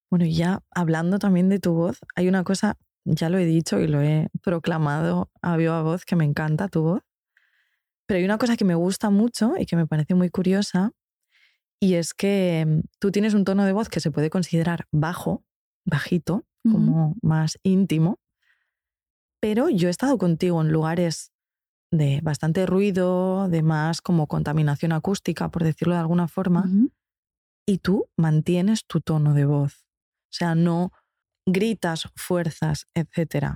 Bueno, 0.09 0.25
y 0.25 0.33
ya 0.33 0.61
hablando 0.71 1.19
también 1.19 1.49
de 1.49 1.59
tu 1.59 1.73
voz, 1.73 1.99
hay 2.15 2.27
una 2.27 2.43
cosa, 2.43 2.77
ya 3.05 3.29
lo 3.29 3.37
he 3.37 3.45
dicho 3.45 3.79
y 3.79 3.87
lo 3.87 4.01
he 4.01 4.29
proclamado 4.41 5.29
a 5.41 5.57
viva 5.57 5.81
voz, 5.83 6.05
que 6.05 6.15
me 6.15 6.25
encanta 6.25 6.67
tu 6.67 6.81
voz. 6.81 7.01
Pero 8.07 8.17
hay 8.17 8.25
una 8.25 8.39
cosa 8.39 8.57
que 8.57 8.65
me 8.65 8.75
gusta 8.75 9.11
mucho 9.11 9.53
y 9.57 9.65
que 9.65 9.75
me 9.75 9.85
parece 9.85 10.15
muy 10.15 10.29
curiosa, 10.29 10.91
y 11.79 11.95
es 11.95 12.13
que 12.13 12.65
mm, 12.67 12.79
tú 12.99 13.11
tienes 13.11 13.33
un 13.33 13.45
tono 13.45 13.65
de 13.65 13.73
voz 13.73 13.89
que 13.89 13.99
se 13.99 14.11
puede 14.11 14.29
considerar 14.29 14.87
bajo, 14.91 15.43
bajito, 15.85 16.45
como 16.69 17.15
más 17.21 17.57
íntimo, 17.63 18.19
pero 19.41 19.69
yo 19.69 19.87
he 19.87 19.91
estado 19.91 20.17
contigo 20.17 20.61
en 20.61 20.71
lugares 20.71 21.31
de 21.91 22.19
bastante 22.21 22.65
ruido, 22.65 23.47
de 23.47 23.63
más 23.63 24.01
como 24.01 24.27
contaminación 24.27 24.91
acústica, 24.91 25.49
por 25.49 25.63
decirlo 25.63 25.93
de 25.93 26.01
alguna 26.01 26.27
forma, 26.27 26.69
y 27.65 27.77
tú 27.79 28.09
mantienes 28.17 28.85
tu 28.85 28.99
tono 28.99 29.33
de 29.33 29.45
voz. 29.45 29.88
O 30.29 30.31
sea, 30.31 30.55
no 30.55 30.91
gritas, 31.45 32.07
fuerzas, 32.15 32.87
etc. 32.93 33.55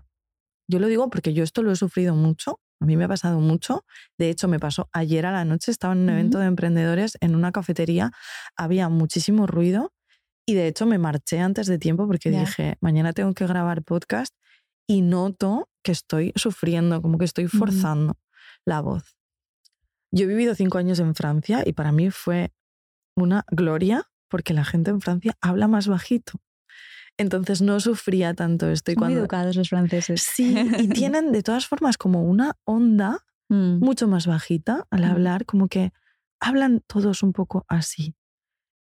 Yo 0.68 0.80
lo 0.80 0.88
digo 0.88 1.10
porque 1.10 1.34
yo 1.34 1.44
esto 1.44 1.62
lo 1.62 1.72
he 1.72 1.76
sufrido 1.76 2.16
mucho, 2.16 2.60
a 2.80 2.86
mí 2.86 2.98
me 2.98 3.06
ha 3.06 3.08
pasado 3.08 3.40
mucho. 3.40 3.86
De 4.18 4.30
hecho, 4.30 4.48
me 4.48 4.60
pasó 4.60 4.90
ayer 4.92 5.26
a 5.26 5.32
la 5.32 5.46
noche, 5.46 5.72
estaba 5.72 5.94
en 5.94 6.00
un 6.00 6.10
evento 6.10 6.40
de 6.40 6.48
emprendedores 6.48 7.18
en 7.22 7.36
una 7.36 7.52
cafetería, 7.52 8.12
había 8.58 8.90
muchísimo 8.90 9.48
ruido 9.48 9.94
y 10.46 10.56
de 10.56 10.68
hecho 10.68 10.86
me 10.86 10.98
marché 10.98 11.40
antes 11.40 11.68
de 11.68 11.80
tiempo 11.80 12.08
porque 12.08 12.30
dije, 12.30 12.78
mañana 12.82 13.14
tengo 13.14 13.34
que 13.34 13.48
grabar 13.48 13.84
podcast 13.84 14.36
y 14.88 15.02
noto 15.02 15.70
que 15.82 15.94
estoy 15.94 16.34
sufriendo, 16.36 17.02
como 17.02 17.18
que 17.18 17.26
estoy 17.26 17.48
forzando 17.48 18.18
la 18.66 18.82
voz. 18.82 19.16
Yo 20.12 20.26
he 20.26 20.28
vivido 20.28 20.54
cinco 20.54 20.78
años 20.78 21.00
en 21.00 21.16
Francia 21.16 21.64
y 21.66 21.74
para 21.74 21.92
mí 21.92 22.12
fue 22.12 22.52
una 23.16 23.46
gloria 23.50 24.10
porque 24.30 24.54
la 24.54 24.66
gente 24.66 24.92
en 24.92 25.00
Francia 25.00 25.38
habla 25.42 25.68
más 25.68 25.88
bajito. 25.88 26.34
Entonces 27.18 27.62
no 27.62 27.80
sufría 27.80 28.34
tanto 28.34 28.70
esto. 28.70 28.92
Y 28.92 28.96
Muy 28.96 29.14
educados 29.14 29.56
los 29.56 29.70
franceses. 29.70 30.22
Sí, 30.22 30.56
y 30.80 30.88
tienen 30.90 31.32
de 31.32 31.44
todas 31.44 31.68
formas 31.68 31.98
como 31.98 32.24
una 32.24 32.54
onda 32.66 33.26
mm. 33.50 33.80
mucho 33.80 34.08
más 34.08 34.28
bajita 34.28 34.86
al 34.90 35.02
mm. 35.02 35.12
hablar, 35.12 35.46
como 35.46 35.68
que 35.68 35.92
hablan 36.40 36.82
todos 36.88 37.24
un 37.24 37.34
poco 37.34 37.66
así. 37.68 38.16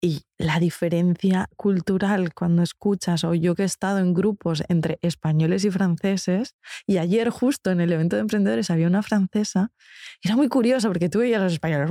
Y 0.05 0.23
la 0.37 0.59
diferencia 0.59 1.49
cultural 1.57 2.35
cuando 2.35 2.65
escuchas, 2.65 3.23
o 3.23 3.35
yo 3.35 3.55
que 3.55 3.63
he 3.63 3.67
estado 3.67 3.99
en 3.99 4.15
grupos 4.15 4.65
entre 4.69 4.99
españoles 5.01 5.65
y 5.65 5.71
franceses, 5.71 6.57
y 6.89 6.99
ayer 6.99 7.31
justo 7.31 7.71
en 7.71 7.81
el 7.81 7.93
evento 7.93 8.17
de 8.17 8.23
emprendedores 8.23 8.71
había 8.71 8.89
una 8.89 9.05
francesa, 9.05 9.71
era 10.21 10.35
muy 10.35 10.49
curioso 10.49 10.89
porque 10.89 11.09
tú 11.09 11.21
veías 11.21 11.41
a 11.41 11.45
los 11.45 11.53
españoles, 11.53 11.89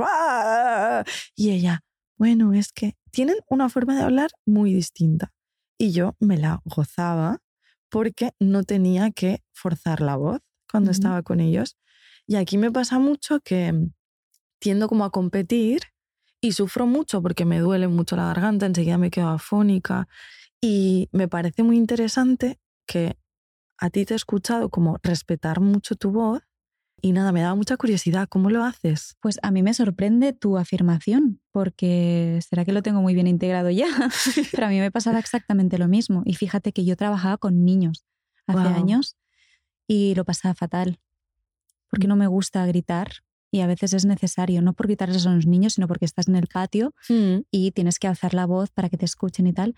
y 1.37 1.51
ella, 1.51 1.85
bueno, 2.17 2.51
es 2.51 2.73
que 2.73 2.97
tienen 3.11 3.37
una 3.47 3.69
forma 3.69 3.95
de 3.95 4.01
hablar 4.01 4.31
muy 4.45 4.73
distinta 4.73 5.31
y 5.81 5.93
yo 5.93 6.15
me 6.19 6.37
la 6.37 6.61
gozaba 6.63 7.39
porque 7.89 8.33
no 8.39 8.63
tenía 8.63 9.09
que 9.09 9.43
forzar 9.51 9.99
la 9.99 10.15
voz 10.15 10.39
cuando 10.71 10.91
estaba 10.91 11.23
con 11.23 11.39
ellos. 11.39 11.75
Y 12.27 12.35
aquí 12.35 12.59
me 12.59 12.71
pasa 12.71 12.99
mucho 12.99 13.39
que 13.39 13.73
tiendo 14.59 14.87
como 14.87 15.05
a 15.05 15.09
competir 15.09 15.81
y 16.39 16.51
sufro 16.51 16.85
mucho 16.85 17.23
porque 17.23 17.45
me 17.45 17.57
duele 17.57 17.87
mucho 17.87 18.15
la 18.15 18.25
garganta, 18.25 18.67
enseguida 18.67 18.99
me 18.99 19.09
quedo 19.09 19.29
afónica 19.29 20.07
y 20.61 21.09
me 21.13 21.27
parece 21.27 21.63
muy 21.63 21.77
interesante 21.77 22.59
que 22.85 23.17
a 23.79 23.89
ti 23.89 24.05
te 24.05 24.13
he 24.13 24.17
escuchado 24.17 24.69
como 24.69 24.99
respetar 25.01 25.61
mucho 25.61 25.95
tu 25.95 26.11
voz 26.11 26.43
y 27.01 27.13
nada, 27.13 27.31
me 27.31 27.41
daba 27.41 27.55
mucha 27.55 27.77
curiosidad, 27.77 28.27
¿cómo 28.29 28.49
lo 28.49 28.63
haces? 28.63 29.15
Pues 29.21 29.39
a 29.41 29.51
mí 29.51 29.63
me 29.63 29.73
sorprende 29.73 30.33
tu 30.33 30.57
afirmación, 30.57 31.41
porque 31.51 32.39
será 32.47 32.63
que 32.63 32.71
lo 32.71 32.83
tengo 32.83 33.01
muy 33.01 33.15
bien 33.15 33.27
integrado 33.27 33.69
ya, 33.71 33.87
pero 34.51 34.67
a 34.67 34.69
mí 34.69 34.79
me 34.79 34.91
pasaba 34.91 35.19
exactamente 35.19 35.77
lo 35.77 35.87
mismo. 35.87 36.21
Y 36.25 36.35
fíjate 36.35 36.73
que 36.73 36.85
yo 36.85 36.95
trabajaba 36.95 37.37
con 37.37 37.65
niños 37.65 38.05
hace 38.45 38.67
años 38.67 39.17
y 39.87 40.13
lo 40.15 40.25
pasaba 40.25 40.53
fatal, 40.53 40.99
porque 41.89 42.07
no 42.07 42.15
me 42.15 42.27
gusta 42.27 42.65
gritar 42.65 43.11
y 43.51 43.61
a 43.61 43.67
veces 43.67 43.93
es 43.93 44.05
necesario, 44.05 44.61
no 44.61 44.73
por 44.73 44.87
gritarles 44.87 45.25
a 45.25 45.33
los 45.33 45.45
niños, 45.45 45.73
sino 45.73 45.87
porque 45.87 46.05
estás 46.05 46.27
en 46.27 46.35
el 46.35 46.47
patio 46.47 46.93
mm. 47.09 47.39
y 47.51 47.71
tienes 47.71 47.99
que 47.99 48.07
alzar 48.07 48.33
la 48.33 48.45
voz 48.45 48.69
para 48.71 48.89
que 48.89 48.97
te 48.97 49.05
escuchen 49.05 49.47
y 49.47 49.53
tal. 49.53 49.75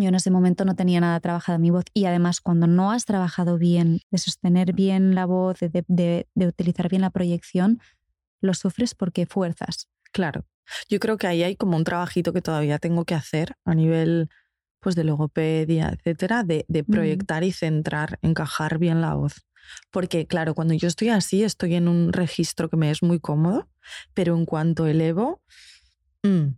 Yo 0.00 0.08
en 0.08 0.16
ese 0.16 0.32
momento 0.32 0.64
no 0.64 0.74
tenía 0.74 1.00
nada 1.00 1.20
trabajado 1.20 1.60
mi 1.60 1.70
voz 1.70 1.84
y 1.94 2.06
además 2.06 2.40
cuando 2.40 2.66
no 2.66 2.90
has 2.90 3.04
trabajado 3.04 3.58
bien, 3.58 4.00
de 4.10 4.18
sostener 4.18 4.72
bien 4.72 5.14
la 5.14 5.24
voz, 5.24 5.60
de, 5.60 6.26
utilizar 6.34 6.88
bien 6.88 7.02
la 7.02 7.10
proyección, 7.10 7.80
lo 8.40 8.54
sufres 8.54 8.96
porque 8.96 9.24
fuerzas. 9.24 9.88
Claro. 10.10 10.46
Yo 10.88 10.98
creo 10.98 11.16
que 11.16 11.28
ahí 11.28 11.44
hay 11.44 11.54
como 11.54 11.76
un 11.76 11.84
trabajito 11.84 12.32
que 12.32 12.42
todavía 12.42 12.80
tengo 12.80 13.04
que 13.04 13.14
hacer 13.14 13.54
a 13.64 13.74
nivel 13.74 14.28
pues 14.80 14.96
de 14.96 15.04
logopedia, 15.04 15.96
etcétera, 15.96 16.42
de, 16.42 16.66
proyectar 16.84 17.44
y 17.44 17.52
centrar, 17.52 18.18
encajar 18.20 18.78
bien 18.78 19.00
la 19.00 19.14
voz. 19.14 19.46
Porque, 19.92 20.26
claro, 20.26 20.54
cuando 20.54 20.74
yo 20.74 20.88
estoy 20.88 21.08
así, 21.08 21.44
estoy 21.44 21.76
en 21.76 21.88
un 21.88 22.12
registro 22.12 22.68
que 22.68 22.76
me 22.76 22.90
es 22.90 23.02
muy 23.02 23.20
cómodo, 23.20 23.68
pero 24.12 24.36
en 24.36 24.44
cuanto 24.44 24.86
elevo, 24.86 25.40
mm, 26.22 26.56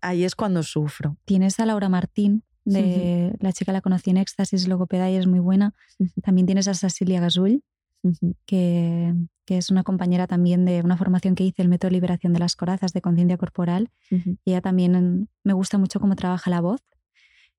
ahí 0.00 0.24
es 0.24 0.34
cuando 0.34 0.62
sufro. 0.62 1.18
Tienes 1.24 1.60
a 1.60 1.66
Laura 1.66 1.88
Martín, 1.88 2.42
de 2.72 3.36
la 3.40 3.52
chica 3.52 3.72
la 3.72 3.80
conocí 3.80 4.10
en 4.10 4.18
Éxtasis, 4.18 4.68
logopeda 4.68 5.10
y 5.10 5.16
es 5.16 5.26
muy 5.26 5.40
buena. 5.40 5.74
También 6.22 6.46
tienes 6.46 6.68
a 6.68 6.74
Cecilia 6.74 7.20
Gasull, 7.20 7.62
que, 8.46 9.14
que, 9.44 9.58
es 9.58 9.70
una 9.70 9.82
compañera 9.82 10.26
también 10.26 10.64
de 10.64 10.82
una 10.82 10.96
formación 10.96 11.34
que 11.34 11.44
hice, 11.44 11.62
el 11.62 11.68
método 11.68 11.88
de 11.88 11.94
liberación 11.94 12.32
de 12.32 12.38
las 12.38 12.56
corazas 12.56 12.92
de 12.92 13.00
conciencia 13.00 13.36
corporal. 13.36 13.90
Y 14.10 14.50
ella 14.52 14.60
también 14.60 15.28
me 15.44 15.52
gusta 15.52 15.78
mucho 15.78 16.00
cómo 16.00 16.16
trabaja 16.16 16.50
la 16.50 16.60
voz, 16.60 16.82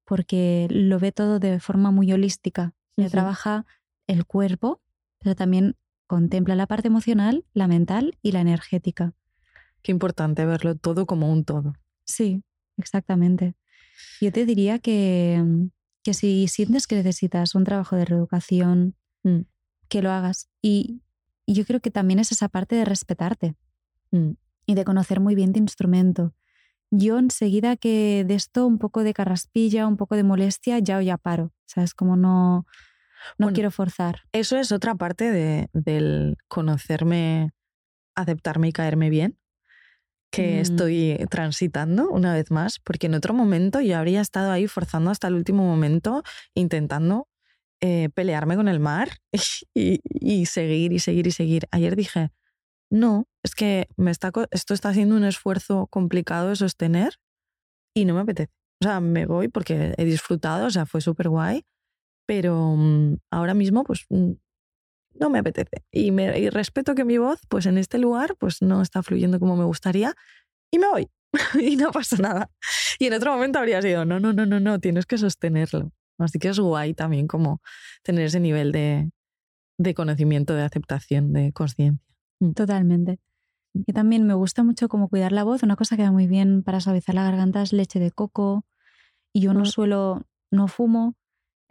porque 0.05 0.67
lo 0.69 0.99
ve 0.99 1.11
todo 1.11 1.39
de 1.39 1.59
forma 1.59 1.91
muy 1.91 2.11
holística. 2.11 2.73
Ella 2.95 3.09
trabaja 3.09 3.65
el 4.07 4.25
cuerpo, 4.25 4.81
pero 5.19 5.35
también 5.35 5.75
contempla 6.07 6.55
la 6.55 6.67
parte 6.67 6.87
emocional, 6.87 7.45
la 7.53 7.67
mental 7.67 8.17
y 8.21 8.31
la 8.31 8.41
energética. 8.41 9.13
Qué 9.81 9.91
importante 9.91 10.45
verlo 10.45 10.75
todo 10.75 11.05
como 11.05 11.31
un 11.31 11.45
todo. 11.45 11.73
Sí, 12.03 12.43
exactamente. 12.77 13.55
Yo 14.21 14.31
te 14.31 14.45
diría 14.45 14.79
que, 14.79 15.43
que 16.03 16.13
si 16.13 16.47
sientes 16.47 16.87
que 16.87 16.95
necesitas 16.95 17.55
un 17.55 17.63
trabajo 17.63 17.95
de 17.95 18.05
reeducación, 18.05 18.95
mm. 19.23 19.41
que 19.87 20.01
lo 20.01 20.11
hagas. 20.11 20.49
Y, 20.61 21.01
yo 21.51 21.65
creo 21.65 21.79
que 21.79 21.89
también 21.89 22.19
es 22.19 22.31
esa 22.31 22.47
parte 22.47 22.75
de 22.75 22.85
respetarte 22.85 23.55
mm. 24.11 24.33
y 24.67 24.75
de 24.75 24.85
conocer 24.85 25.19
muy 25.19 25.33
bien 25.33 25.51
tu 25.51 25.59
instrumento. 25.59 26.35
Yo 26.91 27.17
enseguida 27.17 27.75
que 27.75 28.23
de 28.27 28.35
esto 28.35 28.67
un 28.67 28.77
poco 28.77 29.03
de 29.03 29.15
carraspilla, 29.15 29.87
un 29.87 29.97
poco 29.97 30.15
de 30.15 30.23
molestia, 30.23 30.77
ya 30.77 30.99
o 30.99 31.01
ya 31.01 31.17
paro. 31.17 31.51
¿Sabes? 31.65 31.95
Como 31.95 32.15
no, 32.15 32.67
no 33.39 33.51
quiero 33.51 33.71
forzar. 33.71 34.21
Eso 34.31 34.57
es 34.57 34.71
otra 34.71 34.93
parte 34.93 35.31
de, 35.31 35.69
del 35.73 36.37
conocerme, 36.47 37.51
aceptarme 38.13 38.67
y 38.67 38.71
caerme 38.71 39.09
bien 39.09 39.38
que 40.31 40.57
mm. 40.57 40.61
estoy 40.61 41.25
transitando 41.29 42.09
una 42.09 42.33
vez 42.33 42.51
más, 42.51 42.79
porque 42.79 43.07
en 43.07 43.15
otro 43.15 43.33
momento 43.33 43.81
yo 43.81 43.97
habría 43.97 44.21
estado 44.21 44.51
ahí 44.51 44.67
forzando 44.67 45.11
hasta 45.11 45.27
el 45.27 45.35
último 45.35 45.63
momento, 45.63 46.23
intentando 46.53 47.27
eh, 47.81 48.09
pelearme 48.13 48.57
con 48.57 48.67
el 48.67 48.79
mar 48.79 49.09
y, 49.73 50.45
seguir 50.45 50.93
y 50.93 50.99
seguir 50.99 51.27
y 51.27 51.31
seguir. 51.31 51.67
Ayer 51.71 51.95
dije, 51.95 52.29
no, 52.91 53.25
es 53.43 53.55
que 53.55 53.87
me 53.95 54.11
está, 54.11 54.31
esto 54.51 54.73
está 54.73 54.93
siendo 54.93 55.15
un 55.15 55.23
esfuerzo 55.23 55.87
complicado 55.87 56.49
de 56.49 56.55
sostener 56.55 57.15
y 57.95 58.05
no 58.05 58.13
me 58.13 58.21
apetece. 58.21 58.51
O 58.81 58.85
sea, 58.85 58.99
me 58.99 59.25
voy 59.25 59.47
porque 59.47 59.93
he 59.97 60.05
disfrutado, 60.05 60.67
o 60.67 60.69
sea, 60.69 60.85
fue 60.85 61.01
súper 61.01 61.29
guay, 61.29 61.65
pero 62.25 62.75
mm, 62.77 63.17
ahora 63.31 63.53
mismo 63.53 63.83
pues 63.83 64.05
mm, 64.09 64.33
no 65.13 65.29
me 65.29 65.39
apetece. 65.39 65.83
Y, 65.91 66.11
me, 66.11 66.49
respeto 66.49 66.95
que 66.95 67.05
mi 67.05 67.17
voz, 67.17 67.41
pues 67.49 67.65
en 67.65 67.77
este 67.77 67.97
lugar, 67.97 68.35
pues 68.37 68.61
no 68.61 68.81
está 68.81 69.03
fluyendo 69.03 69.39
como 69.39 69.55
me 69.55 69.65
gustaría 69.65 70.15
y 70.71 70.79
me 70.79 70.87
voy. 70.87 71.07
y 71.61 71.75
no 71.75 71.91
pasa 71.91 72.17
nada. 72.17 72.49
Y 72.97 73.05
en 73.07 73.13
otro 73.13 73.33
momento 73.33 73.59
habría 73.59 73.81
sido, 73.81 74.05
no, 74.05 74.19
no, 74.19 74.33
no, 74.33 74.45
no, 74.45 74.59
no, 74.59 74.79
tienes 74.79 75.05
que 75.05 75.17
sostenerlo. 75.17 75.91
Así 76.17 76.37
que 76.39 76.49
es 76.49 76.59
guay 76.59 76.93
también 76.93 77.27
como 77.27 77.61
tener 78.03 78.25
ese 78.25 78.39
nivel 78.39 78.71
de, 78.71 79.09
de 79.77 79.93
conocimiento, 79.93 80.53
de 80.53 80.63
aceptación, 80.63 81.33
de 81.33 81.51
conciencia. 81.53 82.05
Mm. 82.39 82.51
Totalmente. 82.51 83.19
Y 83.73 83.93
también 83.93 84.25
me 84.25 84.33
gusta 84.33 84.63
mucho 84.63 84.89
como 84.89 85.09
cuidar 85.09 85.31
la 85.31 85.43
voz. 85.43 85.63
Una 85.63 85.75
cosa 85.75 85.95
que 85.95 86.03
va 86.03 86.11
muy 86.11 86.27
bien 86.27 86.63
para 86.63 86.81
suavizar 86.81 87.15
la 87.15 87.23
garganta 87.23 87.61
es 87.61 87.71
leche 87.71 87.99
de 87.99 88.11
coco. 88.11 88.65
Y 89.33 89.41
yo 89.41 89.53
no 89.53 89.61
mm. 89.61 89.65
suelo, 89.65 90.23
no 90.51 90.67
fumo, 90.67 91.15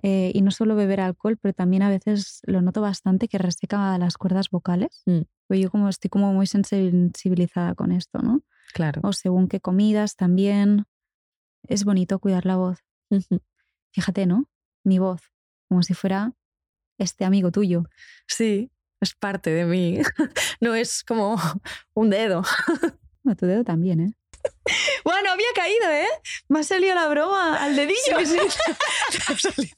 eh, 0.03 0.31
y 0.33 0.43
no 0.43 0.51
solo 0.51 0.77
beber 0.77 1.01
alcohol, 1.01 1.39
pero 1.41 1.53
también 1.53 1.83
a 1.83 1.89
veces 1.89 2.41
lo 2.45 2.63
noto 2.63 2.81
bastante 2.81 3.27
que 3.29 3.39
reseca 3.39 3.99
las 3.99 4.17
cuerdas 4.17 4.51
vocales. 4.51 5.03
Mm. 5.07 5.23
Pues 5.49 5.61
yo 5.61 5.71
como 5.71 5.89
estoy 5.89 6.09
como 6.09 6.33
muy 6.33 6.47
sensibilizada 6.47 7.75
con 7.75 7.91
esto, 7.91 8.21
¿no? 8.21 8.43
Claro. 8.75 9.01
O 9.03 9.13
según 9.13 9.49
qué 9.49 9.61
comidas 9.61 10.15
también. 10.15 10.87
Es 11.67 11.85
bonito 11.85 12.19
cuidar 12.19 12.47
la 12.47 12.57
voz. 12.57 12.79
Fíjate, 13.93 14.27
¿no? 14.27 14.49
Mi 14.85 14.99
voz, 14.99 15.21
como 15.69 15.83
si 15.83 15.95
fuera 15.95 16.33
este 16.99 17.25
amigo 17.25 17.51
tuyo. 17.51 17.85
Sí, 18.27 18.71
es 19.01 19.15
parte 19.15 19.51
de 19.51 19.65
mí. 19.65 19.99
no 20.61 20.75
es 20.75 21.03
como 21.03 21.37
un 21.95 22.11
dedo. 22.11 22.43
No, 23.25 23.37
tu 23.37 23.45
dedo 23.45 23.63
también, 23.63 24.01
¿eh? 24.01 24.15
Bueno, 25.05 25.31
había 25.31 25.49
caído, 25.55 25.91
¿eh? 25.91 26.07
Me 26.49 26.61
ha 26.61 26.63
salido 26.63 26.95
la 26.95 27.09
broma 27.09 27.63
al 27.63 27.77
dedillo. 27.77 28.25
Sí, 28.25 28.39
sí. 29.55 29.73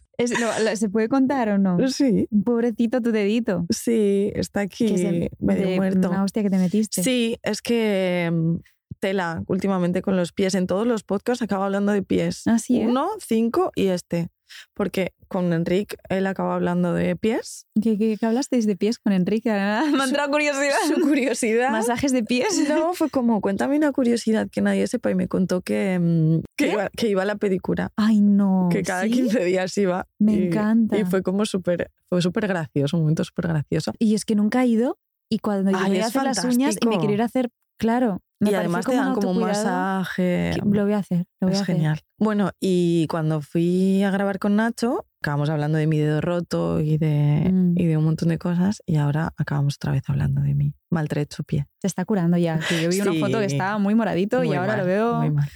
¿Se 0.77 0.89
puede 0.89 1.09
contar 1.09 1.49
o 1.51 1.59
no? 1.59 1.79
Sí. 1.89 2.29
Pobrecito 2.45 3.01
tu 3.01 3.13
dedito. 3.13 3.67
Sí, 3.71 4.33
está 4.35 4.61
aquí 4.61 5.29
medio 5.39 5.77
muerto. 5.77 6.11
Una 6.11 6.25
hostia 6.25 6.43
que 6.43 6.51
te 6.51 6.59
metiste. 6.59 7.03
Sí, 7.03 7.39
es 7.43 7.63
que 7.63 8.31
mm, 8.33 8.57
tela 8.99 9.43
últimamente 9.47 10.03
con 10.03 10.17
los 10.17 10.33
pies. 10.33 10.55
En 10.55 10.67
todos 10.67 10.87
los 10.87 11.03
podcasts 11.05 11.43
acaba 11.43 11.67
hablando 11.67 11.93
de 11.93 12.03
pies. 12.03 12.47
Así 12.47 12.83
¿Ah, 12.83 12.87
Uno, 12.89 13.09
cinco 13.19 13.73
y 13.75 13.87
este 13.87 14.29
porque 14.75 15.13
con 15.29 15.53
Enrique 15.53 15.97
él 16.09 16.27
acaba 16.27 16.55
hablando 16.55 16.93
de 16.95 17.17
pies. 17.17 17.67
¿Qué, 17.81 17.97
qué, 17.97 18.19
hablasteis 18.21 18.67
de 18.67 18.77
pies 18.77 18.99
con 18.99 19.13
Enrique? 19.13 19.51
Me 19.51 19.57
ha 19.57 20.05
entrado 20.05 20.31
curiosidad. 20.31 20.77
Su 20.89 21.01
curiosidad. 21.01 21.71
¿Masajes 21.71 22.13
de 22.13 22.23
pies? 22.23 22.69
No, 22.69 22.95
fue 22.95 23.11
como, 23.11 23.41
cuéntame 23.41 23.77
una 23.77 23.93
curiosidad 23.93 24.49
que 24.51 24.61
nadie 24.61 24.87
sepa 24.87 25.11
y 25.11 25.15
me 25.15 25.29
contó 25.29 25.61
que, 25.61 25.99
mm, 25.99 26.41
que, 26.57 26.69
iba, 26.69 26.89
que 26.91 27.09
iba, 27.09 27.23
a 27.23 27.27
la 27.27 27.37
pedicura. 27.37 27.93
Ay, 27.97 28.21
no. 28.21 28.69
Que 28.71 28.83
cada 28.83 29.07
15 29.07 29.45
días 29.45 29.77
iba. 29.79 30.07
Me 30.19 30.47
encanta. 30.47 30.99
Y 30.99 31.05
fue 31.05 31.23
como 31.23 31.45
súper, 31.47 31.91
fue 32.09 32.23
súper 32.23 32.49
gracioso, 32.49 32.97
un 32.97 33.05
momento 33.05 33.25
súper 33.25 33.49
gracioso. 33.49 33.93
Y 33.99 34.15
es 34.15 34.25
que 34.25 34.35
nunca 34.35 34.63
he 34.63 34.67
ido 34.67 34.99
y 35.29 35.39
cuando 35.39 35.71
yo 35.71 35.79
voy 35.79 36.01
a 36.01 36.07
hacer 36.07 36.25
las 36.25 36.45
uñas 36.45 36.77
y 36.81 36.87
me 36.89 36.99
quiero 36.99 37.15
ir 37.15 37.23
a 37.23 37.27
hacer, 37.27 37.51
claro, 37.79 38.21
y 38.41 38.55
además 38.55 38.87
te 38.87 38.95
dan 38.95 39.15
como 39.15 39.33
un 39.33 39.41
masaje. 39.41 40.53
Lo 40.65 40.85
voy 40.85 40.95
a 40.95 40.99
hacer. 40.99 41.27
Lo 41.41 41.49
voy 41.49 41.55
es 41.55 41.61
a 41.61 41.63
hacer. 41.63 41.77
genial. 41.77 42.01
Bueno, 42.19 42.53
y 42.59 43.07
cuando 43.09 43.41
fui 43.43 44.03
a 44.03 44.11
grabar 44.11 44.39
con 44.39 44.57
Nacho, 44.57 45.07
acabamos 45.23 45.51
hablando 45.51 45.77
de 45.77 45.87
mi 45.87 45.99
dedo 45.99 46.21
roto 46.21 46.81
y 46.81 46.97
de, 46.97 47.51
mm. 47.53 47.75
y 47.77 47.85
de 47.85 47.97
un 47.97 48.05
montón 48.05 48.31
de 48.31 48.39
cosas, 48.39 48.83
y 48.87 48.97
ahora 48.97 49.35
acabamos 49.37 49.77
otra 49.77 49.93
vez 49.93 50.03
hablando 50.09 50.41
de 50.41 50.55
mi 50.55 50.75
maltrecho 50.91 51.43
pie. 51.45 51.67
Se 51.81 51.87
está 51.87 52.05
curando 52.05 52.39
ya. 52.39 52.61
yo 52.83 52.89
vi 52.89 53.01
una 53.01 53.15
foto 53.15 53.39
que 53.39 53.47
estaba 53.47 53.79
muy 53.79 53.95
moradito 53.95 54.43
y 54.43 54.55
ahora 54.55 54.77
lo 54.77 54.87
veo 54.87 55.15
muy 55.17 55.31
mal. 55.31 55.49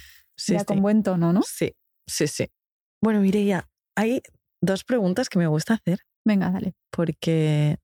ya 0.47 0.63
con 0.63 0.81
buen 0.81 1.01
tono, 1.01 1.33
¿no? 1.33 1.41
Sí, 1.41 1.73
sí, 2.07 2.27
sí. 2.27 2.47
Bueno, 3.01 3.19
Mireia, 3.21 3.67
hay 3.95 4.21
dos 4.61 4.83
preguntas 4.83 5.29
que 5.29 5.39
me 5.39 5.47
gusta 5.47 5.75
hacer. 5.75 5.99
Venga, 6.23 6.49
dale. 6.49 6.73
Porque 6.91 7.77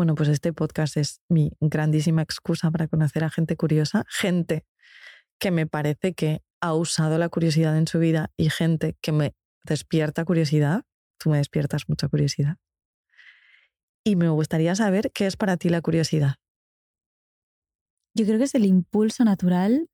bueno, 0.00 0.14
pues 0.14 0.30
este 0.30 0.54
podcast 0.54 0.96
es 0.96 1.20
mi 1.28 1.52
grandísima 1.60 2.22
excusa 2.22 2.70
para 2.70 2.88
conocer 2.88 3.22
a 3.22 3.28
gente 3.28 3.54
curiosa, 3.54 4.06
gente 4.08 4.64
que 5.38 5.50
me 5.50 5.66
parece 5.66 6.14
que 6.14 6.42
ha 6.62 6.72
usado 6.72 7.18
la 7.18 7.28
curiosidad 7.28 7.76
en 7.76 7.86
su 7.86 7.98
vida 7.98 8.32
y 8.38 8.48
gente 8.48 8.96
que 9.02 9.12
me 9.12 9.34
despierta 9.62 10.24
curiosidad. 10.24 10.84
Tú 11.18 11.28
me 11.28 11.36
despiertas 11.36 11.86
mucha 11.86 12.08
curiosidad. 12.08 12.56
Y 14.02 14.16
me 14.16 14.30
gustaría 14.30 14.74
saber 14.74 15.12
qué 15.12 15.26
es 15.26 15.36
para 15.36 15.58
ti 15.58 15.68
la 15.68 15.82
curiosidad. 15.82 16.36
Yo 18.14 18.24
creo 18.24 18.38
que 18.38 18.44
es 18.44 18.54
el 18.54 18.64
impulso 18.64 19.22
natural 19.24 19.90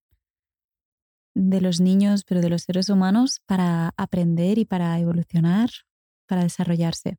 de 1.34 1.60
los 1.60 1.80
niños, 1.80 2.22
pero 2.22 2.42
de 2.42 2.50
los 2.50 2.62
seres 2.62 2.90
humanos, 2.90 3.40
para 3.44 3.92
aprender 3.96 4.58
y 4.58 4.66
para 4.66 4.96
evolucionar, 5.00 5.70
para 6.28 6.44
desarrollarse. 6.44 7.18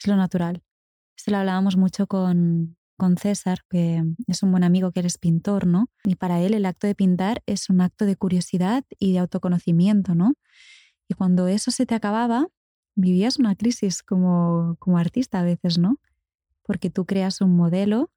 Es 0.00 0.06
lo 0.06 0.16
natural. 0.16 0.65
Esto 1.16 1.30
lo 1.30 1.38
hablábamos 1.38 1.76
mucho 1.76 2.06
con, 2.06 2.76
con 2.96 3.16
César, 3.16 3.60
que 3.68 4.02
es 4.26 4.42
un 4.42 4.50
buen 4.50 4.64
amigo 4.64 4.92
que 4.92 5.00
eres 5.00 5.18
pintor, 5.18 5.66
¿no? 5.66 5.88
Y 6.04 6.16
para 6.16 6.40
él 6.40 6.54
el 6.54 6.66
acto 6.66 6.86
de 6.86 6.94
pintar 6.94 7.42
es 7.46 7.70
un 7.70 7.80
acto 7.80 8.06
de 8.06 8.16
curiosidad 8.16 8.84
y 8.98 9.12
de 9.12 9.18
autoconocimiento, 9.18 10.14
¿no? 10.14 10.34
Y 11.08 11.14
cuando 11.14 11.48
eso 11.48 11.70
se 11.70 11.86
te 11.86 11.94
acababa, 11.94 12.48
vivías 12.94 13.38
una 13.38 13.54
crisis 13.54 14.02
como, 14.02 14.76
como 14.78 14.98
artista 14.98 15.40
a 15.40 15.44
veces, 15.44 15.78
¿no? 15.78 15.98
Porque 16.62 16.90
tú 16.90 17.06
creas 17.06 17.40
un 17.40 17.54
modelo, 17.56 18.10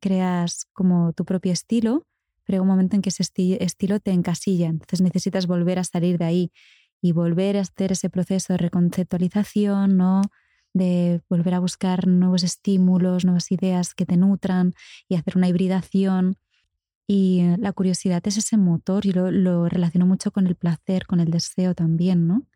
creas 0.00 0.66
como 0.72 1.12
tu 1.12 1.24
propio 1.24 1.52
estilo, 1.52 2.06
pero 2.44 2.56
hay 2.56 2.60
un 2.60 2.68
momento 2.68 2.96
en 2.96 3.02
que 3.02 3.10
ese 3.10 3.22
estilo 3.22 4.00
te 4.00 4.12
encasilla, 4.12 4.68
entonces 4.68 5.00
necesitas 5.02 5.46
volver 5.46 5.78
a 5.78 5.84
salir 5.84 6.18
de 6.18 6.24
ahí 6.24 6.52
y 7.02 7.12
volver 7.12 7.56
a 7.56 7.60
hacer 7.60 7.92
ese 7.92 8.10
proceso 8.10 8.52
de 8.52 8.58
reconceptualización, 8.58 9.96
¿no? 9.96 10.22
De 10.72 11.22
volver 11.28 11.54
a 11.54 11.60
buscar 11.60 12.06
nuevos 12.06 12.42
estímulos, 12.42 13.24
nuevas 13.24 13.50
ideas 13.50 13.94
que 13.94 14.06
te 14.06 14.16
nutran 14.16 14.74
y 15.08 15.16
hacer 15.16 15.36
una 15.36 15.48
hibridación. 15.48 16.36
Y 17.06 17.40
eh, 17.40 17.56
la 17.58 17.72
curiosidad 17.72 18.22
es 18.26 18.36
ese 18.36 18.56
motor, 18.56 19.04
y 19.04 19.12
lo, 19.12 19.68
relaciono 19.68 20.06
mucho 20.06 20.30
con 20.30 20.46
el 20.46 20.54
placer, 20.54 21.06
con 21.06 21.20
el 21.20 21.30
deseo 21.30 21.74
también, 21.74 22.28
¿no? 22.28 22.46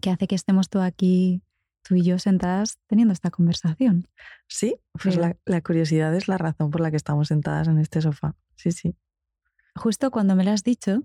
Que 0.00 0.10
hace 0.10 0.26
que 0.26 0.34
estemos 0.34 0.70
tú 0.70 0.80
aquí, 0.80 1.42
tú 1.82 1.94
y 1.94 2.02
yo 2.02 2.18
sentadas 2.18 2.78
teniendo 2.86 3.12
esta 3.12 3.30
conversación. 3.30 4.08
Sí, 4.48 4.76
pues 4.92 5.16
la, 5.16 5.36
la, 5.44 5.60
curiosidad 5.60 6.14
es 6.14 6.26
la 6.26 6.38
razón 6.38 6.70
por 6.70 6.80
la 6.80 6.90
que 6.90 6.96
estamos 6.96 7.28
sentadas 7.28 7.68
en 7.68 7.78
este 7.78 8.00
sofá. 8.00 8.34
Sí, 8.56 8.72
sí. 8.72 8.96
Justo 9.76 10.10
cuando 10.10 10.36
me 10.36 10.44
lo 10.44 10.52
has 10.52 10.62
dicho, 10.62 11.02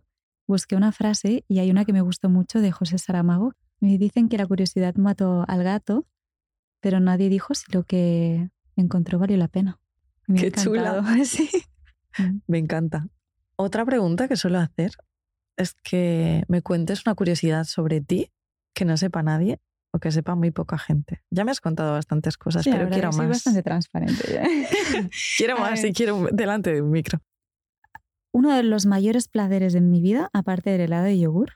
busqué 0.47 0.75
una 0.75 0.91
frase 0.91 1.43
y 1.47 1.59
hay 1.59 1.71
una 1.71 1.83
que 1.85 1.93
me 1.93 2.01
gustó 2.01 2.29
mucho 2.29 2.61
de 2.61 2.71
José 2.71 2.97
Saramago, 2.97 3.53
me 3.79 3.97
dicen 3.97 4.29
que 4.29 4.37
la 4.37 4.45
curiosidad 4.47 4.95
mató 4.95 5.45
al 5.47 5.63
gato, 5.63 6.05
pero 6.81 6.99
nadie 6.99 7.29
dijo 7.29 7.53
si 7.53 7.71
lo 7.71 7.83
que 7.83 8.49
encontró 8.75 9.19
valió 9.19 9.37
la 9.37 9.47
pena. 9.47 9.79
Qué 10.35 10.51
chula. 10.51 11.03
sí. 11.25 11.49
Me 12.47 12.57
encanta. 12.57 13.07
Otra 13.55 13.85
pregunta 13.85 14.27
que 14.27 14.35
suelo 14.35 14.59
hacer 14.59 14.91
es 15.57 15.73
que 15.83 16.43
me 16.47 16.61
cuentes 16.61 17.03
una 17.05 17.13
curiosidad 17.15 17.65
sobre 17.65 17.99
ti 18.01 18.31
que 18.73 18.85
no 18.85 18.95
sepa 18.95 19.21
nadie 19.23 19.59
o 19.91 19.99
que 19.99 20.11
sepa 20.11 20.35
muy 20.35 20.51
poca 20.51 20.77
gente. 20.77 21.21
Ya 21.29 21.43
me 21.43 21.51
has 21.51 21.59
contado 21.59 21.91
bastantes 21.93 22.37
cosas, 22.37 22.63
Sí, 22.63 22.71
pero 22.71 22.89
quiero 22.89 23.09
que 23.09 23.15
soy 23.17 23.27
más. 23.27 23.37
bastante 23.37 23.63
transparente. 23.63 24.41
Quiero 25.37 25.57
A 25.57 25.59
más 25.59 25.81
ver. 25.81 25.91
y 25.91 25.93
quiero 25.93 26.27
delante 26.31 26.71
de 26.73 26.81
un 26.81 26.91
micro. 26.91 27.19
Uno 28.31 28.55
de 28.55 28.63
los 28.63 28.85
mayores 28.85 29.27
placeres 29.27 29.73
de 29.73 29.81
mi 29.81 29.99
vida, 30.01 30.29
aparte 30.31 30.69
del 30.69 30.81
helado 30.81 31.05
de 31.05 31.19
yogur 31.19 31.53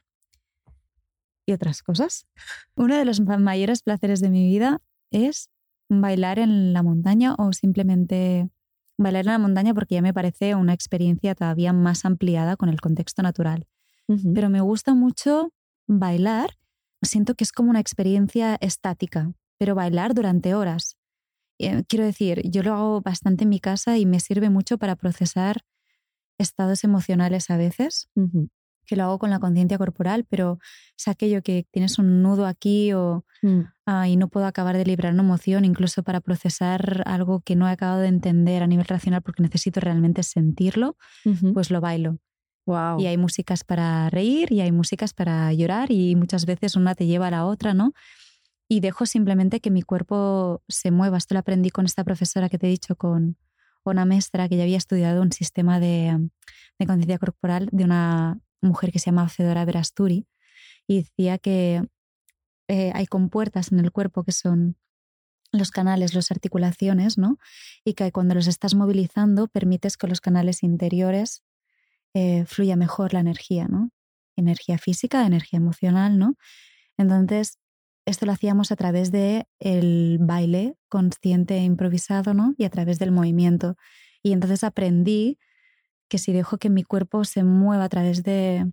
y 1.45 1.53
otras 1.53 1.83
cosas, 1.83 2.25
uno 2.75 2.95
de 2.97 3.05
los 3.05 3.19
ma- 3.21 3.37
mayores 3.37 3.81
placeres 3.83 4.19
de 4.21 4.29
mi 4.29 4.45
vida 4.45 4.79
es 5.11 5.49
bailar 5.89 6.39
en 6.39 6.73
la 6.73 6.83
montaña 6.83 7.35
o 7.37 7.53
simplemente 7.53 8.49
bailar 8.97 9.25
en 9.25 9.31
la 9.33 9.39
montaña 9.39 9.73
porque 9.73 9.95
ya 9.95 10.01
me 10.01 10.13
parece 10.13 10.55
una 10.55 10.73
experiencia 10.73 11.35
todavía 11.35 11.73
más 11.73 12.05
ampliada 12.05 12.55
con 12.55 12.69
el 12.69 12.79
contexto 12.81 13.21
natural. 13.21 13.67
Pero 14.33 14.49
me 14.49 14.61
gusta 14.61 14.93
mucho 14.95 15.51
bailar. 15.87 16.51
Siento 17.01 17.35
que 17.35 17.43
es 17.43 17.51
como 17.51 17.69
una 17.69 17.79
experiencia 17.79 18.57
estática, 18.61 19.31
pero 19.57 19.75
bailar 19.75 20.13
durante 20.13 20.55
horas. 20.55 20.97
Eh, 21.59 21.83
Quiero 21.87 22.05
decir, 22.05 22.41
yo 22.49 22.63
lo 22.63 22.73
hago 22.73 23.01
bastante 23.01 23.43
en 23.43 23.49
mi 23.49 23.59
casa 23.59 23.97
y 23.97 24.05
me 24.05 24.19
sirve 24.19 24.49
mucho 24.49 24.77
para 24.77 24.95
procesar 24.95 25.63
estados 26.39 26.83
emocionales 26.83 27.49
a 27.49 27.57
veces. 27.57 28.09
Que 28.85 28.95
lo 28.95 29.03
hago 29.03 29.19
con 29.19 29.29
la 29.29 29.39
conciencia 29.39 29.77
corporal, 29.77 30.25
pero 30.29 30.59
es 30.97 31.07
aquello 31.07 31.41
que 31.41 31.65
tienes 31.71 31.99
un 31.99 32.21
nudo 32.21 32.45
aquí 32.45 32.93
o 32.93 33.25
Mm. 33.43 33.65
ah, 33.85 34.07
y 34.07 34.15
no 34.15 34.29
puedo 34.29 34.45
acabar 34.45 34.77
de 34.77 34.85
liberar 34.85 35.13
una 35.13 35.21
emoción, 35.21 35.65
incluso 35.65 36.01
para 36.01 36.21
procesar 36.21 37.03
algo 37.05 37.41
que 37.41 37.55
no 37.55 37.67
he 37.67 37.71
acabado 37.71 37.99
de 37.99 38.07
entender 38.07 38.63
a 38.63 38.67
nivel 38.67 38.85
racional 38.85 39.21
porque 39.21 39.43
necesito 39.43 39.81
realmente 39.81 40.23
sentirlo, 40.23 40.97
pues 41.53 41.69
lo 41.69 41.81
bailo. 41.81 42.17
Wow. 42.65 43.01
Y 43.01 43.07
hay 43.07 43.17
músicas 43.17 43.65
para 43.65 44.09
reír 44.09 44.53
y 44.53 44.61
hay 44.61 44.71
músicas 44.71 45.13
para 45.13 45.51
llorar 45.51 45.91
y 45.91 46.15
muchas 46.15 46.45
veces 46.45 46.77
una 46.77 46.95
te 46.95 47.05
lleva 47.05 47.27
a 47.27 47.31
la 47.31 47.45
otra, 47.45 47.73
¿no? 47.73 47.91
Y 48.69 48.79
dejo 48.79 49.05
simplemente 49.05 49.59
que 49.59 49.69
mi 49.69 49.81
cuerpo 49.81 50.63
se 50.69 50.89
mueva. 50.89 51.17
Esto 51.17 51.35
lo 51.35 51.39
aprendí 51.39 51.69
con 51.69 51.85
esta 51.85 52.05
profesora 52.05 52.47
que 52.47 52.57
te 52.57 52.67
he 52.67 52.69
dicho, 52.69 52.95
con 52.95 53.35
una 53.83 54.05
maestra 54.05 54.47
que 54.47 54.55
ya 54.55 54.63
había 54.63 54.77
estudiado 54.77 55.21
un 55.21 55.33
sistema 55.33 55.81
de, 55.81 56.29
de 56.79 56.85
conciencia 56.87 57.17
corporal 57.17 57.67
de 57.73 57.83
una 57.83 58.39
mujer 58.63 58.91
que 58.91 58.99
se 58.99 59.07
llama 59.07 59.29
Fedora 59.29 59.65
Verasturi 59.65 60.27
y 60.87 60.97
decía 61.03 61.37
que 61.37 61.83
eh, 62.67 62.91
hay 62.95 63.05
compuertas 63.05 63.71
en 63.71 63.79
el 63.79 63.91
cuerpo 63.91 64.23
que 64.23 64.31
son 64.31 64.77
los 65.51 65.71
canales, 65.71 66.15
las 66.15 66.31
articulaciones, 66.31 67.17
¿no? 67.17 67.37
Y 67.85 67.93
que 67.93 68.11
cuando 68.11 68.35
los 68.35 68.47
estás 68.47 68.73
movilizando 68.75 69.47
permites 69.47 69.97
que 69.97 70.07
los 70.07 70.19
canales 70.19 70.63
interiores 70.63 71.43
eh, 72.13 72.45
fluya 72.45 72.75
mejor 72.75 73.13
la 73.13 73.19
energía, 73.19 73.67
¿no? 73.67 73.91
Energía 74.35 74.77
física, 74.77 75.25
energía 75.25 75.57
emocional, 75.57 76.17
¿no? 76.17 76.35
Entonces, 76.97 77.59
esto 78.05 78.25
lo 78.25 78.33
hacíamos 78.33 78.71
a 78.71 78.75
través 78.75 79.11
de 79.11 79.47
el 79.59 80.17
baile 80.19 80.75
consciente 80.89 81.55
e 81.55 81.63
improvisado, 81.63 82.33
¿no? 82.33 82.53
Y 82.57 82.65
a 82.65 82.69
través 82.69 82.99
del 82.99 83.11
movimiento. 83.11 83.77
Y 84.21 84.33
entonces 84.33 84.63
aprendí 84.63 85.37
que 86.13 86.19
si 86.19 86.31
dejo 86.31 86.59
que 86.59 86.69
mi 86.69 86.83
cuerpo 86.83 87.23
se 87.25 87.43
mueva 87.43 87.85
a 87.85 87.89
través 87.89 88.21
de... 88.21 88.71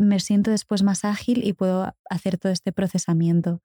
me 0.00 0.18
siento 0.18 0.50
después 0.50 0.82
más 0.82 1.04
ágil 1.04 1.46
y 1.46 1.52
puedo 1.52 1.94
hacer 2.10 2.36
todo 2.36 2.50
este 2.50 2.72
procesamiento. 2.72 3.62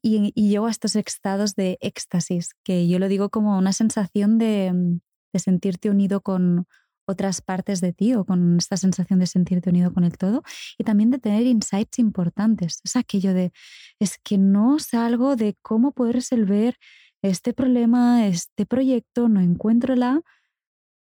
Y, 0.00 0.30
y 0.36 0.48
llego 0.48 0.66
a 0.66 0.70
estos 0.70 0.94
estados 0.94 1.56
de 1.56 1.76
éxtasis, 1.80 2.50
que 2.62 2.86
yo 2.86 3.00
lo 3.00 3.08
digo 3.08 3.30
como 3.30 3.58
una 3.58 3.72
sensación 3.72 4.38
de, 4.38 5.00
de 5.32 5.38
sentirte 5.40 5.90
unido 5.90 6.20
con 6.20 6.68
otras 7.04 7.40
partes 7.42 7.80
de 7.80 7.92
ti 7.92 8.14
o 8.14 8.24
con 8.24 8.58
esta 8.58 8.76
sensación 8.76 9.18
de 9.18 9.26
sentirte 9.26 9.70
unido 9.70 9.92
con 9.92 10.04
el 10.04 10.16
todo 10.16 10.44
y 10.78 10.84
también 10.84 11.10
de 11.10 11.18
tener 11.18 11.46
insights 11.46 11.98
importantes. 11.98 12.78
Es 12.84 12.94
aquello 12.94 13.34
de, 13.34 13.50
es 13.98 14.18
que 14.22 14.38
no 14.38 14.78
salgo 14.78 15.34
de 15.34 15.56
cómo 15.62 15.90
poder 15.90 16.14
resolver 16.14 16.76
este 17.22 17.54
problema, 17.54 18.28
este 18.28 18.66
proyecto, 18.66 19.28
no 19.28 19.40
encuentro 19.40 19.96
la, 19.96 20.22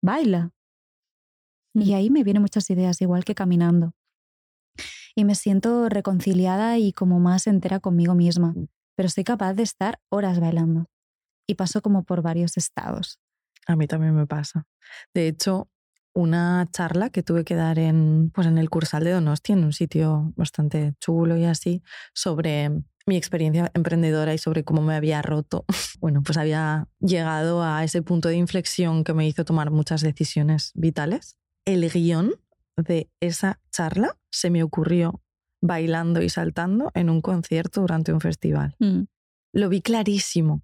baila. 0.03 0.53
Y 1.79 1.93
ahí 1.93 2.09
me 2.09 2.25
vienen 2.25 2.41
muchas 2.41 2.71
ideas, 2.71 3.03
igual 3.03 3.25
que 3.25 3.35
caminando. 3.35 3.93
Y 5.15 5.25
me 5.25 5.35
siento 5.35 5.91
reconciliada 5.91 6.79
y 6.79 6.93
como 6.93 7.21
más 7.21 7.47
entera 7.47 7.81
conmigo 7.81 8.15
misma. 8.15 8.55
Pero 8.97 9.11
soy 9.11 9.25
capaz 9.25 9.53
de 9.55 9.63
estar 9.63 10.01
horas 10.09 10.41
bailando. 10.41 10.87
Y 11.47 11.55
paso 11.57 11.83
como 11.83 12.05
por 12.05 12.23
varios 12.23 12.57
estados. 12.57 13.19
A 13.67 13.77
mí 13.77 13.87
también 13.87 14.15
me 14.15 14.27
pasa. 14.27 14.67
De 15.13 15.29
hecho, 15.29 15.69
una 16.15 16.67
charla 16.73 17.11
que 17.11 17.23
tuve 17.23 17.45
que 17.45 17.55
dar 17.55 17.79
en, 17.79 18.31
pues 18.35 18.47
en 18.47 18.57
el 18.57 18.71
Cursal 18.71 19.05
de 19.05 19.11
Donosti, 19.11 19.53
en 19.53 19.65
un 19.65 19.75
sitio 19.75 20.33
bastante 20.35 20.95
chulo 20.99 21.37
y 21.37 21.45
así, 21.45 21.83
sobre 22.15 22.71
mi 23.07 23.17
experiencia 23.17 23.71
emprendedora 23.75 24.33
y 24.33 24.39
sobre 24.39 24.65
cómo 24.65 24.81
me 24.81 24.95
había 24.95 25.21
roto. 25.21 25.67
Bueno, 26.01 26.23
pues 26.23 26.39
había 26.39 26.89
llegado 27.01 27.63
a 27.63 27.83
ese 27.83 28.03
punto 28.03 28.29
de 28.29 28.37
inflexión 28.37 29.03
que 29.03 29.15
me 29.15 29.27
hizo 29.27 29.45
tomar 29.45 29.71
muchas 29.71 30.03
decisiones 30.03 30.73
vitales. 30.75 31.37
El 31.67 31.89
guion 31.91 32.33
de 32.77 33.11
esa 33.21 33.61
charla 33.71 34.17
se 34.31 34.51
me 34.51 34.63
ocurrió 34.63 35.23
bailando 35.63 36.23
y 36.23 36.29
saltando 36.29 36.91
en 36.95 37.11
un 37.11 37.21
concierto 37.21 37.81
durante 37.81 38.13
un 38.13 38.21
festival. 38.21 38.77
Mm. 38.79 39.03
Lo 39.53 39.69
vi 39.69 39.81
clarísimo. 39.83 40.63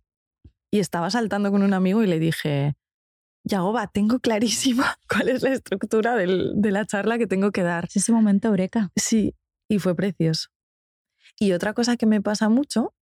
Y 0.71 0.79
estaba 0.79 1.11
saltando 1.11 1.51
con 1.51 1.63
un 1.63 1.75
amigo 1.75 2.03
y 2.03 2.07
le 2.07 2.19
dije, 2.19 2.75
Yagoba, 3.45 3.89
tengo 3.89 4.21
clarísima 4.21 4.97
cuál 5.09 5.29
es 5.29 5.43
la 5.43 5.53
estructura 5.53 6.15
del- 6.17 6.53
de 6.57 6.71
la 6.71 6.87
charla 6.87 7.19
que 7.19 7.27
tengo 7.27 7.51
que 7.51 7.63
dar. 7.63 7.87
Es 7.87 7.97
ese 7.97 8.13
momento 8.13 8.49
eureka. 8.49 8.91
Sí, 8.97 9.35
y 9.69 9.79
fue 9.79 9.95
precioso. 9.95 10.49
Y 11.41 11.53
otra 11.53 11.73
cosa 11.75 11.97
que 11.97 12.07
me 12.07 12.21
pasa 12.21 12.49
mucho 12.49 12.95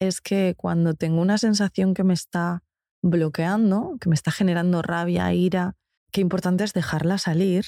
es 0.00 0.20
que 0.20 0.54
cuando 0.56 0.94
tengo 0.94 1.20
una 1.22 1.38
sensación 1.38 1.94
que 1.94 2.04
me 2.04 2.12
está 2.14 2.62
bloqueando, 3.02 3.96
que 4.00 4.08
me 4.10 4.14
está 4.14 4.30
generando 4.30 4.82
rabia, 4.82 5.32
ira, 5.32 5.76
qué 6.16 6.22
importante 6.22 6.64
es 6.64 6.72
dejarla 6.72 7.18
salir. 7.18 7.66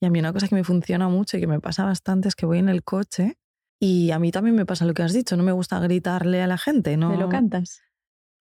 Y 0.00 0.06
a 0.06 0.10
mí 0.10 0.18
una 0.18 0.32
cosa 0.32 0.48
que 0.48 0.54
me 0.54 0.64
funciona 0.64 1.10
mucho 1.10 1.36
y 1.36 1.40
que 1.40 1.46
me 1.46 1.60
pasa 1.60 1.84
bastante 1.84 2.28
es 2.28 2.34
que 2.34 2.46
voy 2.46 2.58
en 2.58 2.70
el 2.70 2.82
coche 2.82 3.36
y 3.78 4.10
a 4.10 4.18
mí 4.18 4.30
también 4.30 4.56
me 4.56 4.64
pasa 4.64 4.86
lo 4.86 4.94
que 4.94 5.02
has 5.02 5.12
dicho, 5.12 5.36
no 5.36 5.42
me 5.42 5.52
gusta 5.52 5.78
gritarle 5.80 6.40
a 6.40 6.46
la 6.46 6.56
gente, 6.56 6.96
¿no? 6.96 7.10
¿Me 7.10 7.18
lo 7.18 7.28
cantas? 7.28 7.82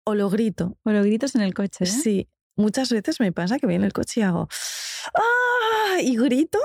O 0.05 0.15
lo 0.15 0.29
grito. 0.29 0.77
O 0.83 0.91
lo 0.91 1.01
gritos 1.01 1.35
en 1.35 1.41
el 1.41 1.53
coche. 1.53 1.83
¿eh? 1.83 1.87
Sí, 1.87 2.29
muchas 2.55 2.89
veces 2.93 3.19
me 3.19 3.33
pasa 3.33 3.59
que 3.59 3.65
voy 3.65 3.75
en 3.75 3.83
el 3.83 3.91
coche 3.91 4.21
y 4.21 4.23
hago 4.23 4.47
¡Ah! 5.13 5.99
y 6.01 6.15
grito 6.15 6.59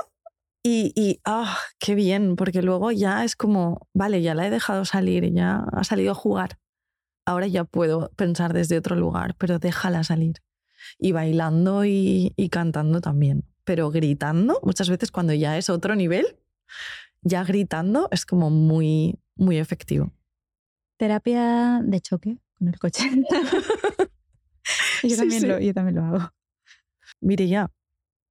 y, 0.63 0.93
y 0.95 1.19
¡ah! 1.25 1.57
¡Qué 1.77 1.93
bien! 1.93 2.37
Porque 2.37 2.61
luego 2.61 2.93
ya 2.93 3.25
es 3.25 3.35
como, 3.35 3.85
vale, 3.93 4.21
ya 4.21 4.33
la 4.33 4.47
he 4.47 4.49
dejado 4.49 4.85
salir, 4.85 5.29
ya 5.33 5.65
ha 5.73 5.83
salido 5.83 6.11
a 6.11 6.15
jugar. 6.15 6.57
Ahora 7.27 7.47
ya 7.47 7.65
puedo 7.65 8.11
pensar 8.15 8.53
desde 8.53 8.77
otro 8.77 8.95
lugar, 8.95 9.35
pero 9.37 9.59
déjala 9.59 10.05
salir. 10.05 10.35
Y 10.97 11.11
bailando 11.11 11.85
y, 11.85 12.33
y 12.35 12.49
cantando 12.49 13.01
también. 13.01 13.45
Pero 13.63 13.91
gritando, 13.91 14.59
muchas 14.63 14.89
veces 14.89 15.11
cuando 15.11 15.33
ya 15.33 15.57
es 15.57 15.69
otro 15.69 15.95
nivel, 15.95 16.37
ya 17.21 17.43
gritando 17.43 18.07
es 18.11 18.25
como 18.25 18.49
muy, 18.49 19.19
muy 19.35 19.57
efectivo. 19.57 20.11
Terapia 20.97 21.81
de 21.83 21.99
choque 22.01 22.37
con 22.57 22.67
el 22.67 22.79
coche. 22.79 23.09
yo, 25.03 25.09
Sí, 25.09 25.17
también 25.17 25.41
sí. 25.41 25.47
Lo, 25.47 25.59
yo 25.59 25.73
también 25.73 25.95
lo 25.95 26.03
hago. 26.03 26.31
Mire 27.19 27.47
ya, 27.47 27.71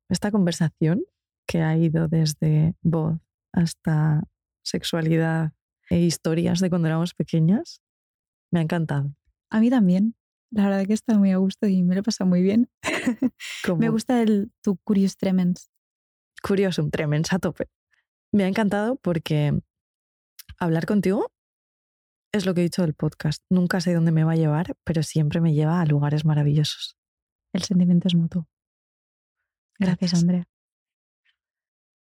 esta 0.09 0.31
conversación 0.31 1.03
que 1.47 1.63
ha 1.63 1.77
ido 1.77 2.09
desde 2.09 2.75
voz 2.83 3.19
hasta 3.53 4.23
sexualidad 4.63 5.53
e 5.89 5.99
historias 5.99 6.61
de 6.61 6.71
cuando 6.71 6.89
éramos 6.89 7.15
pequeñas, 7.15 7.83
me 8.53 8.61
ha 8.61 8.63
encantado. 8.63 9.15
A 9.51 9.61
mí 9.61 9.71
también. 9.71 10.15
La 10.51 10.65
verdad 10.65 10.87
que 10.87 10.95
está 10.95 11.17
muy 11.17 11.31
a 11.31 11.37
gusto 11.37 11.67
y 11.67 11.83
me 11.83 11.95
lo 11.95 12.01
he 12.01 12.03
pasado 12.03 12.29
muy 12.29 12.43
bien. 12.43 12.69
Me 13.79 13.89
gusta 13.89 14.21
el 14.23 14.53
tu 14.63 14.77
Curious 14.79 15.17
Tremens. 15.17 15.71
curioso, 16.43 16.83
un 16.83 16.91
tremens 16.91 17.33
a 17.33 17.39
tope. 17.39 17.69
Me 18.33 18.45
ha 18.45 18.49
encantado 18.49 18.97
porque 18.97 19.61
hablar 20.59 20.87
contigo 20.87 21.31
es 22.33 22.47
lo 22.47 22.55
que 22.55 22.61
he 22.61 22.65
dicho 22.65 22.83
del 22.83 22.95
podcast. 22.95 23.43
Nunca 23.51 23.81
sé 23.81 23.95
dónde 23.95 24.13
me 24.13 24.25
va 24.25 24.33
a 24.33 24.37
llevar, 24.37 24.77
pero 24.85 25.03
siempre 25.03 25.41
me 25.41 25.53
lleva 25.55 25.81
a 25.81 25.87
lugares 25.87 26.25
maravillosos. 26.25 26.97
El 27.53 27.63
sentimiento 27.63 28.09
es 28.09 28.15
mutuo. 28.15 28.49
Gracias, 29.79 30.13
Gracias. 30.13 30.23
Andrea. 30.23 30.49